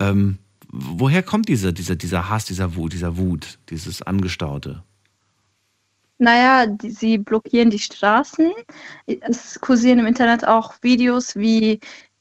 [0.00, 0.38] Ähm,
[0.72, 4.82] woher kommt diese, dieser, dieser Hass, dieser Wut, dieser Wut, dieses Angestaute?
[6.18, 8.50] Naja, die, sie blockieren die Straßen.
[9.06, 11.80] Es kursieren im Internet auch Videos, wie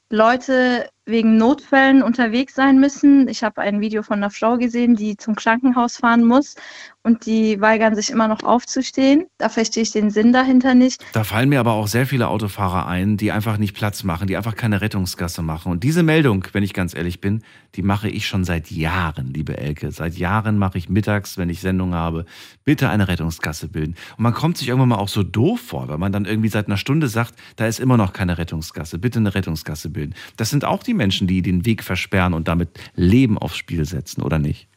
[0.09, 3.27] Leute wegen Notfällen unterwegs sein müssen.
[3.27, 6.55] Ich habe ein Video von einer Frau gesehen, die zum Krankenhaus fahren muss
[7.03, 9.25] und die weigern sich immer noch aufzustehen.
[9.37, 11.03] Da verstehe ich den Sinn dahinter nicht.
[11.13, 14.35] Da fallen mir aber auch sehr viele Autofahrer ein, die einfach nicht Platz machen, die
[14.35, 15.71] einfach keine Rettungsgasse machen.
[15.71, 17.41] Und diese Meldung, wenn ich ganz ehrlich bin,
[17.75, 19.91] die mache ich schon seit Jahren, liebe Elke.
[19.91, 22.25] Seit Jahren mache ich mittags, wenn ich Sendung habe,
[22.65, 23.95] bitte eine Rettungsgasse bilden.
[24.17, 26.67] Und man kommt sich irgendwann mal auch so doof vor, weil man dann irgendwie seit
[26.67, 30.15] einer Stunde sagt, da ist immer noch keine Rettungsgasse, bitte eine Rettungsgasse bilden.
[30.35, 34.21] Das sind auch die Menschen, die den Weg versperren und damit Leben aufs Spiel setzen,
[34.21, 34.67] oder nicht?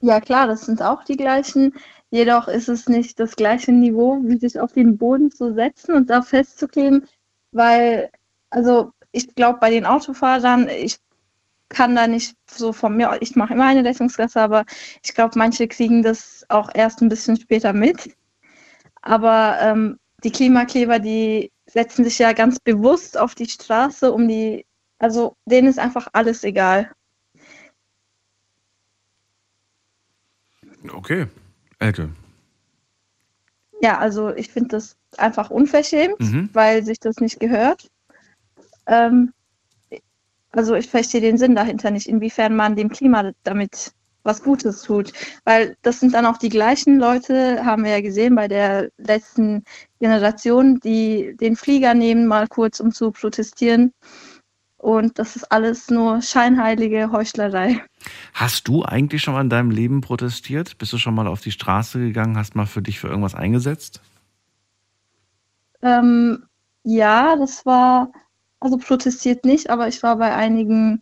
[0.00, 1.74] Ja klar, das sind auch die gleichen.
[2.10, 6.08] Jedoch ist es nicht das gleiche Niveau, wie sich auf den Boden zu setzen und
[6.10, 7.06] da festzukleben,
[7.52, 8.10] weil,
[8.50, 10.98] also ich glaube, bei den Autofahrern, ich
[11.68, 14.64] kann da nicht so von mir, ich mache immer eine Rettungsgasse, aber
[15.02, 18.14] ich glaube, manche kriegen das auch erst ein bisschen später mit.
[19.02, 24.64] Aber ähm, die Klimakleber, die setzen sich ja ganz bewusst auf die Straße, um die,
[25.04, 26.90] also denen ist einfach alles egal.
[30.94, 31.26] Okay.
[31.78, 32.08] Elke.
[33.82, 36.48] Ja, also ich finde das einfach unverschämt, Mhm.
[36.54, 37.90] weil sich das nicht gehört.
[38.86, 39.34] Ähm,
[40.52, 45.12] also ich verstehe den Sinn dahinter nicht, inwiefern man dem Klima damit was Gutes tut.
[45.44, 49.64] Weil das sind dann auch die gleichen Leute, haben wir ja gesehen bei der letzten
[50.00, 53.92] Generation, die den Flieger nehmen, mal kurz um zu protestieren.
[54.84, 57.82] Und das ist alles nur scheinheilige Heuchlerei.
[58.34, 60.76] Hast du eigentlich schon mal in deinem Leben protestiert?
[60.76, 64.02] Bist du schon mal auf die Straße gegangen, hast mal für dich für irgendwas eingesetzt?
[65.80, 66.44] Ähm,
[66.82, 68.12] ja, das war,
[68.60, 71.00] also protestiert nicht, aber ich war bei einigen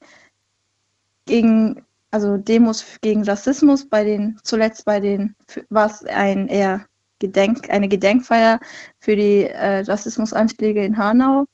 [1.26, 1.82] gegen,
[2.12, 5.34] also Demos gegen Rassismus, bei den, zuletzt bei den,
[5.70, 6.86] war es ein eher
[7.18, 8.60] Gedenk, eine Gedenkfeier
[9.00, 11.46] für die äh, Rassismusanschläge in Hanau.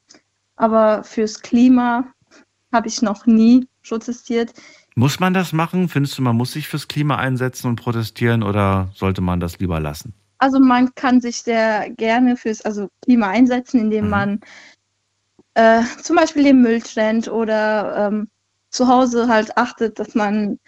[0.57, 2.13] Aber fürs Klima
[2.73, 4.53] habe ich noch nie protestiert.
[4.95, 5.89] Muss man das machen?
[5.89, 9.81] Findest du, man muss sich fürs Klima einsetzen und protestieren oder sollte man das lieber
[9.81, 10.15] lassen?
[10.39, 14.11] Also man kann sich sehr gerne fürs also Klima einsetzen, indem Mhm.
[14.11, 14.41] man
[15.55, 18.29] äh, zum Beispiel den Müll trennt oder ähm,
[18.71, 20.59] zu Hause halt achtet, dass man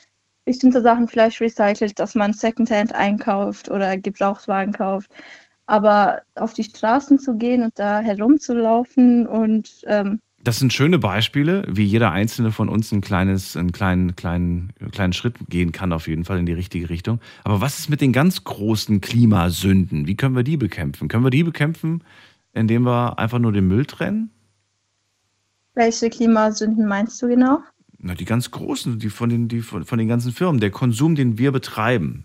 [0.45, 5.11] bestimmte Sachen vielleicht recycelt, dass man Secondhand einkauft oder Gebrauchtwagen kauft.
[5.67, 11.65] Aber auf die Straßen zu gehen und da herumzulaufen und ähm, Das sind schöne Beispiele,
[11.69, 16.09] wie jeder einzelne von uns ein kleines, einen kleinen, kleinen, kleinen Schritt gehen kann, auf
[16.09, 17.21] jeden Fall in die richtige Richtung.
[17.45, 20.07] Aber was ist mit den ganz großen Klimasünden?
[20.07, 21.09] Wie können wir die bekämpfen?
[21.09, 22.03] Können wir die bekämpfen,
[22.55, 24.31] indem wir einfach nur den Müll trennen?
[25.75, 27.63] welche Klimasünden meinst du genau?
[27.99, 30.61] Na, die ganz großen, die von den, die von, von den ganzen Firmen.
[30.61, 32.25] Der Konsum, den wir betreiben,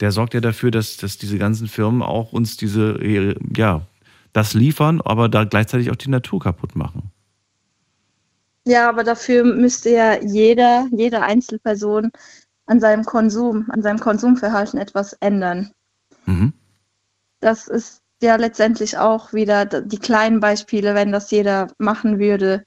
[0.00, 2.98] der sorgt ja dafür, dass, dass diese ganzen Firmen auch uns diese,
[3.56, 3.82] ja,
[4.32, 7.10] das liefern, aber da gleichzeitig auch die Natur kaputt machen.
[8.68, 12.10] Ja, aber dafür müsste ja jeder, jede Einzelperson
[12.66, 15.72] an seinem Konsum, an seinem Konsumverhalten etwas ändern.
[16.26, 16.52] Mhm.
[17.40, 22.62] Das ist ja letztendlich auch wieder die kleinen Beispiele, wenn das jeder machen würde.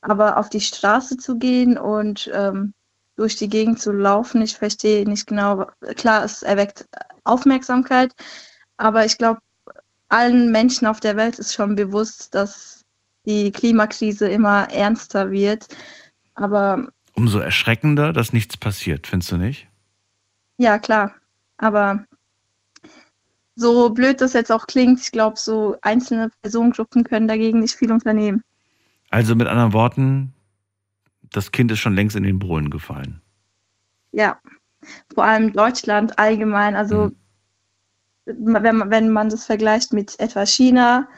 [0.00, 2.72] Aber auf die Straße zu gehen und ähm,
[3.16, 5.66] durch die Gegend zu laufen, ich verstehe nicht genau.
[5.96, 6.86] Klar, es erweckt
[7.24, 8.14] Aufmerksamkeit,
[8.78, 9.40] aber ich glaube,
[10.08, 12.73] allen Menschen auf der Welt ist schon bewusst, dass
[13.26, 15.68] die Klimakrise immer ernster wird.
[16.34, 19.68] Aber Umso erschreckender, dass nichts passiert, findest du nicht?
[20.58, 21.14] ja, klar.
[21.58, 22.04] Aber
[23.56, 27.92] so blöd das jetzt auch klingt, ich glaube, so einzelne Personengruppen können dagegen nicht viel
[27.92, 28.42] unternehmen.
[29.10, 30.32] Also mit anderen Worten,
[31.22, 33.20] das Kind ist schon längst in den Brunnen gefallen.
[34.12, 34.40] Ja,
[35.14, 36.74] vor allem Deutschland allgemein.
[36.74, 37.12] Also
[38.26, 41.08] wenn man, wenn man das vergleicht mit etwa China,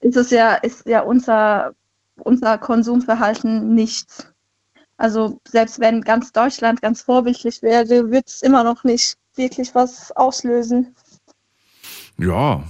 [0.00, 1.72] ist es ja, ist ja unser,
[2.16, 4.26] unser Konsumverhalten nichts.
[4.96, 10.12] Also selbst wenn ganz Deutschland ganz vorbildlich wäre, wird es immer noch nicht wirklich was
[10.12, 10.94] auslösen.
[12.18, 12.64] Ja.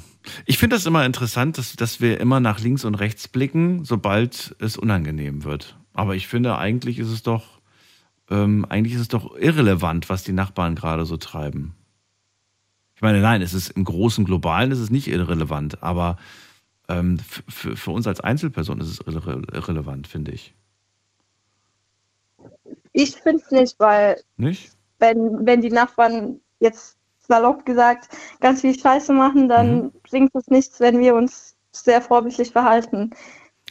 [0.44, 4.54] Ich finde das immer interessant, dass, dass wir immer nach links und rechts blicken, sobald
[4.58, 5.78] es unangenehm wird.
[5.94, 7.60] Aber ich finde, eigentlich ist es doch,
[8.28, 11.74] ähm, eigentlich ist es doch irrelevant, was die Nachbarn gerade so treiben.
[12.94, 16.18] Ich meine, nein, es ist im großen Globalen ist es nicht irrelevant, aber
[16.88, 20.54] ähm, für, uns als Einzelperson ist es irre irrelevant, finde ich.
[22.92, 24.72] Ich finde es nicht, weil Nicht?
[24.98, 28.08] wenn, wenn die Nachbarn jetzt salopp gesagt
[28.40, 33.10] ganz viel Scheiße machen, dann bringt es nichts, wenn wir uns sehr vorbildlich verhalten.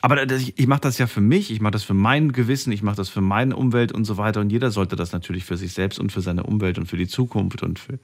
[0.01, 2.97] Aber ich mache das ja für mich, ich mache das für mein Gewissen, ich mache
[2.97, 4.41] das für meine Umwelt und so weiter.
[4.41, 7.07] Und jeder sollte das natürlich für sich selbst und für seine Umwelt und für die
[7.07, 7.99] Zukunft und für,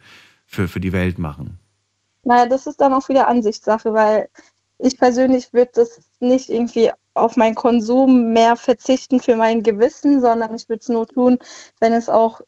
[0.48, 1.60] für, für die Welt machen.
[2.24, 4.28] Naja, das ist dann auch wieder Ansichtssache, weil
[4.84, 10.54] ich persönlich würde das nicht irgendwie auf meinen Konsum mehr verzichten für mein Gewissen, sondern
[10.56, 11.40] ich würde es nur tun,
[11.80, 12.42] wenn es auch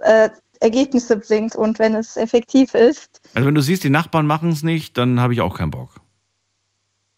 [0.00, 0.28] äh,
[0.60, 3.22] Ergebnisse bringt und wenn es effektiv ist.
[3.34, 6.00] Also wenn du siehst, die Nachbarn machen es nicht, dann habe ich auch keinen Bock.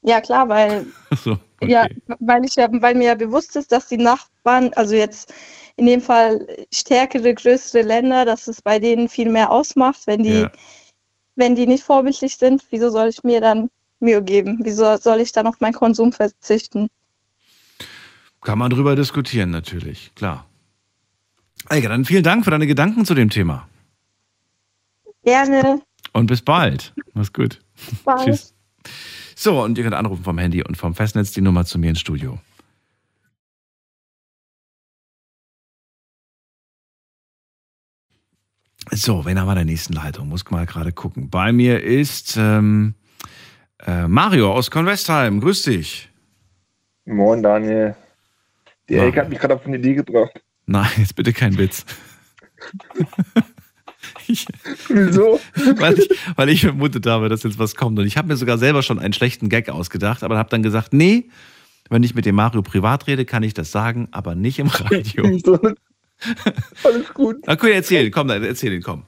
[0.02, 0.86] Ja, klar, weil
[1.16, 1.88] so, Ja,
[2.20, 5.34] weil ich weil mir ja bewusst ist, dass die Nachbarn, also jetzt
[5.74, 10.42] in dem Fall stärkere, größere Länder, dass es bei denen viel mehr ausmacht, wenn die,
[10.42, 10.52] Ja.
[11.34, 13.70] wenn die nicht vorbildlich sind, wieso soll ich mir dann
[14.02, 14.58] Mühe geben?
[14.62, 16.88] Wieso soll ich dann auf meinen Konsum verzichten?
[18.42, 20.46] Kann man drüber diskutieren, natürlich, klar.
[21.68, 23.68] Eike, dann vielen Dank für deine Gedanken zu dem Thema.
[25.24, 25.80] Gerne.
[26.12, 26.92] Und bis bald.
[27.14, 27.60] Mach's gut.
[28.04, 28.16] Bye.
[28.24, 28.54] Tschüss.
[29.36, 32.00] So, und ihr könnt anrufen vom Handy und vom Festnetz die Nummer zu mir ins
[32.00, 32.38] Studio.
[38.90, 40.28] So, wen haben wir in der nächsten Leitung?
[40.28, 41.30] Muss mal gerade gucken.
[41.30, 42.94] Bei mir ist ähm,
[43.86, 45.40] äh, Mario aus Convestheim.
[45.40, 46.08] Grüß dich.
[47.04, 47.94] Moin, Daniel.
[48.88, 49.02] Die Ja.
[49.04, 50.40] Elke hat mich gerade auf eine Idee gebracht.
[50.66, 51.84] Nein, jetzt bitte kein Witz.
[54.28, 54.46] ich,
[54.88, 55.40] Wieso?
[55.76, 57.98] weil, ich, weil ich vermutet habe, dass jetzt was kommt.
[57.98, 60.92] Und ich habe mir sogar selber schon einen schlechten Gag ausgedacht, aber habe dann gesagt,
[60.92, 61.28] nee,
[61.90, 65.24] wenn ich mit dem Mario privat rede, kann ich das sagen, aber nicht im Radio.
[66.84, 67.36] Alles gut.
[67.46, 69.04] Na cool, erzähl, komm, erzähl den, komm.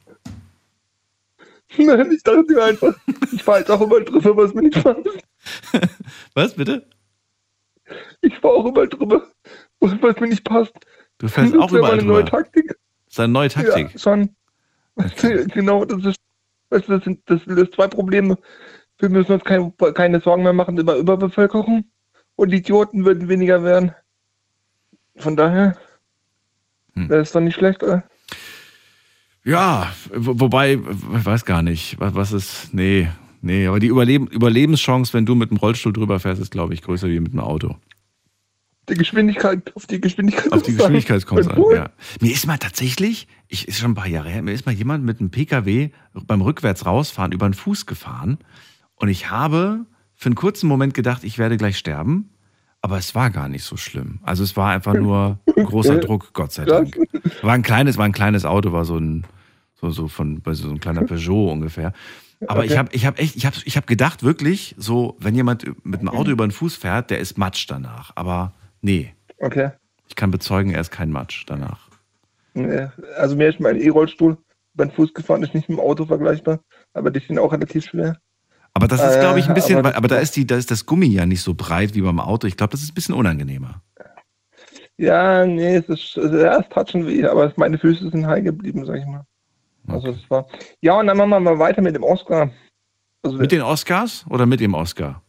[1.78, 2.94] Nein, ich dachte mir einfach,
[3.32, 5.00] ich war jetzt auch immer interessiert, was mir nicht passt.
[6.34, 6.86] Was, bitte?
[8.22, 9.26] Ich fahre auch überall drüber,
[9.80, 10.72] was mir nicht passt.
[11.18, 12.42] Du fährst Das auch überall meine neue drüber.
[12.42, 12.68] Taktik.
[12.68, 12.78] Das
[13.14, 13.92] ist eine neue Taktik.
[13.92, 14.34] Ja, schon.
[15.52, 16.20] genau, das ist,
[16.70, 18.38] weißt du, das, sind, das löst zwei Probleme.
[18.98, 21.84] Wir müssen uns kein, keine Sorgen mehr machen über Überbevölkerung
[22.36, 23.94] und die Idioten würden weniger werden.
[25.16, 25.76] Von daher
[26.94, 27.08] Hm.
[27.08, 28.04] wäre es doch nicht schlecht, oder?
[29.44, 33.08] Ja, wo- wobei, ich weiß gar nicht, was, ist, nee,
[33.42, 36.82] nee, aber die Überleben, Überlebenschance, wenn du mit dem Rollstuhl drüber fährst, ist, glaube ich,
[36.82, 37.76] größer wie mit dem Auto.
[38.88, 40.52] Die Geschwindigkeit, auf die Geschwindigkeit.
[40.52, 40.74] Auf die.
[40.74, 41.90] Geschwindigkeit kommt es an, ja.
[42.20, 45.04] Mir ist mal tatsächlich, ich ist schon ein paar Jahre her, mir ist mal jemand
[45.04, 45.90] mit einem PKW
[46.26, 48.38] beim Rückwärts rausfahren über den Fuß gefahren
[48.96, 52.28] und ich habe für einen kurzen Moment gedacht, ich werde gleich sterben,
[52.82, 54.18] aber es war gar nicht so schlimm.
[54.22, 56.94] Also es war einfach nur großer Druck, Gott sei Dank.
[57.40, 59.24] War ein kleines, war ein kleines Auto, war so ein
[59.90, 61.92] so, so von so ein kleiner Peugeot ungefähr.
[62.46, 62.78] Aber ich Okay.
[62.78, 66.08] habe ich hab echt, ich habe ich hab gedacht wirklich, so wenn jemand mit einem
[66.10, 68.12] Auto über den Fuß fährt, der ist Matsch danach.
[68.16, 68.52] Aber
[68.82, 69.70] nee, Okay.
[70.08, 71.88] ich kann bezeugen, er ist kein Matsch danach.
[72.54, 74.36] Nee, Also mir ist mein E-Rollstuhl
[74.74, 76.60] beim Fuß gefahren, ist nicht mit dem Auto vergleichbar,
[76.92, 78.18] aber die sind auch relativ schwer.
[78.74, 80.56] Aber das ist, glaube ich, ein Äh, bisschen, aber- aber, aber da ist die, da
[80.56, 82.46] ist das Gummi ja nicht so breit wie beim Auto.
[82.48, 83.80] Ich glaube, das ist ein bisschen unangenehmer.
[84.96, 88.42] Ja, nee, es ist, also, ja, es tat schon weh, aber meine Füße sind heil
[88.42, 89.24] geblieben, sag ich mal.
[89.86, 90.46] Also das war.
[90.80, 92.50] Ja, und dann machen wir mal weiter mit dem Oscar.
[93.22, 95.22] Also Mit den Oscars oder mit dem Oscar?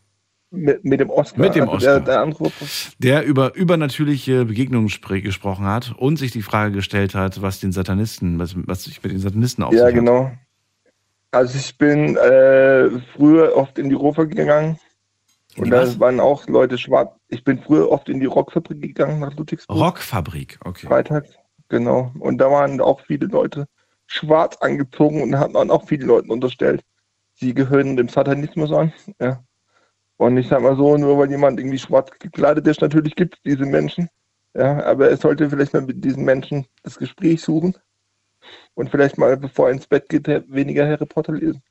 [0.56, 1.42] mit, mit dem Oscar.
[1.42, 2.00] Mit dem also Oscar.
[2.00, 2.52] Der, der
[3.00, 8.40] Der über übernatürliche Begegnungen gesprochen hat und sich die Frage gestellt hat, was den Satanisten,
[8.40, 10.32] was, was sich mit den Satanisten auf ja, genau.
[11.32, 14.80] Also ich bin äh, früher oft in die Rofer gegangen.
[15.58, 17.14] Und da waren auch Leute schwarz.
[17.30, 19.38] Ich bin früher oft in die Rockfabrik gegangen nach hat.
[19.38, 19.78] Ludwigsburg.
[19.78, 20.88] Rockfabrik, okay.
[20.88, 21.30] Freitags,
[21.70, 22.12] genau.
[22.20, 23.66] Und da waren auch viele Leute
[24.08, 26.84] schwarz angezogen und hatten dann auch viele Leute unterstellt,
[27.34, 28.94] sie gehören dem Satanismus an.
[29.20, 29.44] Ja.
[30.18, 33.42] Und ich sag mal so, nur weil jemand irgendwie schwarz gekleidet ist, natürlich gibt es
[33.44, 34.10] diese Menschen.
[34.54, 37.76] Ja, aber er sollte vielleicht mal mit diesen Menschen das Gespräch suchen
[38.74, 41.62] und vielleicht mal, bevor er ins Bett geht, weniger Harry Potter lesen.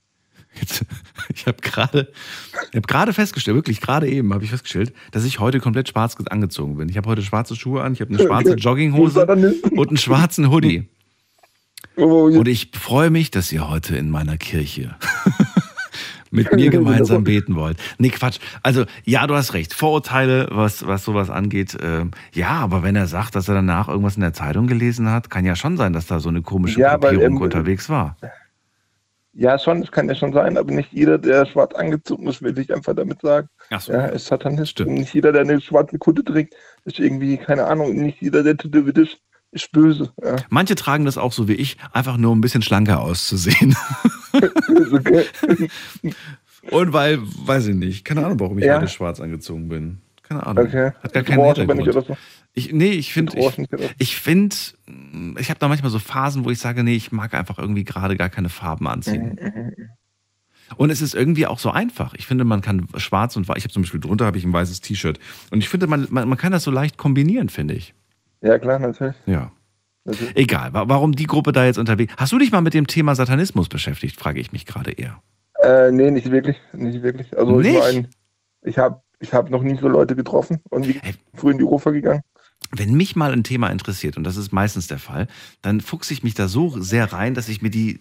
[0.60, 0.84] Jetzt,
[1.34, 2.12] ich habe gerade
[2.70, 6.16] ich hab gerade festgestellt, wirklich gerade eben habe ich festgestellt, dass ich heute komplett schwarz
[6.28, 6.90] angezogen bin.
[6.90, 10.88] Ich habe heute schwarze Schuhe an, ich habe eine schwarze Jogginghose und einen schwarzen Hoodie.
[11.96, 14.96] Oh, Und ich freue mich, dass ihr heute in meiner Kirche
[16.30, 17.78] mit mir gemeinsam beten wollt.
[17.98, 18.38] Nee, Quatsch.
[18.62, 19.72] Also, ja, du hast recht.
[19.74, 21.76] Vorurteile, was, was sowas angeht.
[21.80, 25.30] ähm, ja, aber wenn er sagt, dass er danach irgendwas in der Zeitung gelesen hat,
[25.30, 28.16] kann ja schon sein, dass da so eine komische Ja, Gruppierung ähm, unterwegs war.
[29.36, 32.56] Ja, schon, das kann ja schon sein, aber nicht jeder, der schwarz angezogen ist, will
[32.56, 33.48] ich einfach damit sagen.
[33.70, 33.92] Ach so.
[33.92, 34.80] Ja, ist Satanist.
[34.80, 36.54] Und nicht jeder, der eine schwarze Kutte trägt,
[36.84, 39.18] ist irgendwie, keine Ahnung, nicht jeder, der tätowiert ist,
[39.54, 40.12] ist böse.
[40.22, 40.36] Ja.
[40.50, 43.74] Manche tragen das auch so wie ich, einfach nur um ein bisschen schlanker auszusehen.
[46.70, 48.76] Und weil, weiß ich nicht, keine Ahnung, warum ich Ja.
[48.76, 49.98] heute schwarz angezogen bin.
[50.22, 50.66] Keine Ahnung.
[50.66, 50.92] Okay.
[51.02, 51.88] Hat gar keinen aber Hintergrund.
[51.88, 52.16] oder so.
[52.54, 53.58] Ich, nee, ich finde, ich,
[53.98, 54.56] ich finde,
[55.38, 58.16] ich habe da manchmal so Phasen, wo ich sage, nee, ich mag einfach irgendwie gerade
[58.16, 59.38] gar keine Farben anziehen.
[59.40, 59.72] Mhm,
[60.76, 62.14] Und es ist irgendwie auch so einfach.
[62.14, 64.52] Ich finde, man kann schwarz und weiß, ich habe zum Beispiel drunter habe ich ein
[64.52, 65.18] weißes T-Shirt.
[65.50, 67.92] Und ich finde, man, man, man kann das so leicht kombinieren, finde ich.
[68.44, 69.16] Ja, klar, natürlich.
[69.26, 69.50] Ja.
[70.04, 70.36] natürlich.
[70.36, 72.12] Egal, wa- warum die Gruppe da jetzt unterwegs.
[72.18, 75.20] Hast du dich mal mit dem Thema Satanismus beschäftigt, frage ich mich gerade eher.
[75.62, 76.56] Äh, nee, nicht wirklich.
[76.74, 77.36] Nicht wirklich.
[77.38, 77.74] Also Nicht?
[77.74, 78.08] ich meine,
[78.62, 81.00] ich habe ich hab noch nie so Leute getroffen und wie
[81.32, 82.20] früh in die Rufer gegangen.
[82.72, 85.28] Wenn mich mal ein Thema interessiert, und das ist meistens der Fall,
[85.62, 88.00] dann fuchse ich mich da so sehr rein, dass ich mir die,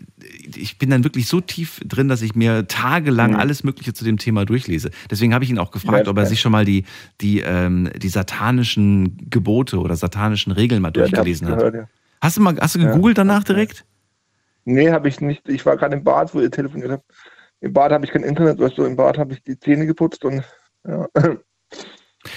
[0.55, 3.39] ich bin dann wirklich so tief drin, dass ich mir tagelang Mhm.
[3.39, 4.89] alles Mögliche zu dem Thema durchlese.
[5.11, 6.29] Deswegen habe ich ihn auch gefragt, Ja, ob er ja.
[6.29, 6.85] sich schon mal die,
[7.21, 11.59] die, ähm, die satanischen Gebote oder satanischen Regeln mal Ja, durchgelesen hat.
[11.59, 11.87] gehört.
[12.21, 13.85] Hast du mal, hast du gegoogelt danach direkt?
[14.65, 15.47] Nee, habe ich nicht.
[15.49, 17.05] Ich war gerade im Bad, wo ihr telefoniert habt.
[17.59, 20.23] Im Bad habe ich kein Internet, weißt du, im Bad habe ich die Zähne geputzt
[20.25, 20.43] und
[20.87, 21.07] ja.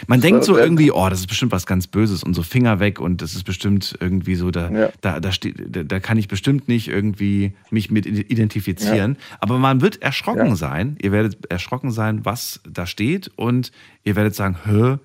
[0.06, 2.80] Man denkt so sehr- irgendwie, oh, das ist bestimmt was ganz Böses und so Finger
[2.80, 4.88] weg und das ist bestimmt irgendwie so, da, Ja.
[5.00, 9.16] da, da, steht, da, da kann ich bestimmt nicht irgendwie mich mit identifizieren.
[9.40, 10.56] Aber man wird erschrocken Ja.
[10.56, 13.70] sein, ihr werdet erschrocken sein, was da steht und
[14.04, 14.96] ihr werdet sagen, hä,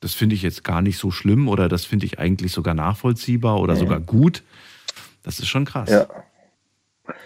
[0.00, 3.58] das finde ich jetzt gar nicht so schlimm oder das finde ich eigentlich sogar nachvollziehbar
[3.58, 4.42] oder sogar gut.
[5.22, 5.88] Das ist schon krass.
[5.88, 6.06] Ja.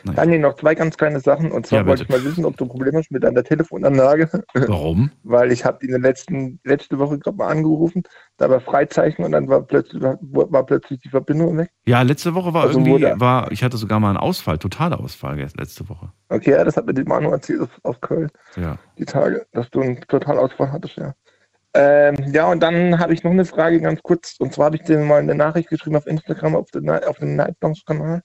[0.05, 1.53] Daniel, noch zwei ganz kleine Sachen.
[1.53, 4.29] Und zwar Ja, wollte ich mal wissen, ob du ein Problem hast mit deiner Telefonanlage.
[4.55, 5.11] Warum?
[5.23, 8.03] Weil ich habe die in der letzten, letzte Woche gerade mal angerufen,
[8.37, 11.71] da war Freizeichen und dann war plötzlich, war, plötzlich die Verbindung weg.
[11.87, 15.39] Ja, letzte Woche war Also irgendwie, war, ich hatte sogar mal einen Ausfall, totaler Ausfall
[15.57, 16.13] letzte Woche.
[16.29, 18.79] Okay, ja, das hat mir die Manu erzählt aus, aus Köln, Ja.
[18.99, 21.15] die Tage, dass du einen Totalausfall hattest, ja.
[21.75, 24.37] Ähm, ja, und dann habe ich noch eine Frage ganz kurz.
[24.39, 27.37] Und zwar habe ich dir mal eine Nachricht geschrieben auf Instagram, auf, den, auf dem
[27.37, 28.23] Nightbounce-Kanal.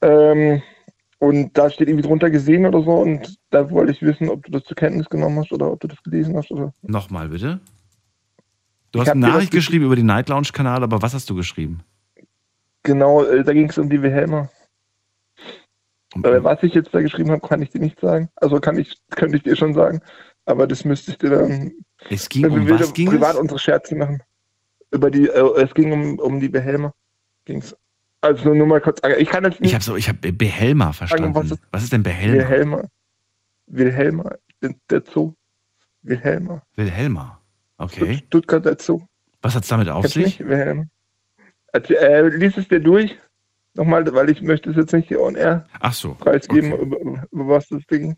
[0.00, 0.62] Ähm,
[1.18, 2.92] und da steht irgendwie drunter gesehen oder so.
[2.92, 5.88] Und da wollte ich wissen, ob du das zur Kenntnis genommen hast oder ob du
[5.88, 6.50] das gelesen hast.
[6.50, 6.72] Oder?
[6.82, 7.60] Nochmal bitte.
[8.92, 11.28] Du hast Ich hab eine Nachricht geschrieben über den Night Lounge Kanal, aber was hast
[11.28, 11.80] du geschrieben?
[12.84, 14.48] Genau, äh, da ging es um die Wilhelma.
[16.14, 18.30] Aber was ich jetzt da geschrieben habe, kann ich dir nicht sagen.
[18.36, 20.00] Also kann ich, könnte ich dir schon sagen.
[20.46, 21.72] Aber das müsste ich dir dann.
[22.08, 23.40] Es ging um was ging privat es?
[23.40, 24.22] unsere Scherze machen.
[24.90, 26.94] Über die, äh, es ging um, um die Wilhelma.
[27.44, 27.76] Ging's.
[28.20, 29.00] Also nur mal kurz.
[29.18, 31.34] Ich kann jetzt nicht Ich habe so, ich habe Behelma verstanden.
[31.34, 32.48] was ist- Was ist denn Behelma?
[32.48, 32.84] Wilhelma.
[33.66, 34.34] Wilhelma.
[34.90, 35.34] Der, Zoo.
[36.02, 36.62] Wilhelma.
[36.74, 37.40] Wilhelma.
[37.76, 38.22] Okay.
[38.26, 39.02] Stuttgarter Zoo.
[39.42, 40.16] Was hat's damit auf sich?
[40.24, 40.40] nicht?
[40.40, 40.84] Wilhelma.
[41.72, 43.16] Also, äh, lies es dir durch.
[43.74, 46.14] Nochmal, weil ich möchte es jetzt nicht hier on air Ach so.
[46.14, 46.98] preisgeben, über,
[47.30, 48.16] über was das Ding.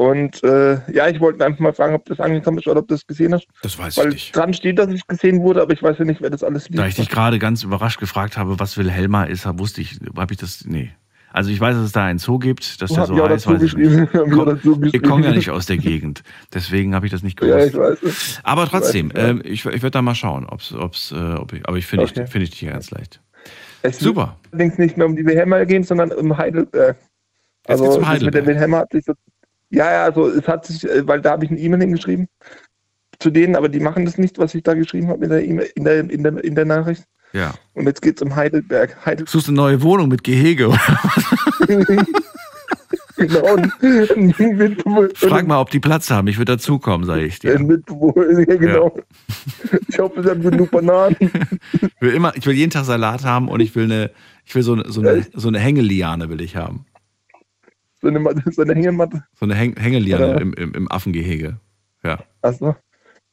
[0.00, 2.94] Und äh, ja, ich wollte einfach mal fragen, ob das angekommen ist oder ob du
[2.94, 3.46] das gesehen hast.
[3.62, 4.34] Das weiß Weil ich nicht.
[4.36, 6.78] dran steht, dass es gesehen wurde, aber ich weiß ja nicht, wer das alles liest.
[6.78, 10.40] Da ich dich gerade ganz überrascht gefragt habe, was Wilhelma ist, wusste ich, habe ich
[10.40, 10.90] das, nee.
[11.34, 13.60] Also ich weiß, dass es da einen Zoo gibt, dass der Hab so heißt, weiß
[13.60, 14.14] ich nicht.
[14.14, 14.64] Hab
[14.94, 16.22] ich komme ja nicht aus der Gegend,
[16.54, 17.68] deswegen habe ich das nicht Ja, gewusst.
[17.68, 18.40] ich weiß es.
[18.42, 19.28] Aber trotzdem, Ich weiß, ja.
[19.28, 22.06] ähm, ich, ich werde da mal schauen, ob's, ob's, äh, ob ich, aber ich finde
[22.06, 22.22] Okay.
[22.24, 23.20] ich, finde ich dich ganz leicht.
[23.82, 24.38] Es Super.
[24.50, 26.96] allerdings nicht mehr um die Wilhelma gehen, sondern um Heidelberg.
[26.96, 28.32] Jetzt Also geht's um das mit Heidelberg.
[28.46, 29.12] der Wilhelma hat sich so.
[29.70, 32.28] Ja, ja, also es hat sich, äh, weil da habe ich eine E-Mail hingeschrieben
[33.20, 35.70] zu denen, aber die machen das nicht, was ich da geschrieben habe in der E-Mail,
[35.74, 37.04] in der, in der, in der Nachricht.
[37.32, 37.54] Ja.
[37.74, 38.96] Und jetzt geht es um Heidelberg.
[39.06, 39.28] Heidelberg.
[39.28, 40.68] Suchst du eine neue Wohnung mit Gehege?
[40.68, 40.80] Oder?
[43.16, 43.56] genau.
[43.56, 46.26] Ein Mitbewohner- Frag mal, ob die Platz haben.
[46.28, 47.58] Ich würde dazukommen, sage ich dir.
[47.58, 48.96] Mitbewohner, ja, genau.
[49.88, 51.16] Ich hoffe, sie haben genug Bananen.
[51.20, 54.10] Ich will immer, ich will jeden Tag Salat haben und ich will eine,
[54.44, 56.86] ich will so eine, so eine, so eine Hängeliane will ich haben.
[58.00, 59.24] So eine, Matte- so eine Hängematte.
[59.34, 61.60] So eine Häng Hängeliane im, im, im Affengehege.
[62.02, 62.18] Ja.
[62.42, 62.74] Achso.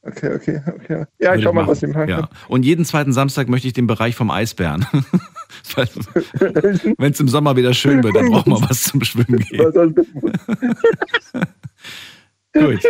[0.01, 1.05] Okay, okay, okay.
[1.19, 1.71] Ja, ich schau mal, machen.
[1.71, 2.21] was ich machen ja.
[2.21, 2.29] kann.
[2.47, 4.85] Und jeden zweiten Samstag möchte ich den Bereich vom Eisbären.
[6.97, 9.71] Wenn es im Sommer wieder schön wird, dann brauchen wir was zum Schwimmen gehen.
[12.53, 12.85] Gut.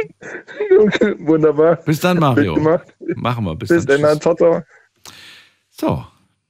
[0.79, 1.77] Okay, wunderbar.
[1.77, 2.57] Bis dann, Mario.
[3.15, 3.55] Machen wir.
[3.55, 4.01] Bis, Bis dann.
[4.01, 4.61] dann, ciao, ciao.
[5.69, 6.05] So,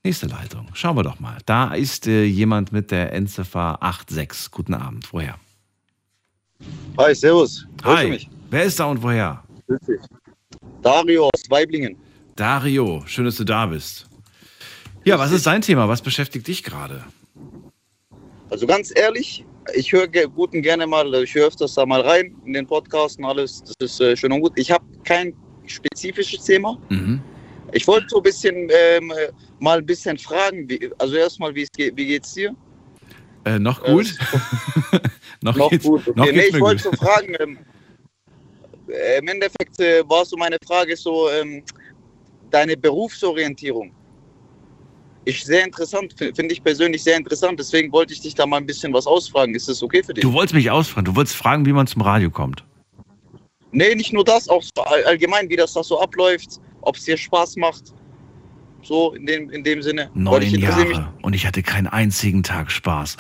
[0.08, 0.68] nächste Leitung.
[0.74, 1.38] Schauen wir doch mal.
[1.46, 4.52] Da ist äh, jemand mit der Endziffer 86.
[4.52, 5.12] Guten Abend.
[5.12, 5.36] Woher?
[6.98, 7.68] Hi, servus.
[7.84, 8.10] Hörst Hi.
[8.10, 8.30] mich?
[8.50, 9.44] Wer ist da und woher?
[10.82, 11.98] Dario aus Weiblingen.
[12.38, 14.08] Dario, schön, dass du da bist.
[15.04, 15.90] Ja, was ist dein Thema?
[15.90, 17.04] Was beschäftigt dich gerade?
[18.50, 19.44] Also ganz ehrlich,
[19.76, 23.26] ich höre guten gerne mal, ich höre öfters da mal rein in den Podcast und
[23.26, 23.62] alles.
[23.62, 24.54] Das ist äh, schön und gut.
[24.56, 25.34] Ich habe kein
[25.66, 26.78] spezifisches Thema.
[26.88, 27.22] Mhm.
[27.74, 30.70] Ich wollte so ein bisschen ähm, äh, mal ein bisschen fragen.
[30.70, 32.56] Wie, also erstmal, wie, wie geht's dir?
[33.46, 34.16] Äh, noch gut?
[35.42, 36.02] noch, Noch geht's, gut.
[36.08, 36.14] Okay.
[36.18, 37.36] noch nee, geht's ich wollte so fragen.
[37.40, 37.58] Ähm,
[38.90, 41.64] äh, Im Endeffekt äh, war so meine Frage so ähm,
[42.52, 43.92] deine Berufsorientierung.
[45.26, 47.60] Ich sehr interessant, fi- finde ich persönlich sehr interessant.
[47.60, 49.54] Deswegen wollte ich dich da mal ein bisschen was ausfragen.
[49.56, 50.22] Ist das okay für dich?
[50.22, 51.04] Du wolltest mich ausfragen.
[51.06, 52.64] Du wolltest fragen, wie man zum Radio kommt.
[53.74, 57.04] Nee, nicht nur das, auch so all- allgemein, wie das da so abläuft, ob es
[57.04, 57.94] dir Spaß macht.
[58.82, 60.10] So in dem, in dem Sinne.
[60.14, 61.12] Neun ich Jahre.
[61.22, 63.18] Und ich hatte keinen einzigen Tag Spaß.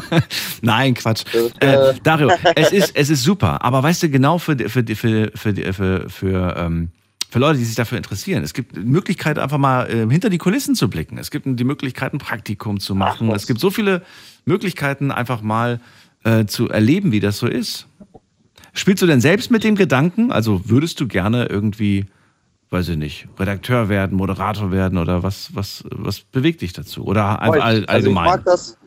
[0.62, 1.24] Nein, Quatsch.
[1.60, 3.64] äh, Äh, Dario, es ist, es ist super.
[3.64, 6.90] Aber weißt du, genau für, für, für, für, für, für, ähm,
[7.28, 8.44] für Leute, die sich dafür interessieren.
[8.44, 11.18] Es gibt Möglichkeit, einfach mal äh, hinter die Kulissen zu blicken.
[11.18, 13.30] Es gibt die Möglichkeit, ein Praktikum zu machen.
[13.32, 14.02] es gibt so viele
[14.44, 15.80] Möglichkeiten, einfach mal
[16.22, 17.88] äh, zu erleben, wie das so ist.
[18.74, 20.30] Spielst du denn selbst mit dem Gedanken?
[20.30, 22.06] Also würdest du gerne irgendwie,
[22.70, 27.04] weiß ich nicht, Redakteur werden, Moderator werden oder was, was, was bewegt dich dazu?
[27.04, 28.24] Oder einfach all, Also ich allgemein?
[28.26, 28.78] mag das.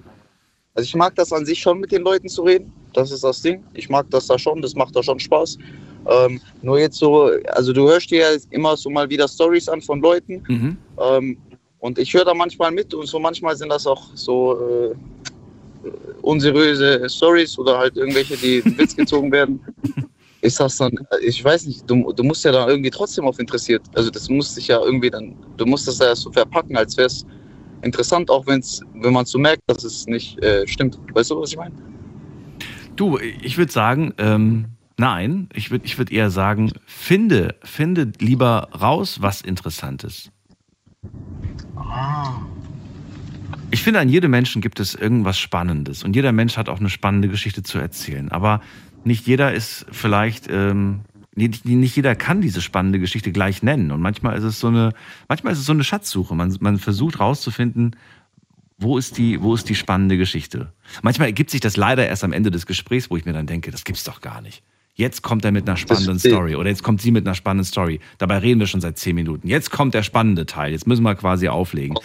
[0.75, 2.73] Also ich mag das an sich schon mit den Leuten zu reden.
[2.93, 3.63] Das ist das Ding.
[3.73, 4.61] Ich mag das da schon.
[4.61, 5.57] Das macht da schon Spaß.
[6.05, 9.81] Ähm, nur jetzt so, also du hörst dir ja immer so mal wieder Stories an
[9.81, 10.43] von Leuten.
[10.47, 10.77] Mhm.
[10.99, 11.37] Ähm,
[11.79, 14.95] und ich höre da manchmal mit und so manchmal sind das auch so äh,
[16.21, 19.59] unseriöse Stories oder halt irgendwelche, die in Witz gezogen werden.
[20.43, 20.91] Ist das dann,
[21.21, 23.81] ich weiß nicht, du, du musst ja da irgendwie trotzdem auf interessiert.
[23.95, 27.07] Also das muss sich ja irgendwie dann, du musst das ja so verpacken, als wäre
[27.07, 27.25] es
[27.81, 30.99] interessant, auch wenn's, wenn man so merkt, dass es nicht äh, stimmt.
[31.13, 31.73] Weißt du, was ich meine?
[32.97, 34.65] Du, ich würde sagen, ähm,
[34.97, 40.29] nein, ich würde ich würd eher sagen, finde, finde lieber raus, was interessant ist.
[43.71, 46.89] Ich finde, an jedem Menschen gibt es irgendwas Spannendes und jeder Mensch hat auch eine
[46.89, 48.29] spannende Geschichte zu erzählen.
[48.29, 48.59] Aber
[49.05, 51.01] nicht jeder ist vielleicht, ähm,
[51.35, 53.91] nicht, nicht jeder kann diese spannende Geschichte gleich nennen.
[53.91, 54.93] Und manchmal ist es so eine,
[55.27, 56.35] manchmal ist es so eine Schatzsuche.
[56.35, 57.95] Man, man versucht rauszufinden,
[58.77, 60.73] wo ist die, wo ist die spannende Geschichte?
[61.01, 63.71] Manchmal ergibt sich das leider erst am Ende des Gesprächs, wo ich mir dann denke,
[63.71, 64.63] das gibt's doch gar nicht.
[64.95, 66.19] Jetzt kommt er mit einer spannenden.
[66.19, 67.99] Story oder jetzt kommt sie mit einer spannenden Story.
[68.19, 69.47] Dabei reden wir schon seit zehn Minuten.
[69.47, 70.71] Jetzt kommt der spannende Teil.
[70.71, 71.97] Jetzt müssen wir quasi auflegen.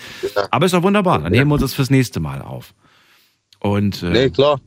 [0.50, 1.18] Aber ist doch wunderbar.
[1.18, 2.72] Dann heben wir uns das fürs nächste Mal auf.
[3.60, 4.60] Und, äh, Nee, klar.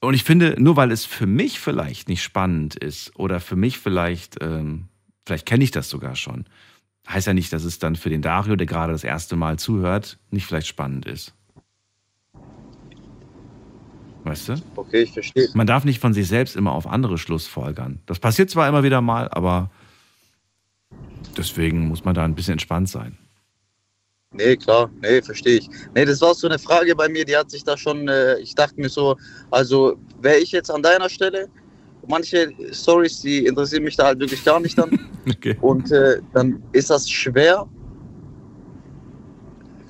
[0.00, 3.78] Und ich finde, nur weil es für mich vielleicht nicht spannend ist oder für mich
[3.78, 4.88] vielleicht, ähm,
[5.24, 6.44] vielleicht kenne ich das sogar schon,
[7.08, 10.18] heißt ja nicht, dass es dann für den Dario, der gerade das erste Mal zuhört,
[10.30, 11.34] nicht vielleicht spannend ist.
[14.24, 14.54] Weißt du?
[14.74, 15.48] Okay, ich verstehe.
[15.54, 18.00] Man darf nicht von sich selbst immer auf andere Schlussfolgern.
[18.06, 19.70] Das passiert zwar immer wieder mal, aber
[21.36, 23.16] deswegen muss man da ein bisschen entspannt sein.
[24.36, 25.70] Nee, klar, nee, verstehe ich.
[25.94, 28.54] Nee, das war so eine Frage bei mir, die hat sich da schon, äh, ich
[28.54, 29.16] dachte mir so,
[29.50, 31.48] also wäre ich jetzt an deiner Stelle,
[32.06, 34.98] manche Stories, die interessieren mich da halt wirklich gar nicht dann.
[35.28, 35.56] Okay.
[35.60, 37.68] Und äh, dann ist das schwer,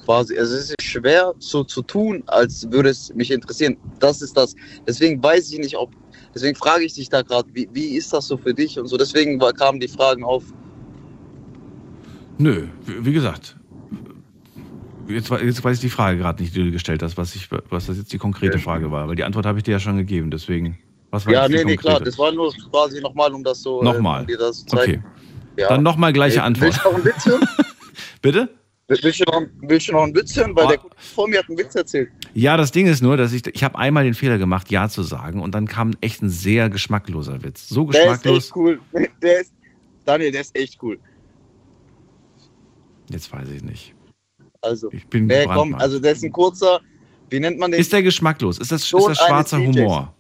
[0.07, 3.77] quasi, also es ist schwer so zu tun, als würde es mich interessieren.
[3.99, 4.55] Das ist das.
[4.89, 5.91] Deswegen weiß ich nicht, ob,
[6.35, 8.97] deswegen frage ich dich da gerade, wie, wie ist das so für dich und so.
[8.97, 10.45] Deswegen war, kamen die Fragen auf.
[12.39, 13.57] Nö, wie wie gesagt.
[15.09, 17.87] Jetzt, jetzt weiß ich die Frage gerade nicht, die du gestellt hast, was, ich, was
[17.87, 19.09] das jetzt die konkrete Frage war.
[19.09, 20.79] Weil die Antwort habe ich dir ja schon gegeben, deswegen.
[21.11, 23.85] Was war Ja, nee, nee, klar, das war nur quasi nochmal, um das so, äh,
[23.85, 24.23] Nochmal.
[24.23, 25.05] um dir das zu zeigen.
[25.05, 25.63] Okay.
[25.63, 25.69] Ja.
[25.69, 26.73] Dann nochmal gleiche Ey, Antwort.
[26.73, 27.49] Willst du noch einen Witz hören?
[28.23, 28.49] Bitte?
[28.89, 30.55] Willst du noch, willst du noch einen Witz hören?
[30.55, 32.11] Weil der Kollege vor mir hat einen Witz erzählt.
[32.35, 35.03] Ja, das Ding ist nur, dass ich, ich habe einmal den Fehler gemacht, Ja zu
[35.03, 37.69] sagen und dann kam echt ein sehr geschmackloser Witz.
[37.69, 38.45] So Der ist geschmacklos.
[38.45, 38.81] echt cool.
[39.23, 39.53] Der ist,
[40.05, 40.99] Daniel, der ist echt cool.
[43.11, 43.96] Jetzt weiß ich nicht.
[44.61, 46.81] Also, Ich bin nee, komm, also der ist ein kurzer,
[47.31, 47.81] wie nennt man den?
[47.81, 48.59] Ist der geschmacklos?
[48.59, 49.59] Ist das, ist das schwarzer.
[49.59, 50.13] Humor?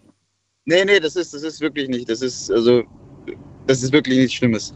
[0.64, 2.08] Nee, nee, das ist, das ist wirklich nicht.
[2.08, 2.82] Das ist, also,
[3.66, 4.74] das ist wirklich nichts Schlimmes.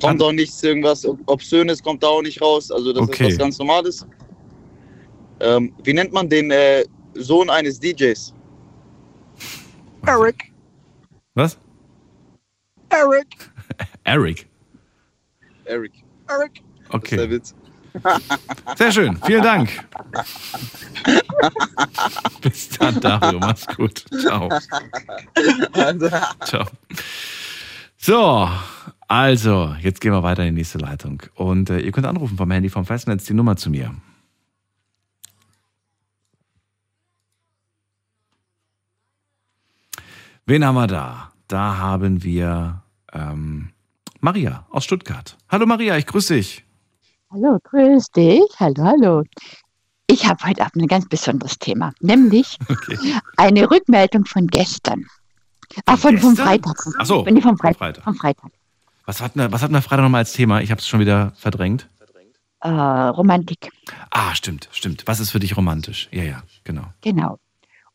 [0.00, 2.70] Kommt auch nichts, irgendwas Obszönes kommt da auch nicht raus.
[2.70, 3.24] Also, das Okay.
[3.28, 4.06] ist was ganz Normales.
[5.40, 6.84] Ähm, wie nennt man den äh,
[7.14, 8.34] Sohn eines DJs?
[10.06, 10.52] Eric.
[11.34, 11.58] Was?
[12.90, 13.26] Eric.
[14.04, 14.46] Eric.
[15.64, 15.92] Eric.
[16.28, 16.62] Eric.
[16.90, 17.30] Das ist der Okay.
[17.30, 17.54] Witz.
[18.76, 19.18] Sehr schön.
[19.24, 19.70] Vielen Dank.
[22.42, 23.38] Bis dann, Dario.
[23.38, 24.04] Mach's gut.
[24.20, 24.48] Ciao.
[26.44, 26.66] Ciao.
[27.96, 28.48] So,
[29.08, 31.22] also, jetzt gehen wir weiter in die nächste Leitung.
[31.34, 33.94] Und äh, ihr könnt anrufen vom Handy vom Festnetz die Nummer zu mir.
[40.46, 41.32] Wen haben wir da?
[41.48, 43.70] Da haben wir ähm,
[44.20, 45.36] Maria aus Stuttgart.
[45.48, 46.64] Hallo Maria, ich grüße dich.
[47.32, 48.42] Hallo, grüß dich.
[48.58, 49.22] Hallo, hallo.
[50.06, 52.58] Ich habe heute Abend ein ganz besonderes Thema, nämlich
[53.36, 55.06] eine Rückmeldung von gestern.
[55.86, 56.46] Ah, von, vom Gestern?
[56.46, 56.76] Freitag.
[56.98, 57.78] Ach so, Nee, vom vom Freitag.
[57.78, 58.04] Freitag.
[58.04, 58.50] Vom Freitag.
[59.06, 60.60] Was hatten wir, was hatten wir Freitag nochmal als Thema?
[60.60, 61.88] Ich habe es schon wieder verdrängt.
[62.62, 63.70] Äh, Romantik,
[64.10, 65.04] Ah, stimmt, stimmt.
[65.06, 66.08] Was ist für dich romantisch?
[66.12, 66.84] Ja, ja, genau.
[67.00, 67.38] genau.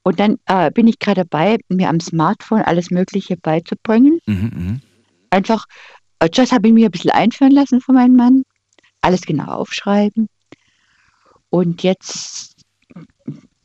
[0.02, 4.20] Und dann äh, bin ich gerade dabei, mir am Smartphone alles Mögliche beizubringen.
[4.26, 4.82] Mhm, mhm.
[5.30, 5.66] Einfach,
[6.20, 8.42] äh, das habe ich mir ein bisschen einführen lassen von meinem Mann.
[9.06, 10.28] Alles genau aufschreiben.
[11.50, 12.56] Und jetzt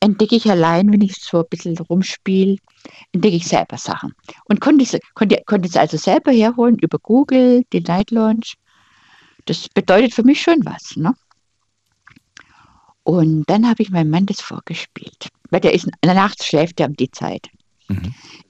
[0.01, 2.57] entdecke ich allein, wenn ich so ein bisschen rumspiele,
[3.13, 4.15] entdecke ich selber Sachen.
[4.45, 8.55] Und konnte es, konnte, konnte es also selber herholen über Google, die Night Launch.
[9.47, 10.95] Das bedeutet für mich schon was.
[10.97, 11.15] Ne?
[13.03, 15.29] Und dann habe ich meinem Mann das vorgespielt.
[15.51, 17.49] Weil der ist nachts schläft er um die Zeit.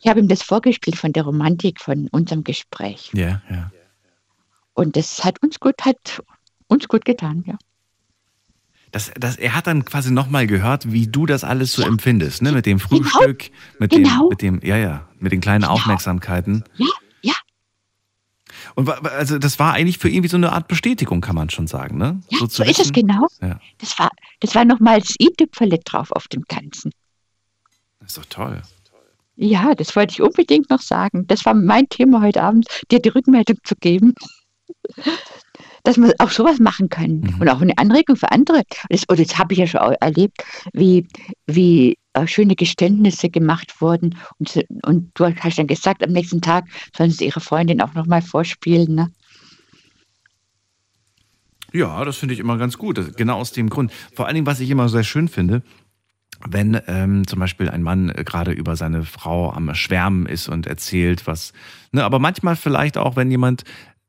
[0.00, 3.10] Ich habe ihm das vorgespielt von der Romantik von unserem Gespräch.
[3.14, 3.70] Ja, ja.
[4.74, 6.22] Und das hat uns gut, hat
[6.70, 7.56] uns gut getan, ja.
[8.92, 12.50] Das, das, er hat dann quasi nochmal gehört, wie du das alles so empfindest, ne?
[12.50, 14.28] Mit dem Frühstück, mit genau.
[14.30, 16.64] dem, mit dem, ja, ja, mit den kleinen Aufmerksamkeiten.
[16.76, 16.86] Ja,
[17.22, 17.34] ja.
[18.74, 21.68] Und also das war eigentlich für ihn wie so eine Art Bestätigung, kann man schon
[21.68, 22.20] sagen, ne?
[22.30, 23.28] Ja, zu so ist es genau.
[23.40, 24.10] Ja, Das war,
[24.40, 26.90] das war nochmal das i-Tüpferle drauf auf dem Ganzen.
[28.00, 28.62] das ist doch toll.
[29.36, 31.26] Ja, das wollte ich unbedingt noch sagen.
[31.28, 34.14] Das war mein Thema heute Abend, dir die Rückmeldung zu geben,
[35.84, 37.20] dass man auch sowas machen kann.
[37.20, 37.40] Mhm.
[37.40, 38.62] Und auch eine Anregung für andere.
[38.88, 40.42] Das, und das habe ich ja schon erlebt,
[40.72, 41.06] wie,
[41.46, 44.16] wie äh, schöne Geständnisse gemacht wurden.
[44.38, 46.64] Und, und du hast dann gesagt, am nächsten Tag
[46.96, 48.94] sollen sie ihre Freundin auch nochmal vorspielen.
[48.94, 49.12] Ne?
[51.72, 53.16] Ja, das finde ich immer ganz gut.
[53.16, 53.92] Genau aus dem Grund.
[54.14, 55.62] Vor allen Dingen, was ich immer sehr schön finde,
[56.48, 60.66] wenn ähm, zum Beispiel ein Mann äh, gerade über seine Frau am Schwärmen ist und
[60.66, 61.52] erzählt, was.
[61.92, 63.64] Ne, aber manchmal vielleicht auch, wenn jemand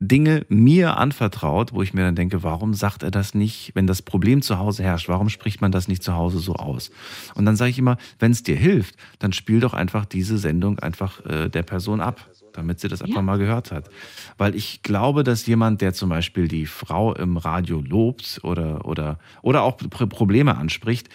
[0.08, 4.02] Dinge mir anvertraut, wo ich mir dann denke, warum sagt er das nicht, wenn das
[4.02, 5.08] Problem zu Hause herrscht?
[5.08, 6.90] Warum spricht man das nicht zu Hause so aus?
[7.34, 10.78] Und dann sage ich immer, wenn es dir hilft, dann spiel doch einfach diese Sendung
[10.80, 13.90] einfach äh, der Person ab, damit sie das einfach mal gehört hat.
[14.38, 19.18] Weil ich glaube, dass jemand, der zum Beispiel die Frau im Radio lobt oder, oder,
[19.42, 21.08] oder auch Pro- Probleme anspricht,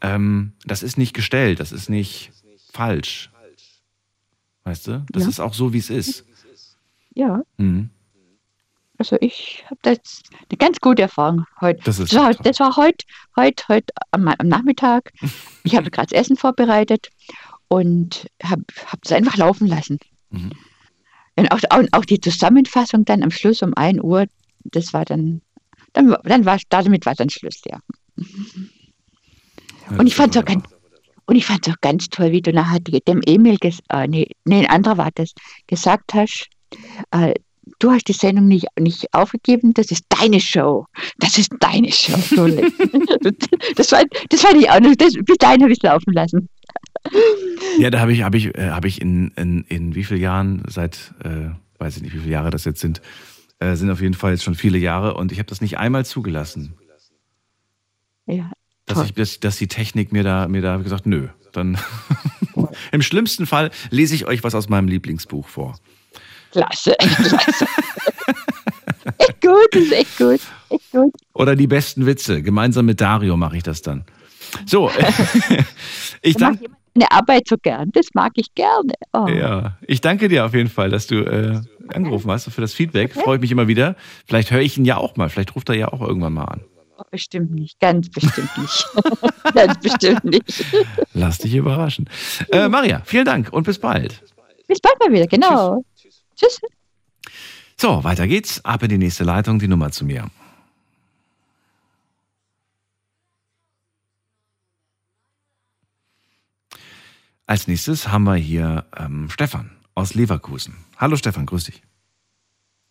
[0.00, 2.30] ähm, das ist nicht gestellt, das ist nicht
[2.72, 3.30] falsch.
[4.64, 5.04] Weißt du?
[5.10, 5.28] Das Ja.
[5.28, 6.24] ist auch so, wie es ist.
[7.14, 7.90] Ja, Mhm.
[8.98, 11.80] Also ich habe das eine ganz gute Erfahrung heute.
[11.84, 13.06] Das ist das, war, das war heute,
[13.36, 15.12] heute, heute am, am Nachmittag.
[15.64, 17.10] Ich habe gerade das Essen vorbereitet
[17.68, 18.64] und habe
[19.04, 19.98] es einfach laufen lassen.
[20.30, 20.52] Mhm.
[21.36, 24.26] Und auch, auch, auch die Zusammenfassung dann am Schluss um 1 Uhr,
[24.64, 25.42] das war dann
[25.92, 27.80] Dann, dann war damit war dann Schluss, ja.
[29.96, 30.64] Und ich fand es auch ganz,
[31.26, 34.60] und ich fand's auch ganz toll, wie du nachher dem Emil, ges äh, nee, nee,
[34.60, 35.34] ein anderer war das,
[35.66, 36.48] gesagt hast,
[37.10, 37.34] äh,
[37.78, 40.86] du hast die Sendung nicht, nicht aufgegeben, das ist deine Show.
[41.18, 42.16] Das ist deine Show.
[43.76, 46.48] das, war, das fand ich auch noch, das, bis dahin habe ich es laufen lassen.
[47.78, 50.62] Ja, da habe ich, hab ich, äh, hab ich in, in, in wie vielen Jahren,
[50.68, 53.00] seit, äh, weiß ich nicht, wie viele Jahre das jetzt sind,
[53.60, 56.04] äh, sind auf jeden Fall jetzt schon viele Jahre und ich habe das nicht einmal
[56.04, 56.74] zugelassen.
[58.26, 58.50] Ja.
[58.86, 61.28] Dass, ich, dass, dass die Technik mir da, mir da gesagt, nö.
[61.52, 61.78] Dann
[62.92, 65.78] im schlimmsten Fall lese ich euch was aus meinem Lieblingsbuch vor.
[66.52, 67.66] Klasse, klasse.
[69.18, 70.40] echt gut, ist echt gut.
[70.70, 71.14] Echt gut.
[71.34, 72.42] Oder die besten Witze.
[72.42, 74.04] Gemeinsam mit Dario mache ich das dann.
[74.66, 74.90] So,
[76.22, 76.66] ich danke.
[76.94, 78.92] Eine Arbeit so gern, das mag ich gerne.
[79.12, 79.28] Oh.
[79.28, 81.60] Ja, ich danke dir auf jeden Fall, dass du äh,
[81.94, 83.14] angerufen hast und für das Feedback.
[83.14, 83.94] Freue ich mich immer wieder.
[84.26, 85.28] Vielleicht höre ich ihn ja auch mal.
[85.28, 86.64] Vielleicht ruft er ja auch irgendwann mal an.
[86.96, 88.88] Oh, bestimmt nicht, ganz bestimmt nicht.
[89.54, 90.64] ganz bestimmt nicht.
[91.14, 92.10] Lass dich überraschen.
[92.50, 94.20] Äh, Maria, vielen Dank und bis bald.
[94.66, 95.76] Bis bald mal wieder, genau.
[95.76, 95.84] Tschüss.
[96.38, 96.60] Tschüss.
[97.76, 98.64] So, weiter geht's.
[98.64, 100.30] Ab in die nächste Leitung, die Nummer zu mir.
[107.46, 110.76] Als nächstes haben wir hier ähm, Stefan aus Leverkusen.
[110.98, 111.82] Hallo Stefan, grüß dich.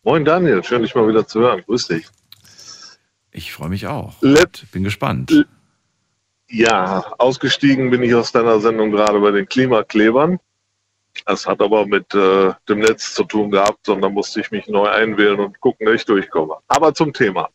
[0.04, 1.62] Moin Daniel, schön dich mal wieder zu hören.
[1.66, 2.08] Grüß dich.
[3.32, 4.16] Ich freue mich auch.
[4.22, 5.46] Let Bin gespannt.
[6.50, 10.40] Ja, ausgestiegen bin ich aus deiner Sendung gerade bei den Klimaklebern.
[11.26, 14.88] Das hat aber mit äh, dem Netz zu tun gehabt, sondern musste ich mich neu
[14.88, 16.56] einwählen und gucken, dass ich durchkomme.
[16.68, 17.50] Aber zum Thema.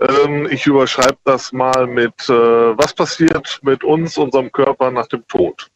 [0.00, 5.26] Ähm, ich überschreibe das mal mit, äh, was passiert mit uns, unserem Körper nach dem
[5.28, 5.68] Tod?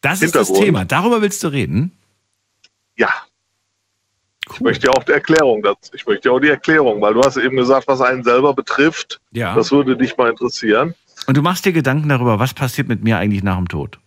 [0.00, 0.84] Das ist das Thema.
[0.84, 1.92] Darüber willst du reden?
[2.96, 3.10] Ja.
[4.54, 5.92] Ich möchte ja auch die Erklärung dazu.
[5.94, 9.20] Ich möchte ja auch die Erklärung, weil du hast eben gesagt, was einen selber betrifft.
[9.32, 9.54] Ja.
[9.54, 10.94] Das würde dich mal interessieren.
[11.26, 13.98] Und du machst dir Gedanken darüber, was passiert mit mir eigentlich nach dem Tod?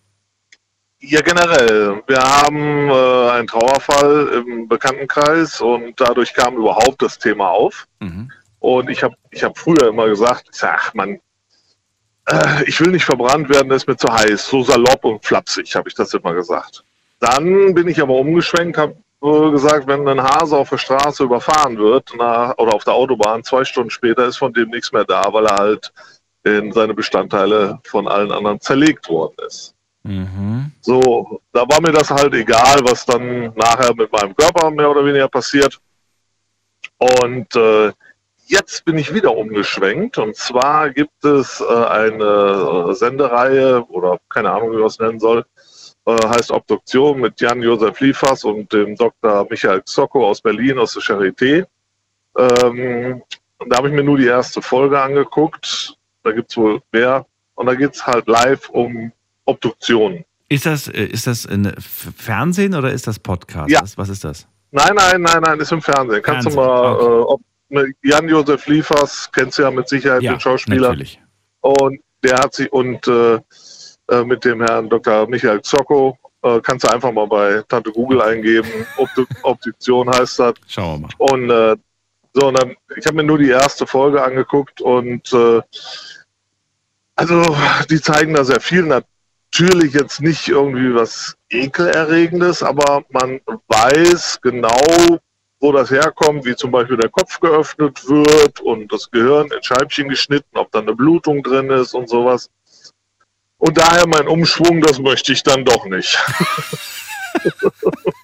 [1.04, 2.04] Ja, generell.
[2.06, 7.88] Wir haben äh, einen Trauerfall im Bekanntenkreis und dadurch kam überhaupt das Thema auf.
[8.60, 11.20] Und ich habe ich hab früher immer gesagt, ach man,
[12.28, 14.48] äh, ich will nicht verbrannt werden, das ist mir zu heiß.
[14.48, 16.84] So salopp und flapsig, habe ich das immer gesagt.
[17.20, 21.80] Dann bin ich aber umgeschwenkt, habe äh, gesagt, wenn ein Hase auf der Straße überfahren
[21.80, 25.34] wird na, oder auf der Autobahn, zwei Stunden später ist von dem nichts mehr da,
[25.34, 25.92] weil er halt
[26.44, 29.74] in seine Bestandteile von allen anderen zerlegt worden ist.
[30.82, 35.06] So, da war mir das halt egal, was dann nachher mit meinem Körper mehr oder
[35.06, 35.80] weniger passiert.
[36.98, 37.92] Und äh,
[38.46, 40.18] jetzt bin ich wieder umgeschwenkt.
[40.18, 45.20] Und zwar gibt es äh, eine äh, Sendereihe oder keine Ahnung, wie man es nennen
[45.20, 45.46] soll,
[46.06, 49.48] äh, heißt Obduktion mit Jan-Josef Liefers und dem Dr.
[49.50, 51.66] Michael Xocco aus Berlin, aus der Charité.
[52.38, 53.22] Ähm,
[53.58, 55.96] und da habe ich mir nur die erste Folge angeguckt.
[56.24, 57.26] Da gibt es wohl mehr.
[57.56, 59.12] Und da geht es halt live um
[59.52, 60.26] Obduktionen.
[60.50, 63.70] Ist das, äh, ist das ein Fernsehen oder ist das Podcast?
[63.70, 63.82] Ja.
[63.96, 64.48] Was, ist das?
[64.72, 66.22] Nein, nein, nein, nein, ist im Fernsehen.
[66.22, 70.34] Kannst Fernsehen, du mal, äh, ob, ne, Jan-Josef Liefers, kennst du ja mit Sicherheit, Ja,
[70.34, 70.90] den Schauspieler.
[70.90, 71.22] natürlich.
[71.62, 73.40] Und der hat sich, und äh,
[74.10, 75.28] äh, mit dem Herrn Dr.
[75.28, 78.70] Michael Zocco, äh, kannst du einfach mal bei Tante Google eingeben.
[78.98, 80.54] Obdu Obduktion heißt das.
[80.68, 81.34] Schauen wir mal.
[81.34, 81.76] Und äh,
[82.34, 85.62] so, und dann, ich habe mir nur die erste Folge angeguckt und äh,
[87.16, 87.56] also
[87.90, 88.84] die zeigen da sehr viel.
[89.54, 95.20] Natürlich jetzt nicht irgendwie was Ekelerregendes, aber man weiß genau,
[95.60, 100.08] wo das herkommt, wie zum Beispiel der Kopf geöffnet wird und das Gehirn in Scheibchen
[100.08, 102.50] geschnitten, ob da eine Blutung drin ist und sowas.
[103.58, 106.18] Und daher mein Umschwung, das möchte ich dann doch nicht.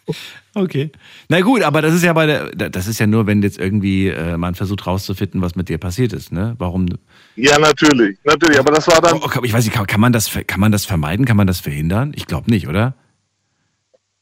[0.57, 0.91] Okay.
[1.29, 4.07] Na gut, aber das ist ja bei der, das ist ja nur, wenn jetzt irgendwie
[4.07, 6.55] äh, man versucht rauszufinden, was mit dir passiert ist, ne?
[6.57, 6.87] Warum?
[7.35, 9.17] Ja, natürlich, natürlich, aber das war dann.
[9.17, 11.25] Okay, ich weiß nicht, kann, kann man das, kann man das vermeiden?
[11.25, 12.11] Kann man das verhindern?
[12.15, 12.95] Ich glaube nicht, oder?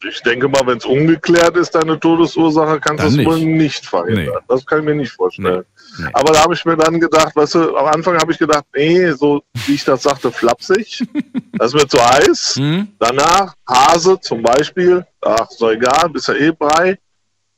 [0.03, 3.85] Ich denke mal, wenn es ungeklärt ist, deine Todesursache, kannst du es wohl nicht.
[3.85, 4.43] verhindern.
[4.49, 5.59] Das kann ich mir nicht vorstellen.
[5.59, 5.74] Nee.
[6.13, 9.11] Aber da habe ich mir dann gedacht, weißt du, am Anfang habe ich gedacht, nee,
[9.11, 11.03] so wie ich das sagte, flapsig.
[11.57, 12.55] Das mir zu heiß.
[12.57, 12.89] Hm?
[12.99, 16.99] Danach Hase zum Beispiel, ach, so egal, bist ja eh Brei.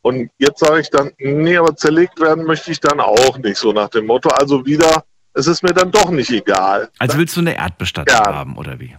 [0.04, 3.72] Und jetzt sage ich dann, nee, aber zerlegt werden möchte ich dann auch nicht, so
[3.74, 4.30] nach dem Motto.
[4.30, 5.04] Also wieder,
[5.34, 6.90] es ist mir dann doch nicht egal.
[7.00, 8.34] Also willst du eine Erdbestattung Ja.
[8.34, 8.96] haben, oder wie?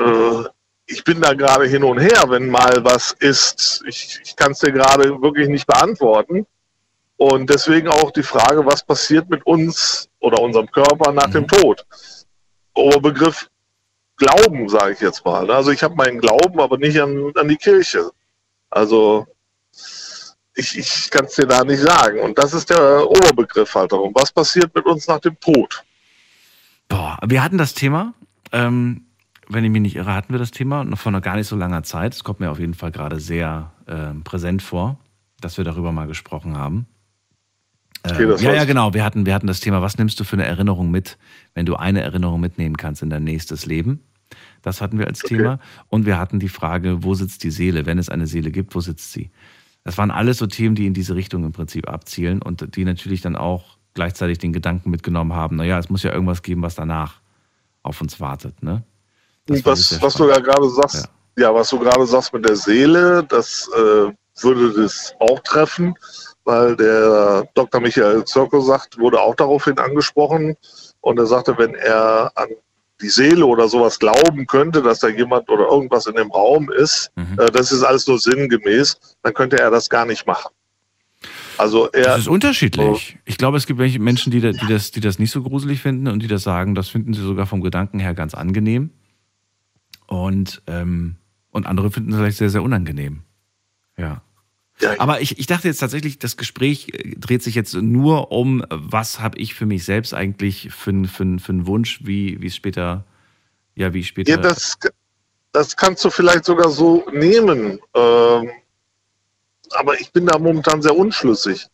[0.00, 0.44] äh,
[0.86, 3.82] ich bin da gerade hin und her, wenn mal was ist.
[3.86, 6.46] Ich, ich kann es dir gerade wirklich nicht beantworten.
[7.16, 11.84] Und deswegen auch die Frage, was passiert mit uns oder unserem Körper nach dem Tod?
[12.74, 13.48] Oberbegriff
[14.16, 15.50] Glauben, sage ich jetzt mal.
[15.50, 18.10] Also ich habe meinen Glauben, aber nicht an, an die Kirche.
[18.70, 19.26] Also
[20.54, 22.20] ich, ich kann es dir da nicht sagen.
[22.20, 24.12] Und das ist der Oberbegriff halt darum.
[24.14, 25.84] Was passiert mit uns nach dem Tod?
[26.88, 28.14] Boah, wir hatten das Thema,
[28.52, 29.06] ähm,
[29.48, 31.56] wenn ich mich nicht irre, hatten wir das Thema noch vor noch gar nicht so
[31.56, 32.14] langer Zeit.
[32.14, 34.98] Es kommt mir auf jeden Fall gerade sehr äh, präsent vor,
[35.40, 36.86] dass wir darüber mal gesprochen haben.
[38.12, 38.56] Okay, Äh, das ja, war's.
[38.58, 38.94] ja, genau.
[38.94, 41.18] Wir hatten, wir hatten das Thema, was nimmst du für eine Erinnerung mit,
[41.54, 44.00] wenn du eine Erinnerung mitnehmen kannst in dein nächstes Leben?
[44.62, 45.60] Das hatten wir als Thema.
[45.88, 47.86] Und wir hatten die Frage, wo sitzt die Seele?
[47.86, 49.30] Wenn es eine Seele gibt, wo sitzt sie?
[49.84, 53.20] Das waren alles so Themen, die in diese Richtung im Prinzip abzielen und die natürlich
[53.20, 57.20] dann auch gleichzeitig den Gedanken mitgenommen haben, naja, es muss ja irgendwas geben, was danach
[57.82, 58.62] auf uns wartet.
[58.62, 58.84] Ne?
[59.46, 61.54] Das was, was du ja gerade sagst, ja.
[61.54, 64.12] was du gerade sagst mit der Seele, das äh,
[64.42, 65.94] würde das auch treffen,
[66.46, 67.80] weil der Dr.
[67.80, 70.56] Michael Zirko sagt, wurde auch daraufhin angesprochen
[71.02, 72.48] und er sagte, wenn er an
[73.02, 77.10] die Seele oder sowas glauben könnte, dass da jemand oder irgendwas in dem Raum ist,
[77.16, 77.38] Mhm.
[77.38, 80.50] äh, das ist alles nur sinngemäß, dann könnte er das gar nicht machen.
[81.58, 83.18] Also er, Das ist unterschiedlich.
[83.24, 85.80] Ich glaube, es gibt welche Menschen, die, da- die, das, die das nicht so gruselig
[85.82, 88.90] finden und die das sagen, das finden sie sogar vom Gedanken her ganz angenehm.
[90.06, 91.16] Und, ähm,
[91.50, 93.22] und andere finden es vielleicht sehr, sehr unangenehm.
[93.98, 94.22] Ja.
[94.98, 99.20] Aber ich, ich dachte jetzt tatsächlich, das Gespräch äh, dreht sich jetzt nur um, was
[99.20, 102.46] habe ich für mich selbst eigentlich für, einen- für, einen- für einen Wunsch, wie, wie
[102.48, 103.04] es später,
[103.74, 104.32] ja, wie später.
[104.32, 104.76] Ja, das,
[105.52, 107.78] das kannst du vielleicht sogar so nehmen.
[107.94, 108.50] Ähm,
[109.70, 111.66] aber ich bin da momentan sehr unschlüssig.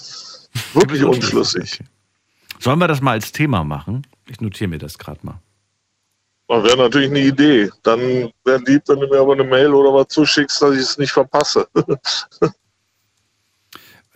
[0.74, 1.80] Wirklich unschlüssig.
[2.60, 4.06] Sollen wir das mal als Thema machen?
[4.28, 5.40] Ich notiere mir das gerade mal.
[6.48, 7.70] Das wäre natürlich eine Idee.
[7.82, 8.00] Dann
[8.44, 11.12] wäre lieb, wenn du mir aber eine Mail oder was zuschickst, dass ich es nicht
[11.12, 11.66] verpasse.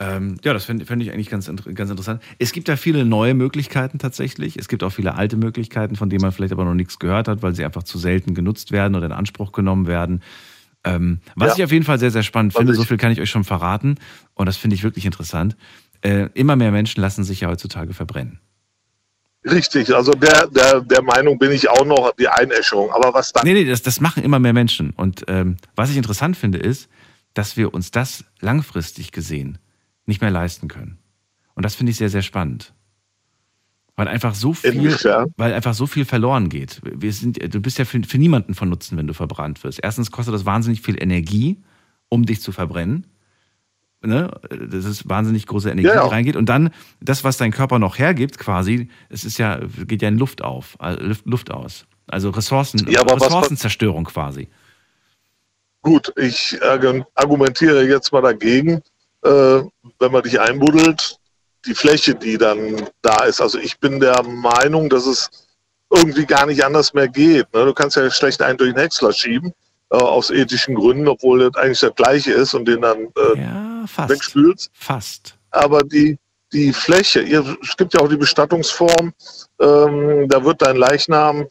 [0.02, 1.44] Ähm, ja, das finde find ich eigentlich ganz,
[1.74, 2.22] ganz interessant.
[2.38, 4.56] Es gibt ja viele neue Möglichkeiten tatsächlich.
[4.56, 7.42] Es gibt auch viele alte Möglichkeiten, von denen man vielleicht aber noch nichts gehört hat,
[7.42, 10.22] weil sie einfach zu selten genutzt werden oder in Anspruch genommen werden.
[10.84, 11.56] Ähm, was Ja.
[11.56, 13.96] ich auf jeden Fall sehr, sehr spannend finde, so viel kann ich euch schon verraten,
[14.32, 15.54] und das finde ich wirklich interessant.
[16.00, 18.40] Äh, immer mehr Menschen lassen sich ja heutzutage verbrennen.
[19.44, 22.90] Richtig, also der, der, der Meinung bin ich auch noch, die Einäscherung.
[22.90, 23.44] Aber was dann?
[23.44, 24.90] Nee, nee, das, das machen immer mehr Menschen.
[24.90, 26.88] Und ähm, was ich interessant finde, ist,
[27.32, 29.58] dass wir uns das langfristig gesehen
[30.04, 30.98] nicht mehr leisten können.
[31.54, 32.74] Und das finde ich sehr, sehr spannend.
[33.96, 35.32] Weil einfach so viel, Inwiefern?
[35.36, 36.80] weil einfach so viel verloren geht.
[36.82, 39.80] Wir sind, du bist ja für, für niemanden von Nutzen, wenn du verbrannt wirst.
[39.82, 41.58] Erstens kostet das wahnsinnig viel Energie,
[42.08, 43.06] um dich zu verbrennen.
[44.02, 44.30] Ne?
[44.70, 46.04] Das ist wahnsinnig große Energie, Ja, ja.
[46.04, 46.36] die reingeht.
[46.36, 46.70] Und dann
[47.00, 50.76] das, was dein Körper noch hergibt, quasi, es ist ja, geht ja in Luft auf,
[50.80, 51.84] äh, Luft, Luft aus.
[52.08, 54.48] Also Ressourcen, Ja, aber was- Ressourcenzerstörung quasi.
[55.82, 58.82] Gut, ich argu- argumentiere jetzt mal dagegen,
[59.24, 59.30] äh,
[59.98, 61.16] wenn man dich einbuddelt,
[61.66, 63.40] die Fläche, die dann da ist.
[63.40, 65.30] Also ich bin der Meinung, dass es
[65.90, 67.52] irgendwie gar nicht anders mehr geht.
[67.54, 67.64] Ne?
[67.64, 69.52] Du kannst ja schlecht einen durch den Häcksler schieben,
[69.90, 72.98] äh, aus ethischen Gründen, obwohl das eigentlich das gleiche ist und den dann
[73.34, 73.38] äh,
[73.86, 74.10] fast.
[74.10, 74.70] wegspülst.
[74.72, 75.38] Fast.
[75.50, 76.18] Aber die,
[76.52, 79.12] die Fläche, ihr, es gibt ja auch die Bestattungsform,
[79.60, 81.46] ähm, da wird dein Leichnam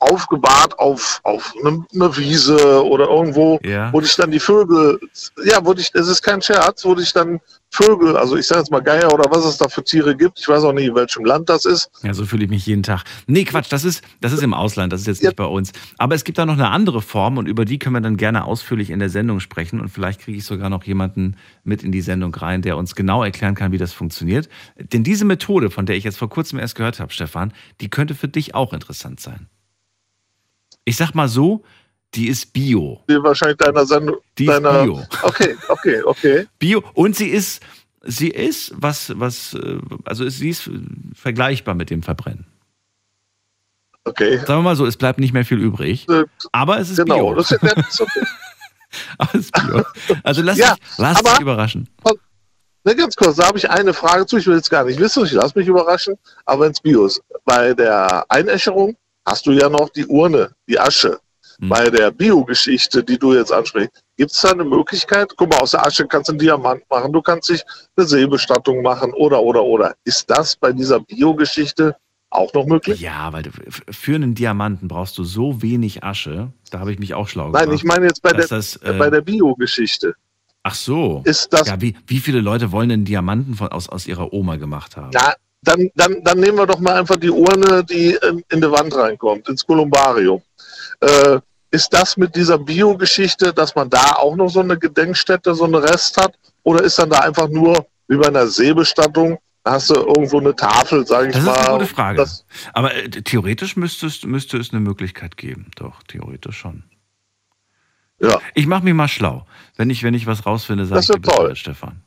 [0.00, 3.92] aufgebahrt auf, auf eine, eine Wiese oder irgendwo, Ja.
[3.92, 4.98] wo dich dann die Vögel,
[5.44, 8.70] ja, wo dich, das ist kein Scherz, wo dich dann Vögel, also ich sage jetzt
[8.70, 11.24] mal Geier oder was es da für Tiere gibt, ich weiß auch nicht, in welchem
[11.24, 11.90] Land das ist.
[12.02, 13.02] Ja, so fühle ich mich jeden Tag.
[13.26, 15.72] Nee, Quatsch, das ist, das ist im Ausland, das ist jetzt nicht bei uns.
[15.98, 18.44] Aber es gibt da noch eine andere Form und über die können wir dann gerne
[18.44, 22.00] ausführlich in der Sendung sprechen und vielleicht kriege ich sogar noch jemanden mit in die
[22.00, 24.48] Sendung rein, der uns genau erklären kann, wie das funktioniert.
[24.78, 27.52] Denn diese Methode, von der ich jetzt vor kurzem erst gehört habe, Stefan,
[27.82, 29.48] die könnte für dich auch interessant sein.
[30.88, 31.62] Ich sag mal so,
[32.14, 33.02] die ist Bio.
[33.10, 34.16] Die wahrscheinlich deiner Sendung.
[34.38, 35.02] Die ist deiner, Bio.
[35.22, 36.46] Okay, okay, okay.
[36.58, 37.62] Bio und sie ist,
[38.02, 40.70] sie ist was, was, äh, also ist- sie ist
[41.14, 42.46] vergleichbar mit dem Verbrennen.
[44.04, 44.38] Okay.
[44.38, 46.06] Sagen wir mal so, es bleibt nicht mehr viel übrig.
[46.52, 47.34] Aber es ist Genau, Bio.
[47.34, 48.20] das ist, ist okay.
[49.18, 49.84] Aber es ist Bio.
[50.22, 51.88] Also lass, Ja, dich, lass dich überraschen.
[52.84, 54.38] Ne, ganz kurz, da habe ich eine Frage zu.
[54.38, 56.14] Ich will jetzt gar nicht wissen, ich lasse mich überraschen.
[56.46, 57.20] Aber ins Bios.
[57.44, 58.96] Bei der Einäscherung
[59.28, 61.18] hast du ja noch die Urne, die Asche.
[61.60, 61.68] Hm.
[61.70, 65.32] Bei der Bio-Geschichte, die du jetzt ansprichst, gibt es da eine Möglichkeit?
[65.36, 67.62] Guck mal, aus der Asche kannst du einen Diamant machen, du kannst dich
[67.96, 69.94] eine Seebestattung machen oder, oder, oder.
[70.04, 71.96] Ist das bei dieser Bio-Geschichte
[72.30, 73.00] auch noch möglich?
[73.00, 73.44] Ja, weil
[73.90, 76.52] für einen Diamanten brauchst du so wenig Asche.
[76.70, 77.64] Da habe ich mich auch schlau gemacht.
[77.66, 80.14] Nein, ich meine jetzt bei der, das, äh, bei der Bio-Geschichte.
[80.62, 81.22] Ach so.
[81.24, 84.56] Ist das- Ja, wie, wie viele Leute wollen denn Diamanten von, aus, aus ihrer Oma
[84.56, 85.10] gemacht haben?
[85.12, 88.70] Na, dann, dann, dann nehmen wir doch mal einfach die Urne, die in, in die
[88.70, 90.40] Wand reinkommt, ins Kolumbarium.
[91.00, 91.38] Äh,
[91.70, 95.82] ist das mit dieser Bio-Geschichte, dass man da auch noch so eine Gedenkstätte, so eine
[95.82, 96.34] Rest hat?
[96.62, 100.56] Oder ist dann da einfach nur wie bei einer Seebestattung, da hast du irgendwo eine
[100.56, 101.52] Tafel, sage ich Das mal.
[101.52, 102.16] ist eine gute Frage.
[102.18, 105.70] Das, Aber äh, theoretisch müsste es, müsste es eine Möglichkeit geben.
[105.76, 106.84] Doch, theoretisch schon.
[108.20, 108.40] Ja.
[108.54, 109.46] Ich mache mich mal schlau.
[109.76, 111.56] Wenn ich, wenn ich was rausfinde, sage Das ich dir Bescheid, toll.
[111.56, 112.02] Stefan.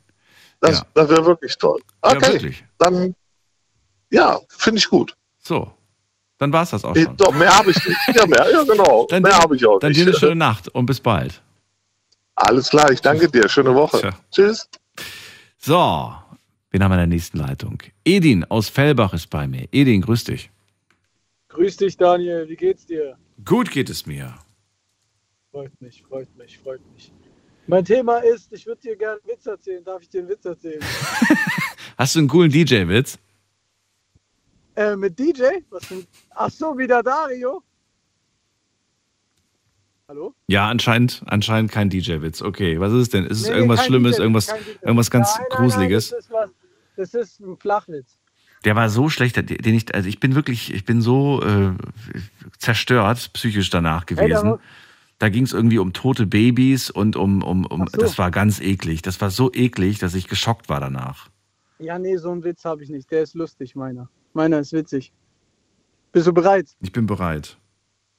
[0.60, 0.86] Das, Ja.
[0.94, 1.80] das wäre wirklich toll.
[2.04, 2.64] Ja, Okay, wirklich.
[2.78, 3.14] dann,
[4.12, 5.16] ja, finde ich gut.
[5.38, 5.72] So,
[6.38, 7.16] dann war's das auch Eh, schon.
[7.16, 7.98] Doch, mehr habe ich nicht.
[8.14, 9.06] Ja, mehr, ja genau.
[9.10, 10.00] Dann, mehr habe ich auch dann nicht.
[10.00, 11.42] dir eine schöne Nacht und bis bald.
[12.34, 13.48] Alles klar, ich danke dir.
[13.48, 14.00] Schöne Woche.
[14.00, 14.10] Tja.
[14.30, 14.68] Tschüss.
[15.58, 16.12] So,
[16.70, 17.78] wen haben wir in der nächsten Leitung?
[18.04, 19.68] Edin aus Fellbach ist bei mir.
[19.72, 20.50] Edin, grüß dich.
[21.48, 22.48] Grüß dich, Daniel.
[22.48, 23.16] Wie geht's dir?
[23.44, 24.34] Gut geht es mir.
[25.50, 27.12] Freut mich, freut mich, freut mich.
[27.66, 29.84] Mein Thema ist, ich würde dir gerne einen Witz erzählen.
[29.84, 30.80] Darf ich dir einen Witz erzählen?
[31.98, 33.18] Hast du einen coolen DJ-Witz?
[34.76, 35.42] Äh, mit DJ?
[35.70, 36.06] Was denn?
[36.34, 37.62] Ach so, wieder Dario?
[40.08, 40.34] Hallo?
[40.46, 42.42] Ja, anscheinend, anscheinend kein DJ-Witz.
[42.42, 43.24] Okay, was ist es denn?
[43.24, 44.48] Ist es Nee, irgendwas Schlimmes, irgendwas,
[44.82, 46.10] irgendwas ganz Nein, nein, Gruseliges?
[46.10, 46.50] Nein, das, ist was,
[46.96, 48.18] das ist ein Flachwitz.
[48.64, 51.72] Der war so schlecht, den ich, also ich bin wirklich, ich bin so äh,
[52.58, 54.48] zerstört psychisch danach Hey, da gewesen.
[54.50, 54.60] muss-
[55.18, 57.98] Da ging es irgendwie um tote Babys und um, um, um so.
[58.00, 59.02] das war ganz eklig.
[59.02, 61.28] Das war so eklig, dass ich geschockt war danach.
[61.78, 63.10] Ja, nee, so einen Witz habe ich nicht.
[63.10, 64.08] Der ist lustig, meiner.
[64.32, 65.12] Meiner ist witzig.
[66.12, 66.68] Bist du bereit?
[66.80, 67.58] Ich bin bereit.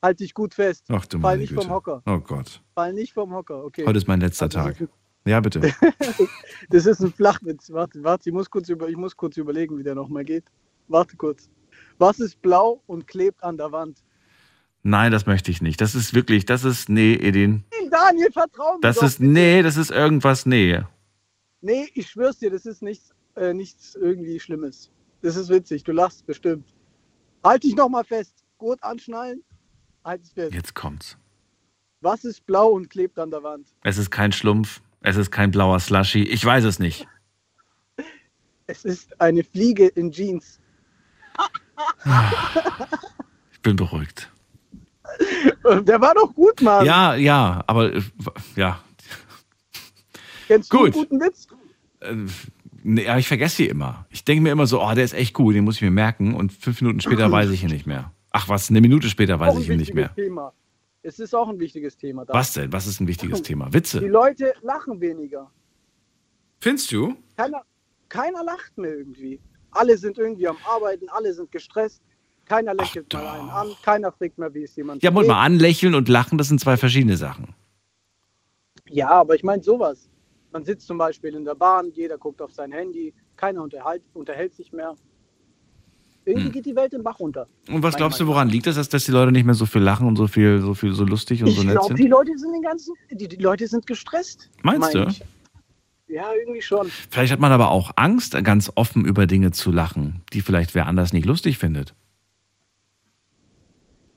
[0.02, 0.86] Halt dich gut fest.
[0.90, 1.62] Ach du Fall meine nicht Güte.
[1.62, 2.02] vom Hocker.
[2.06, 2.62] Oh Gott.
[2.76, 3.86] Fall nicht vom Hocker, okay.
[3.86, 4.76] Heute ist mein letzter Also, Tag.
[5.26, 5.62] Ja, bitte.
[6.70, 7.72] Das ist ein Flachwitz.
[7.72, 10.44] Warte, warte, ich muss kurz, über, ich muss kurz überlegen, wie der nochmal geht.
[10.90, 11.50] Warte kurz.
[11.98, 14.04] Was ist blau und klebt an der Wand?
[14.82, 15.80] Nein, das möchte ich nicht.
[15.80, 17.64] Das ist wirklich, das ist, nee, Edin.
[17.90, 19.04] Daniel, vertrau mir Das doch.
[19.04, 20.82] ist, nee, das ist irgendwas, nee.
[21.62, 24.92] Nee, ich schwör's dir, das ist nichts, äh, nichts irgendwie Schlimmes.
[25.24, 26.74] Das ist witzig, du lachst bestimmt.
[27.44, 28.44] Halt dich nochmal fest.
[28.58, 29.42] Gurt anschnallen.
[30.04, 30.54] Halt dich fest.
[30.54, 31.18] Jetzt kommt's.
[32.02, 33.66] Was ist blau und klebt an der Wand?
[33.84, 34.82] Es ist kein Schlumpf.
[35.00, 36.24] Es ist kein blauer Slushy.
[36.24, 37.08] Ich weiß es nicht.
[38.68, 40.60] Es ist eine Fliege in Jeans.
[43.54, 44.30] Ich bin beruhigt.
[45.64, 46.86] Der war doch gut, Mann.
[46.86, 48.02] Ja, ja, aber, äh,
[48.58, 48.84] ja.
[50.48, 50.94] Kennst du gut.
[50.94, 51.48] einen guten Witz?
[52.84, 54.06] Nee, aber ich vergesse die immer.
[54.10, 56.34] Ich denke mir immer so, oh, der ist echt gut, den muss ich mir merken.
[56.34, 58.12] Und fünf Minuten später weiß ich ihn nicht mehr.
[58.32, 60.14] Ach was, eine Minute später weiß ich ihn nicht mehr.
[60.14, 60.54] Thema.
[61.02, 62.26] Es ist auch ein wichtiges Thema.
[62.26, 62.34] da.
[62.34, 62.72] Was denn?
[62.72, 63.68] Was ist ein wichtiges Thema?
[63.68, 64.00] Die Witze.
[64.00, 65.50] Leute lachen weniger.
[66.60, 67.16] Findest du?
[67.36, 67.62] Keiner,
[68.10, 69.40] keiner lacht mehr irgendwie.
[69.72, 72.02] Alle sind irgendwie am Arbeiten, alle sind gestresst.
[72.46, 75.96] Keiner lächelt mal einen an, keiner fragt mehr, wie es jemand Ja, muss mal anlächeln
[75.96, 77.56] und lachen, das sind zwei verschiedene Sachen.
[78.90, 80.10] Ja, aber ich meine sowas.
[80.54, 84.54] Man sitzt zum Beispiel in der Bahn, jeder guckt auf sein Handy, keiner unterhält, unterhält
[84.54, 84.96] sich mehr.
[86.26, 86.52] Irgendwie Hm.
[86.54, 87.48] geht die Welt den Bach runter.
[87.70, 90.08] Und was glaubst du, woran liegt das, dass, die Leute nicht mehr so viel lachen
[90.08, 92.12] und so viel, so viel, so lustig und Ich so nett glaube, die sind?
[92.12, 94.50] Leute sind den ganzen, die, die Leute sind gestresst.
[94.62, 95.12] Meinst mein du?
[95.12, 95.24] Ich.
[96.08, 96.88] Ja, irgendwie schon.
[97.10, 100.86] Vielleicht hat man aber auch Angst, ganz offen über Dinge zu lachen, die vielleicht wer
[100.86, 101.96] anders nicht lustig findet.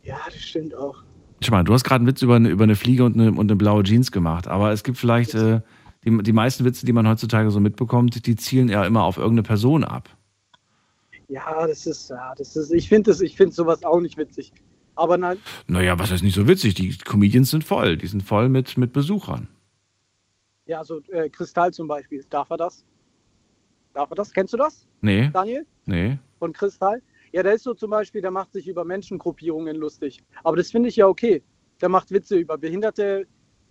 [0.02, 1.02] Ja, das stimmt auch.
[1.40, 3.40] Schau mal, du hast gerade einen Witz über eine, über eine Fliege und eine, und
[3.40, 5.60] eine blaue Jeans gemacht, aber es gibt vielleicht äh,
[6.06, 9.42] die, die meisten Witze, die man heutzutage so mitbekommt, die zielen ja immer auf irgendeine
[9.42, 10.08] Person ab.
[11.28, 14.52] Ja, das ist, ja, das ist, ich finde das, ich finde sowas auch nicht witzig.
[14.94, 16.74] Aber nein, Naja, was heißt nicht so witzig?
[16.74, 19.48] Die Comedians sind voll, die sind voll mit, mit Besuchern.
[20.66, 22.84] ja, so äh, Kristall zum Beispiel, darf er das?
[23.92, 24.32] Darf er das?
[24.32, 24.86] Kennst du das?
[25.00, 25.66] Nee, Daniel?
[25.84, 26.18] nee.
[26.38, 27.02] Von Kristall?
[27.32, 30.22] Ja, der ist so zum Beispiel, der macht sich über Menschengruppierungen lustig.
[30.44, 31.42] Aber das finde ich ja okay.
[31.80, 33.26] Der macht Witze über Behinderte,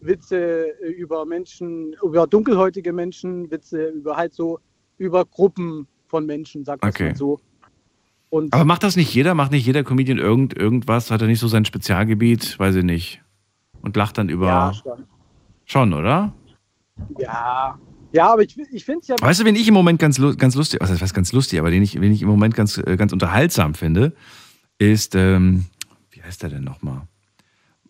[0.05, 4.59] Witze äh, über Menschen, über dunkelhäutige Menschen, Witze über halt so,
[4.97, 7.13] über Gruppen von Menschen, sagt man Okay.
[7.15, 7.39] so.
[8.29, 9.33] Und Aber macht das nicht jeder?
[9.33, 11.11] Macht nicht jeder Comedian irgend, irgendwas?
[11.11, 12.57] Hat er nicht so sein Spezialgebiet?
[12.59, 13.21] Weiß ich nicht.
[13.81, 14.47] Und lacht dann über.
[14.47, 15.05] ja, schon.
[15.65, 16.33] Schon, oder?
[17.17, 17.79] Ja,
[18.11, 19.15] ja, aber ich, ich finde es ja.
[19.19, 21.83] Weißt du, wen ich im Moment ganz, ganz lustig, was heißt ganz lustig, aber den
[21.83, 24.13] ich, wen ich im Moment ganz, äh, ganz unterhaltsam finde,
[24.77, 25.65] ist, ähm,
[26.11, 27.01] wie heißt der denn nochmal?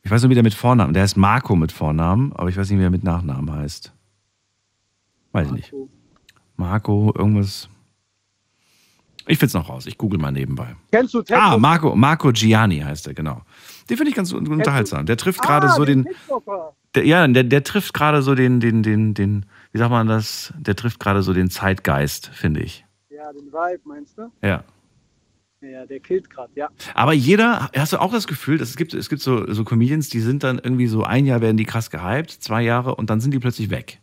[0.05, 2.69] Ich weiß nicht, wie der mit Vornamen, der heißt Marco mit Vornamen, aber ich weiß
[2.69, 3.91] nicht, wie er mit Nachnamen heißt.
[5.31, 5.73] Weiß ich nicht.
[6.57, 7.67] Marco, irgendwas.
[9.27, 10.75] Ich find's noch raus, ich google mal nebenbei.
[10.91, 11.35] Kennst du Ted?
[11.35, 13.41] Ah, Marco, Marco Gianni heißt er, genau.
[13.89, 15.07] Den finde ich ganz un- unterhaltsam.
[15.07, 16.07] Der trifft gerade ah, so den,
[16.93, 20.53] der, ja, der, der trifft gerade so den, den, den, den, wie sagt man das?
[20.59, 22.85] Der trifft gerade so den Zeitgeist, finde ich.
[23.09, 24.31] Ja, den Vibe, meinst du?
[24.43, 24.63] Ja.
[25.71, 26.69] Ja, der killt gerade, ja.
[26.93, 30.09] Aber jeder, hast du auch das Gefühl, dass es gibt, es gibt so, so Comedians,
[30.09, 33.21] die sind dann irgendwie so ein Jahr werden die krass gehypt, zwei Jahre und dann
[33.21, 33.99] sind die plötzlich weg.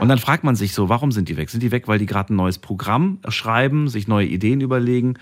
[0.00, 1.50] Und dann fragt man sich so, warum sind die weg?
[1.50, 5.18] Sind die weg, weil die gerade ein neues Programm schreiben, sich neue Ideen überlegen?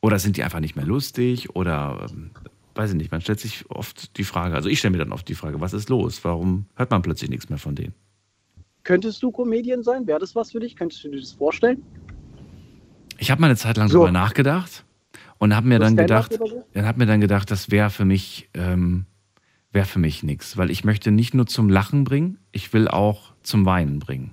[0.00, 1.54] Oder sind die einfach nicht mehr lustig?
[1.54, 2.30] Oder ähm,
[2.74, 5.28] weiß ich nicht, man stellt sich oft die Frage, also ich stelle mir dann oft
[5.28, 6.20] die Frage, was ist los?
[6.24, 7.94] Warum hört man plötzlich nichts mehr von denen?
[8.82, 10.06] Könntest du Comedian sein?
[10.06, 10.76] Wäre das was für dich?
[10.76, 11.82] Könntest du dir das vorstellen?
[13.20, 13.98] Ich habe mal eine Zeit lang So.
[13.98, 14.84] drüber nachgedacht
[15.38, 16.64] und habe mir So dann gedacht, so?
[16.72, 19.04] dann habe mir dann gedacht, das wäre für mich, ähm,
[19.72, 23.34] wäre für mich nichts, weil ich möchte nicht nur zum Lachen bringen, ich will auch
[23.42, 24.32] zum Weinen bringen.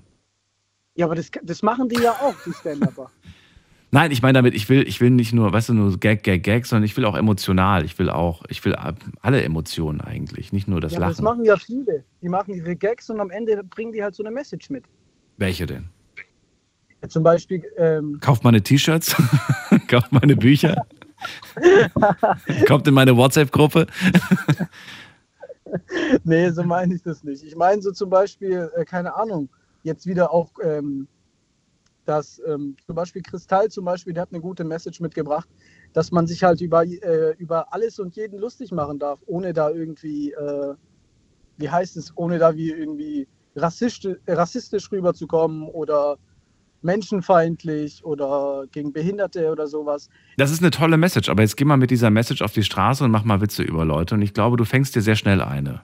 [0.96, 3.12] Ja, aber das, das machen die ja auch, die Stand-Upper.
[3.92, 6.44] Nein, ich meine damit, ich will, ich will nicht nur, weißt du, nur Gag, Gag,
[6.44, 7.86] Gag, sondern ich will auch emotional.
[7.86, 8.76] Ich will auch, ich will
[9.22, 11.12] alle Emotionen eigentlich, nicht nur das ja, Lachen.
[11.12, 12.04] Das machen ja viele.
[12.22, 14.84] Die machen ihre Gags und am Ende bringen die halt so eine Message mit.
[15.38, 15.90] Welche denn?
[17.10, 17.64] Zum Beispiel.
[17.78, 19.16] Ähm, Kauft meine T-Shirts,
[19.88, 20.86] kauft meine Bücher,
[22.68, 23.88] kommt in meine WhatsApp-Gruppe.
[26.24, 27.44] nee, so meine ich das nicht.
[27.44, 29.50] Ich meine so zum Beispiel, äh, keine Ahnung,
[29.84, 31.08] jetzt wieder auch ähm,
[32.08, 35.48] dass ähm, zum Beispiel Kristall zum Beispiel, der hat eine gute Message mitgebracht,
[35.94, 39.70] dass man sich halt über, äh, über alles und jeden lustig machen darf, ohne da
[39.70, 40.74] irgendwie, äh,
[41.58, 46.18] wie heißt es, ohne da wie irgendwie rassistisch, rassistisch rüberzukommen oder
[46.82, 50.10] menschenfeindlich oder gegen Behinderte oder sowas.
[50.38, 53.04] Das ist eine tolle Message, aber jetzt geh mal mit dieser Message auf die Straße
[53.04, 55.82] und mach mal Witze über Leute und ich glaube, du fängst dir sehr schnell eine.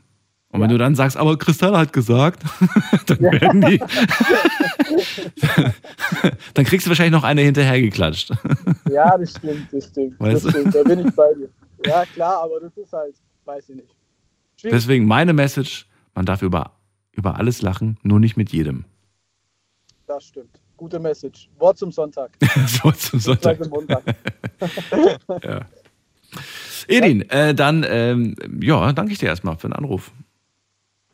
[0.53, 2.43] Und wenn du dann sagst, aber Kristall hat gesagt,
[3.07, 3.79] dann werden die.
[6.53, 8.31] dann kriegst du wahrscheinlich noch eine hinterhergeklatscht.
[8.91, 10.19] ja, das stimmt, das stimmt.
[10.19, 11.49] Weißt das stimmt, da bin ich bei dir.
[11.87, 13.15] Ja, klar, aber das ist halt,
[13.45, 13.95] weiß ich nicht.
[14.57, 14.75] Schwierig.
[14.75, 16.73] Deswegen meine Message: man darf über,
[17.13, 18.85] über alles lachen, nur nicht mit jedem.
[20.05, 20.62] Das stimmt.
[20.83, 21.47] Gute Message.
[21.59, 22.31] Wort zum Sonntag.
[22.83, 23.57] Wort zum Sonntag.
[25.41, 25.65] ja.
[26.89, 30.11] Edin, äh, dann ähm, ja, danke ich dir erstmal für den Anruf.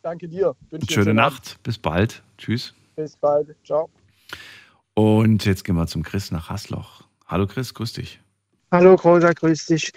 [0.01, 0.55] Danke dir.
[0.71, 1.61] Wünsche Schöne Nacht.
[1.61, 2.23] Bis bald.
[2.39, 2.73] Tschüss.
[2.95, 3.55] Bis bald.
[3.63, 3.91] Ciao.
[4.95, 7.03] Und jetzt gehen wir zum Chris nach Hasloch.
[7.27, 8.19] Hallo Chris, grüß dich.
[8.71, 9.91] Hallo Krauser, grüß dich.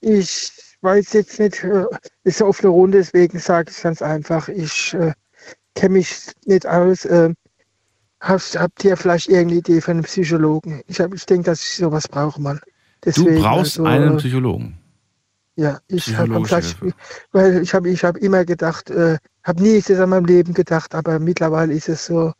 [0.00, 1.84] Ich weiß jetzt nicht, äh,
[2.24, 5.12] ist ja auf der Runde, deswegen sage ich ganz einfach, ich äh,
[5.74, 7.04] kenne mich nicht aus.
[7.04, 7.34] Äh,
[8.20, 10.82] hast, habt ihr vielleicht irgendeine Idee von einem Psychologen?
[10.86, 12.60] Ich, ich denke, dass ich sowas brauche mal.
[13.04, 14.78] Deswegen, du brauchst also, einen Psychologen.
[15.56, 16.40] Ja, ich habe
[17.32, 20.94] weil ich habe ich hab immer gedacht, äh, habe nie das an meinem Leben gedacht,
[20.94, 22.32] aber mittlerweile ist es so,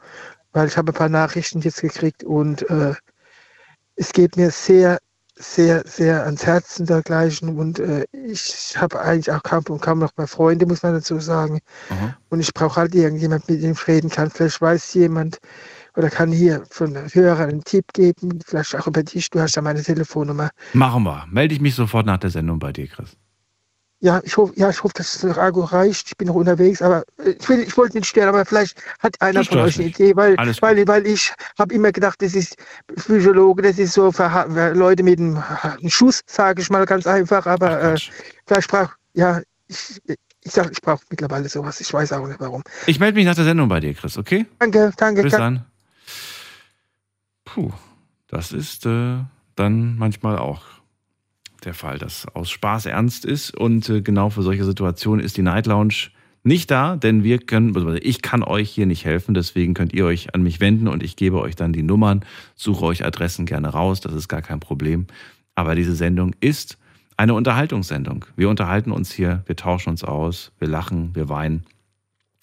[0.53, 2.95] weil ich habe ein paar Nachrichten jetzt gekriegt und äh,
[3.97, 4.99] es geht mir sehr,
[5.39, 10.17] sehr, sehr ans Herzen dergleichen und äh, ich habe eigentlich auch kaum und kaum noch
[10.17, 11.61] mehr Freunde, muss man dazu sagen.
[11.91, 12.15] Mhm.
[12.31, 14.31] Und ich brauche halt irgendjemand, mit dem ich reden kann.
[14.31, 15.39] Vielleicht weiß jemand
[15.97, 19.31] oder kann hier von Hörern einen Tipp geben, vielleicht auch über dich.
[19.31, 20.51] Du hast ja meine Telefonnummer.
[20.73, 21.27] Machen wir.
[21.31, 23.17] Melde ich mich sofort nach der Sendung bei dir, Chris.
[24.01, 26.09] Ja, ich hoffe, ja, ich hoffe, dass das Argo reicht.
[26.09, 29.21] Ich bin noch unterwegs, aber äh, ich, will, ich wollte nicht stören, aber vielleicht hat
[29.21, 32.57] einer von euch eine Idee, weil, weil, weil ich habe immer gedacht, das ist
[32.95, 37.47] Psychologe, das ist so für Leute mit einem, einem Schuss, sage ich mal ganz einfach,
[37.47, 37.99] aber äh,
[38.47, 40.01] vielleicht brauche, ja, ich,
[40.45, 41.81] ich sage, ich brauche mittlerweile sowas.
[41.81, 42.63] Ich weiß auch nicht warum.
[42.87, 44.47] Ich melde mich nach der Sendung bei dir, Chris, okay?
[44.61, 45.23] Danke, danke.
[45.23, 45.65] Bis dann.
[47.45, 47.73] Puh,
[48.29, 49.19] das ist äh,
[49.57, 50.63] dann manchmal auch
[51.69, 53.55] der Fall, dass aus Spaß ernst ist.
[53.55, 56.09] Und äh, genau für solche Situationen ist die Night Lounge
[56.43, 60.07] nicht da, denn wir können, also ich kann euch hier nicht helfen, deswegen könnt ihr
[60.07, 62.25] euch an mich wenden und ich gebe euch dann die Nummern,
[62.55, 65.09] suche euch Adressen gerne raus, das ist gar kein Problem.
[65.55, 66.79] Aber diese Sendung ist
[67.19, 68.25] eine Unterhaltungssendung.
[68.37, 71.65] Wir unterhalten uns hier, wir tauschen uns aus, wir lachen, wir weinen.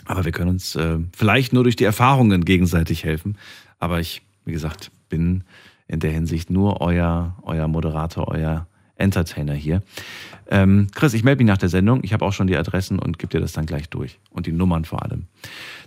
[0.05, 3.37] Aber wir können uns äh, vielleicht nur durch die Erfahrungen gegenseitig helfen.
[3.79, 5.45] Aber ich, wie gesagt, bin
[5.87, 9.81] in der Hinsicht nur euer, euer Moderator, euer Entertainer hier.
[10.47, 12.03] Ähm, Chris, ich melde mich nach der Sendung.
[12.03, 14.19] Ich habe auch schon die Adressen und gebe dir das dann gleich durch.
[14.29, 15.25] Und die Nummern vor allem.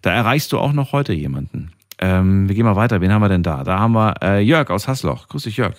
[0.02, 1.72] Da erreichst du auch noch heute jemanden.
[1.98, 3.00] Ähm, wir gehen mal weiter.
[3.00, 3.64] Wen haben wir denn da?
[3.64, 5.28] Da haben wir äh, Jörg aus Hasloch.
[5.28, 5.76] Grüß dich, Jörg.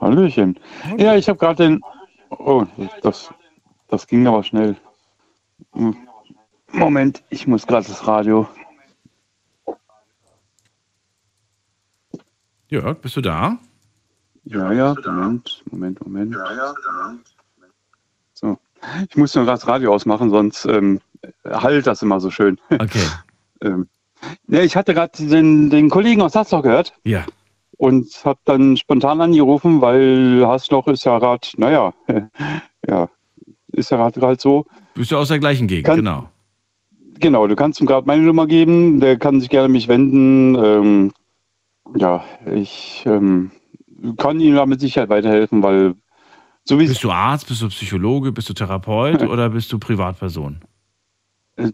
[0.00, 0.58] Hallöchen.
[0.98, 1.80] Ja, ich habe gerade den.
[2.30, 2.66] Oh,
[3.02, 3.32] das,
[3.88, 4.76] das ging aber schnell.
[6.72, 8.48] Moment, ich muss gerade das Radio.
[12.68, 13.58] Jörg, bist du da?
[14.46, 16.36] Ja, ja, Moment, Moment, Moment.
[18.32, 18.58] So.
[19.08, 21.00] Ich muss nur das Radio ausmachen, sonst ähm,
[21.44, 22.58] halt das immer so schön.
[22.70, 23.04] Okay.
[23.60, 23.88] ähm,
[24.48, 26.92] ja, ich hatte gerade den, den Kollegen aus Hasloch gehört.
[27.04, 27.24] Ja.
[27.76, 31.92] Und habe dann spontan angerufen, weil Hasloch ist ja gerade, naja,
[32.88, 33.08] ja,
[33.72, 34.66] ist ja gerade so.
[34.94, 36.30] Bist du aus der gleichen Gegend, Kann, genau.
[37.18, 40.54] Genau, du kannst ihm gerade meine Nummer geben, der kann sich gerne mich wenden.
[40.54, 41.12] Ähm,
[41.96, 43.50] ja, ich ähm,
[44.14, 45.94] kann Ihnen da mit Sicherheit weiterhelfen, weil
[46.64, 50.60] so wie Bist du Arzt, bist du Psychologe, bist du Therapeut oder bist du Privatperson?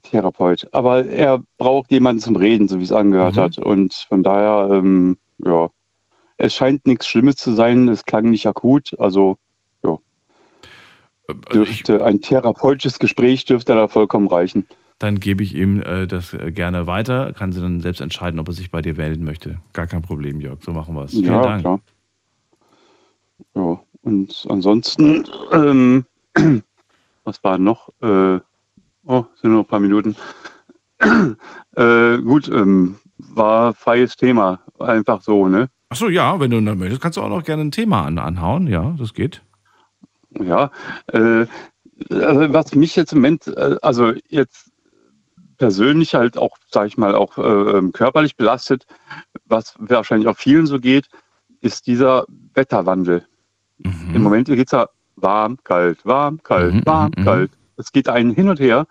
[0.03, 0.69] Therapeut.
[0.73, 3.41] Aber er braucht jemanden zum Reden, so wie es angehört Mhm.
[3.41, 3.59] hat.
[3.59, 5.71] Und von daher, ähm, ja,
[6.37, 7.89] es scheint nichts Schlimmes zu sein.
[7.89, 8.95] Es klang nicht akut.
[9.01, 9.39] Also,
[9.83, 9.99] ja.
[11.53, 14.67] Dürfte ein therapeutisches Gespräch dürfte da vollkommen reichen.
[14.99, 17.33] Dann gebe ich ihm äh, das äh, gerne weiter.
[17.33, 19.59] Kann sie dann selbst entscheiden, ob er sich bei dir melden möchte.
[19.73, 20.63] Gar kein Problem, Jörg.
[20.63, 21.11] So machen wir es.
[21.13, 21.61] Vielen ja, Dank.
[21.63, 21.81] klar.
[23.55, 26.05] Ja, und ansonsten, ähm,
[27.25, 27.89] was war noch?
[28.01, 28.41] Äh,
[29.05, 30.17] oh, sind nur ein paar Minuten.
[31.77, 34.61] äh, gut, ähm, war freies Thema.
[34.79, 35.69] Einfach so, ne?
[35.89, 38.67] Achso, ja, wenn du dann möchtest, kannst du auch noch gerne ein Thema an, anhauen.
[38.67, 39.43] Ja, das geht.
[40.41, 40.71] Ja,
[41.09, 41.47] äh,
[42.11, 44.71] also was mich jetzt im Moment, äh, also jetzt
[45.59, 48.87] persönlich halt auch, sage ich mal, auch äh, körperlich belastet,
[49.45, 51.09] was wahrscheinlich auch vielen so geht,
[51.61, 52.25] ist dieser
[52.55, 53.27] Wetterwandel.
[53.85, 54.15] Mhm.
[54.15, 57.51] Im Moment geht es ja warm, kalt, warm, kalt, mhm, warm, mhm, kalt.
[57.77, 58.87] Es geht einen hin und her.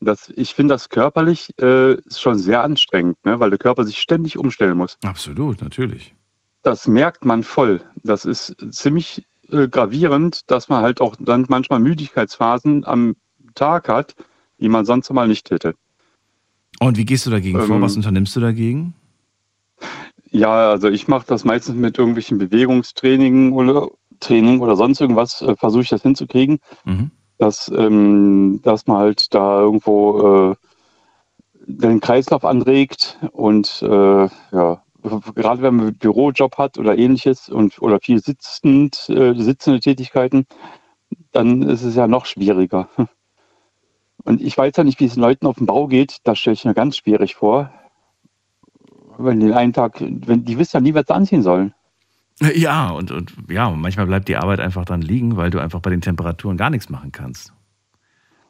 [0.00, 3.40] Das, ich finde das körperlich äh, ist schon sehr anstrengend, ne?
[3.40, 4.96] weil der Körper sich ständig umstellen muss.
[5.04, 6.14] Absolut, natürlich.
[6.62, 7.80] Das merkt man voll.
[8.04, 13.16] Das ist ziemlich äh, gravierend, dass man halt auch dann manchmal Müdigkeitsphasen am
[13.54, 14.14] Tag hat,
[14.60, 15.74] die man sonst mal nicht hätte.
[16.80, 17.80] Und wie gehst du dagegen ähm, vor?
[17.80, 18.94] Was unternimmst du dagegen?
[20.30, 23.88] Ja, also ich mache das meistens mit irgendwelchen Bewegungstraining oder
[24.20, 27.10] Training oder sonst irgendwas, äh, versuche ich das hinzukriegen, mhm.
[27.38, 30.54] dass, ähm, dass man halt da irgendwo äh,
[31.66, 34.82] den Kreislauf anregt und äh, ja,
[35.34, 40.46] gerade wenn man Bürojob hat oder ähnliches und oder viel sitzend, äh, sitzende Tätigkeiten,
[41.32, 42.88] dann ist es ja noch schwieriger.
[44.24, 46.54] Und ich weiß ja nicht, wie es den Leuten auf dem Bau geht, das stelle
[46.54, 47.72] ich mir ganz schwierig vor.
[49.16, 51.72] Wenn den einen Tag, wenn die wissen ja nie, was sie anziehen sollen.
[52.40, 55.90] Ja, und, und ja, manchmal bleibt die Arbeit einfach dann liegen, weil du einfach bei
[55.90, 57.52] den Temperaturen gar nichts machen kannst.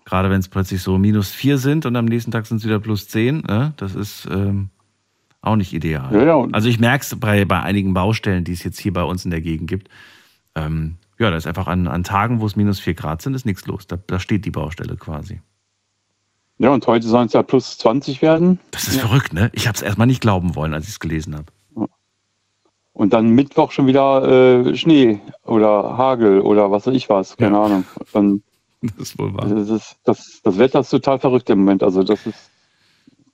[0.05, 2.81] Gerade wenn es plötzlich so minus vier sind und am nächsten Tag sind es wieder
[2.81, 3.75] plus zehn, ne?
[3.77, 4.71] das ist ähm,
[5.41, 6.15] auch nicht ideal.
[6.15, 6.49] Ja, ja.
[6.53, 9.31] Also ich merke es bei, bei einigen Baustellen, die es jetzt hier bei uns in
[9.31, 9.89] der Gegend gibt.
[10.55, 13.45] Ähm, ja, da ist einfach an, an Tagen, wo es minus vier Grad sind, ist
[13.45, 13.87] nichts los.
[13.87, 15.41] Da, da steht die Baustelle quasi.
[16.59, 18.59] Ja, und heute sollen es ja plus 20 werden.
[18.71, 19.07] Das ist ja.
[19.07, 19.51] verrückt, ne?
[19.53, 21.47] Ich habe es erstmal nicht glauben wollen, als ich es gelesen habe.
[22.99, 27.55] Und dann Mittwoch schon wieder äh, Schnee oder Hagel oder was weiß ich was, keine
[27.55, 27.63] ja.
[27.63, 27.85] Ahnung.
[28.13, 28.43] Dann,
[28.83, 29.47] das ist wohl wahr.
[29.49, 31.85] Das, ist, das, das Wetter ist total verrückt im Moment.
[31.85, 32.51] Also das ist.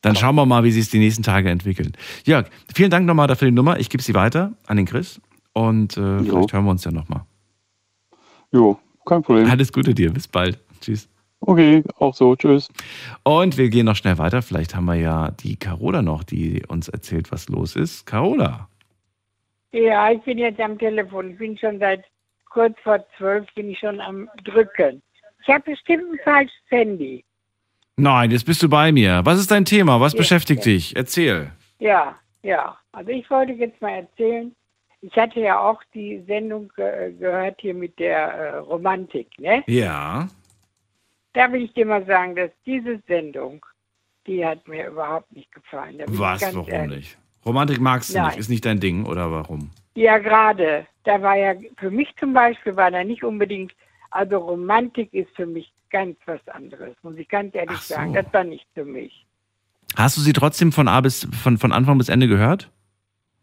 [0.03, 1.93] Dann schauen wir mal, wie sich die nächsten Tage entwickeln.
[2.27, 3.81] Jörg, vielen Dank nochmal dafür die Nummer.
[3.81, 5.19] Ich gebe sie weiter an den Chris
[5.55, 7.23] und äh, vielleicht hören wir uns ja nochmal.
[8.53, 9.51] Jo, kein Problem.
[9.51, 10.13] Alles Gute dir.
[10.13, 10.59] Bis bald.
[10.83, 11.09] Tschüss.
[11.41, 12.37] Okay, auch so.
[12.37, 12.69] Tschüss.
[13.23, 14.43] Und wir gehen noch schnell weiter.
[14.43, 18.05] Vielleicht haben wir ja die Carola noch, die uns erzählt, was los ist.
[18.05, 18.69] Carola.
[19.75, 21.33] Ja, ich bin jetzt am Telefon.
[21.33, 22.05] Ich bin schon seit
[22.49, 25.03] kurz vor zwölf bin ich schon am Drücken.
[25.43, 27.25] Ich habe bestimmt ein falsches Handy.
[27.97, 29.21] Nein, jetzt bist du bei mir.
[29.25, 30.01] Was ist dein Thema?
[30.01, 30.73] Was ja, beschäftigt ja.
[30.73, 30.97] dich?
[30.97, 31.51] Erzähl.
[31.79, 32.79] Ja, ja.
[32.93, 34.55] Also ich wollte jetzt mal erzählen.
[35.01, 39.63] Ich hatte ja auch die Sendung äh, gehört hier mit der äh, Romantik, ne?
[39.67, 40.29] Ja
[41.35, 43.65] da will ich dir mal sagen, dass diese Sendung,
[44.27, 46.03] die hat mir überhaupt nicht gefallen.
[46.07, 46.43] Was?
[46.55, 46.97] Warum ehrlich.
[46.97, 47.19] nicht?
[47.47, 48.29] Romantik magst du Nein.
[48.29, 49.71] nicht, ist nicht dein Ding oder warum?
[49.95, 50.87] Ja, gerade.
[51.05, 53.73] Da war ja, für mich zum Beispiel war da nicht unbedingt,
[54.11, 57.95] also Romantik ist für mich ganz was anderes, muss ich ganz ehrlich so.
[57.95, 58.15] sagen.
[58.15, 59.27] Das war nicht für mich.
[59.97, 62.71] Hast du sie trotzdem von A bis von, von Anfang bis Ende gehört?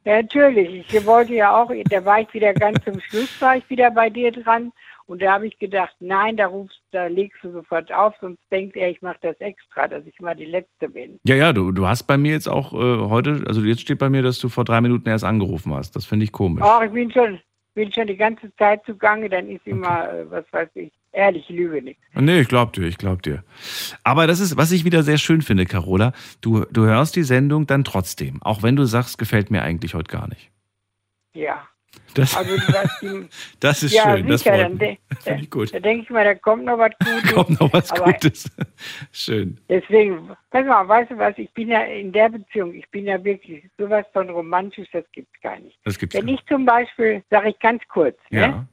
[0.04, 0.92] Ja, natürlich.
[0.92, 4.10] Ich wollte ja auch, da war ich wieder ganz zum Schluss, war ich wieder bei
[4.10, 4.72] dir dran
[5.12, 8.78] und da habe ich gedacht, nein, da rufst, da legst du sofort auf, sonst denkt
[8.78, 11.20] er, ich mache das extra, dass ich mal die Letzte bin.
[11.26, 14.10] Ja, ja, du, du hast bei mir jetzt auch äh, heute, also jetzt steht bei
[14.10, 15.98] mir, dass du vor drei Minuten erst angerufen hast.
[15.98, 16.64] Das finde ich komisch.
[16.66, 17.42] Ach, ich bin schon,
[17.74, 20.22] bin schon die ganze Zeit zugange, dann ist immer, okay.
[20.22, 22.00] äh, was weiß ich, ehrlich, ich lüge nicht.
[22.14, 23.44] Nee, ich glaub dir, ich glaub dir.
[24.06, 27.68] Aber das ist, was ich wieder sehr schön finde, Carola, du, du hörst die Sendung
[27.68, 30.52] dann trotzdem, auch wenn du sagst, gefällt mir eigentlich heute gar nicht.
[31.34, 31.68] Ja.
[32.14, 32.56] Das, also,
[33.02, 33.28] die,
[33.60, 35.00] das ist ja, schön, das sicher, freut mich.
[35.24, 35.74] Da, ich gut.
[35.74, 37.34] Da denke ich mal, da kommt noch was Gutes.
[37.34, 38.52] kommt noch was Gutes.
[39.12, 39.58] schön.
[39.70, 43.24] Deswegen, pass mal, weißt du was, ich bin ja in der Beziehung, ich bin ja
[43.24, 45.80] wirklich sowas von romantisch, das gibt es gar nicht.
[45.86, 48.48] Das gibt's Wenn ich zum Beispiel, sage ich ganz kurz, ja.
[48.48, 48.68] ne?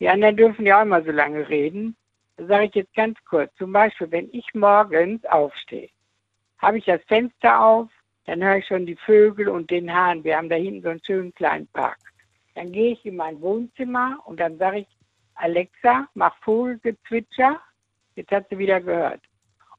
[0.00, 1.96] die anderen dürfen ja auch immer so lange reden,
[2.36, 5.88] sage ich jetzt ganz kurz, zum Beispiel, wenn ich morgens aufstehe,
[6.58, 7.88] habe ich das Fenster auf,
[8.26, 10.22] dann höre ich schon die Vögel und den Hahn.
[10.24, 11.98] Wir haben da hinten so einen schönen kleinen Park.
[12.54, 14.86] Dann gehe ich in mein Wohnzimmer und dann sage ich,
[15.34, 17.60] Alexa, mach Vogelgezwitscher.
[18.16, 19.22] Jetzt hat sie wieder gehört.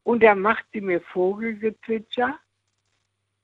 [0.04, 2.40] Und dann macht sie mir Vogelgezwitscher.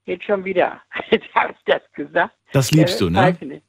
[0.06, 0.82] Jetzt schon wieder.
[1.10, 2.36] Jetzt habe ich das gesagt.
[2.54, 3.62] Das liebst du, ne?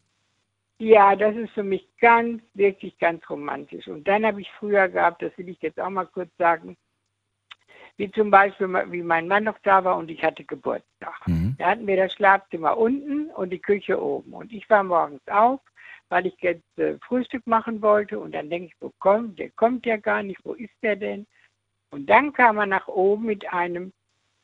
[0.79, 3.89] Ja, das ist für mich ganz, wirklich ganz romantisch.
[3.89, 6.77] Und dann habe ich früher gehabt, das will ich jetzt auch mal kurz sagen,
[7.99, 11.27] wie zum Beispiel, wie mein Mann noch da war und ich hatte Geburtstag.
[11.27, 11.57] Mhm.
[11.59, 14.33] Da hatten wir das Schlafzimmer unten und die Küche oben.
[14.33, 15.61] Und ich war morgens auf,
[16.09, 18.20] weil ich jetzt äh, Frühstück machen wollte.
[18.20, 21.27] Und dann denke ich, wo kommt, der kommt ja gar nicht, wo ist der denn?
[21.91, 23.93] Und dann kam er nach oben mit einem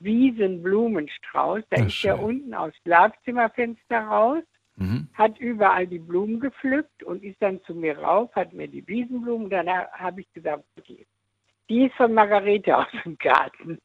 [0.00, 1.62] Wiesenblumenstrauß.
[1.70, 4.42] Da ist er unten aus Schlafzimmerfenster raus
[4.76, 5.08] mhm.
[5.14, 9.50] hat überall die Blumen gepflückt und ist dann zu mir rauf, hat mir die Wiesenblumen,
[9.50, 11.06] dann habe ich gesagt, okay,
[11.68, 13.78] die ist von Margarete aus dem Garten.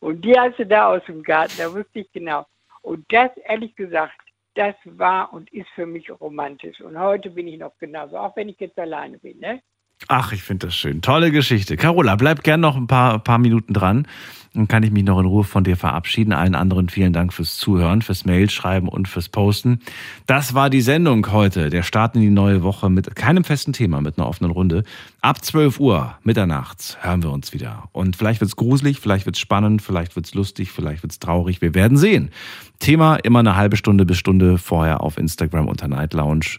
[0.00, 2.46] Und die hast du da aus dem Garten, da wusste ich genau.
[2.82, 4.20] Und das, ehrlich gesagt,
[4.54, 6.80] das war und ist für mich romantisch.
[6.80, 9.38] Und heute bin ich noch genauso, auch wenn ich jetzt alleine bin.
[9.38, 9.62] Ne?
[10.08, 11.02] Ach, ich finde das schön.
[11.02, 11.76] Tolle Geschichte.
[11.76, 14.06] Carola, bleib gern noch ein paar, paar Minuten dran.
[14.54, 16.32] Dann kann ich mich noch in Ruhe von dir verabschieden.
[16.32, 19.80] Allen anderen vielen Dank fürs Zuhören, fürs Mail schreiben und fürs Posten.
[20.26, 21.70] Das war die Sendung heute.
[21.70, 24.84] Der Start in die neue Woche mit keinem festen Thema, mit einer offenen Runde.
[25.22, 27.88] Ab 12 Uhr mitternachts hören wir uns wieder.
[27.92, 31.62] Und vielleicht wird's gruselig, vielleicht wird's spannend, vielleicht wird's lustig, vielleicht wird's traurig.
[31.62, 32.30] Wir werden sehen.
[32.78, 36.58] Thema immer eine halbe Stunde bis Stunde vorher auf Instagram unter Night Lounge.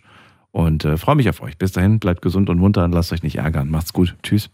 [0.54, 1.58] Und äh, freue mich auf euch.
[1.58, 3.70] Bis dahin, bleibt gesund und munter und lasst euch nicht ärgern.
[3.70, 4.16] Macht's gut.
[4.22, 4.50] Tschüss.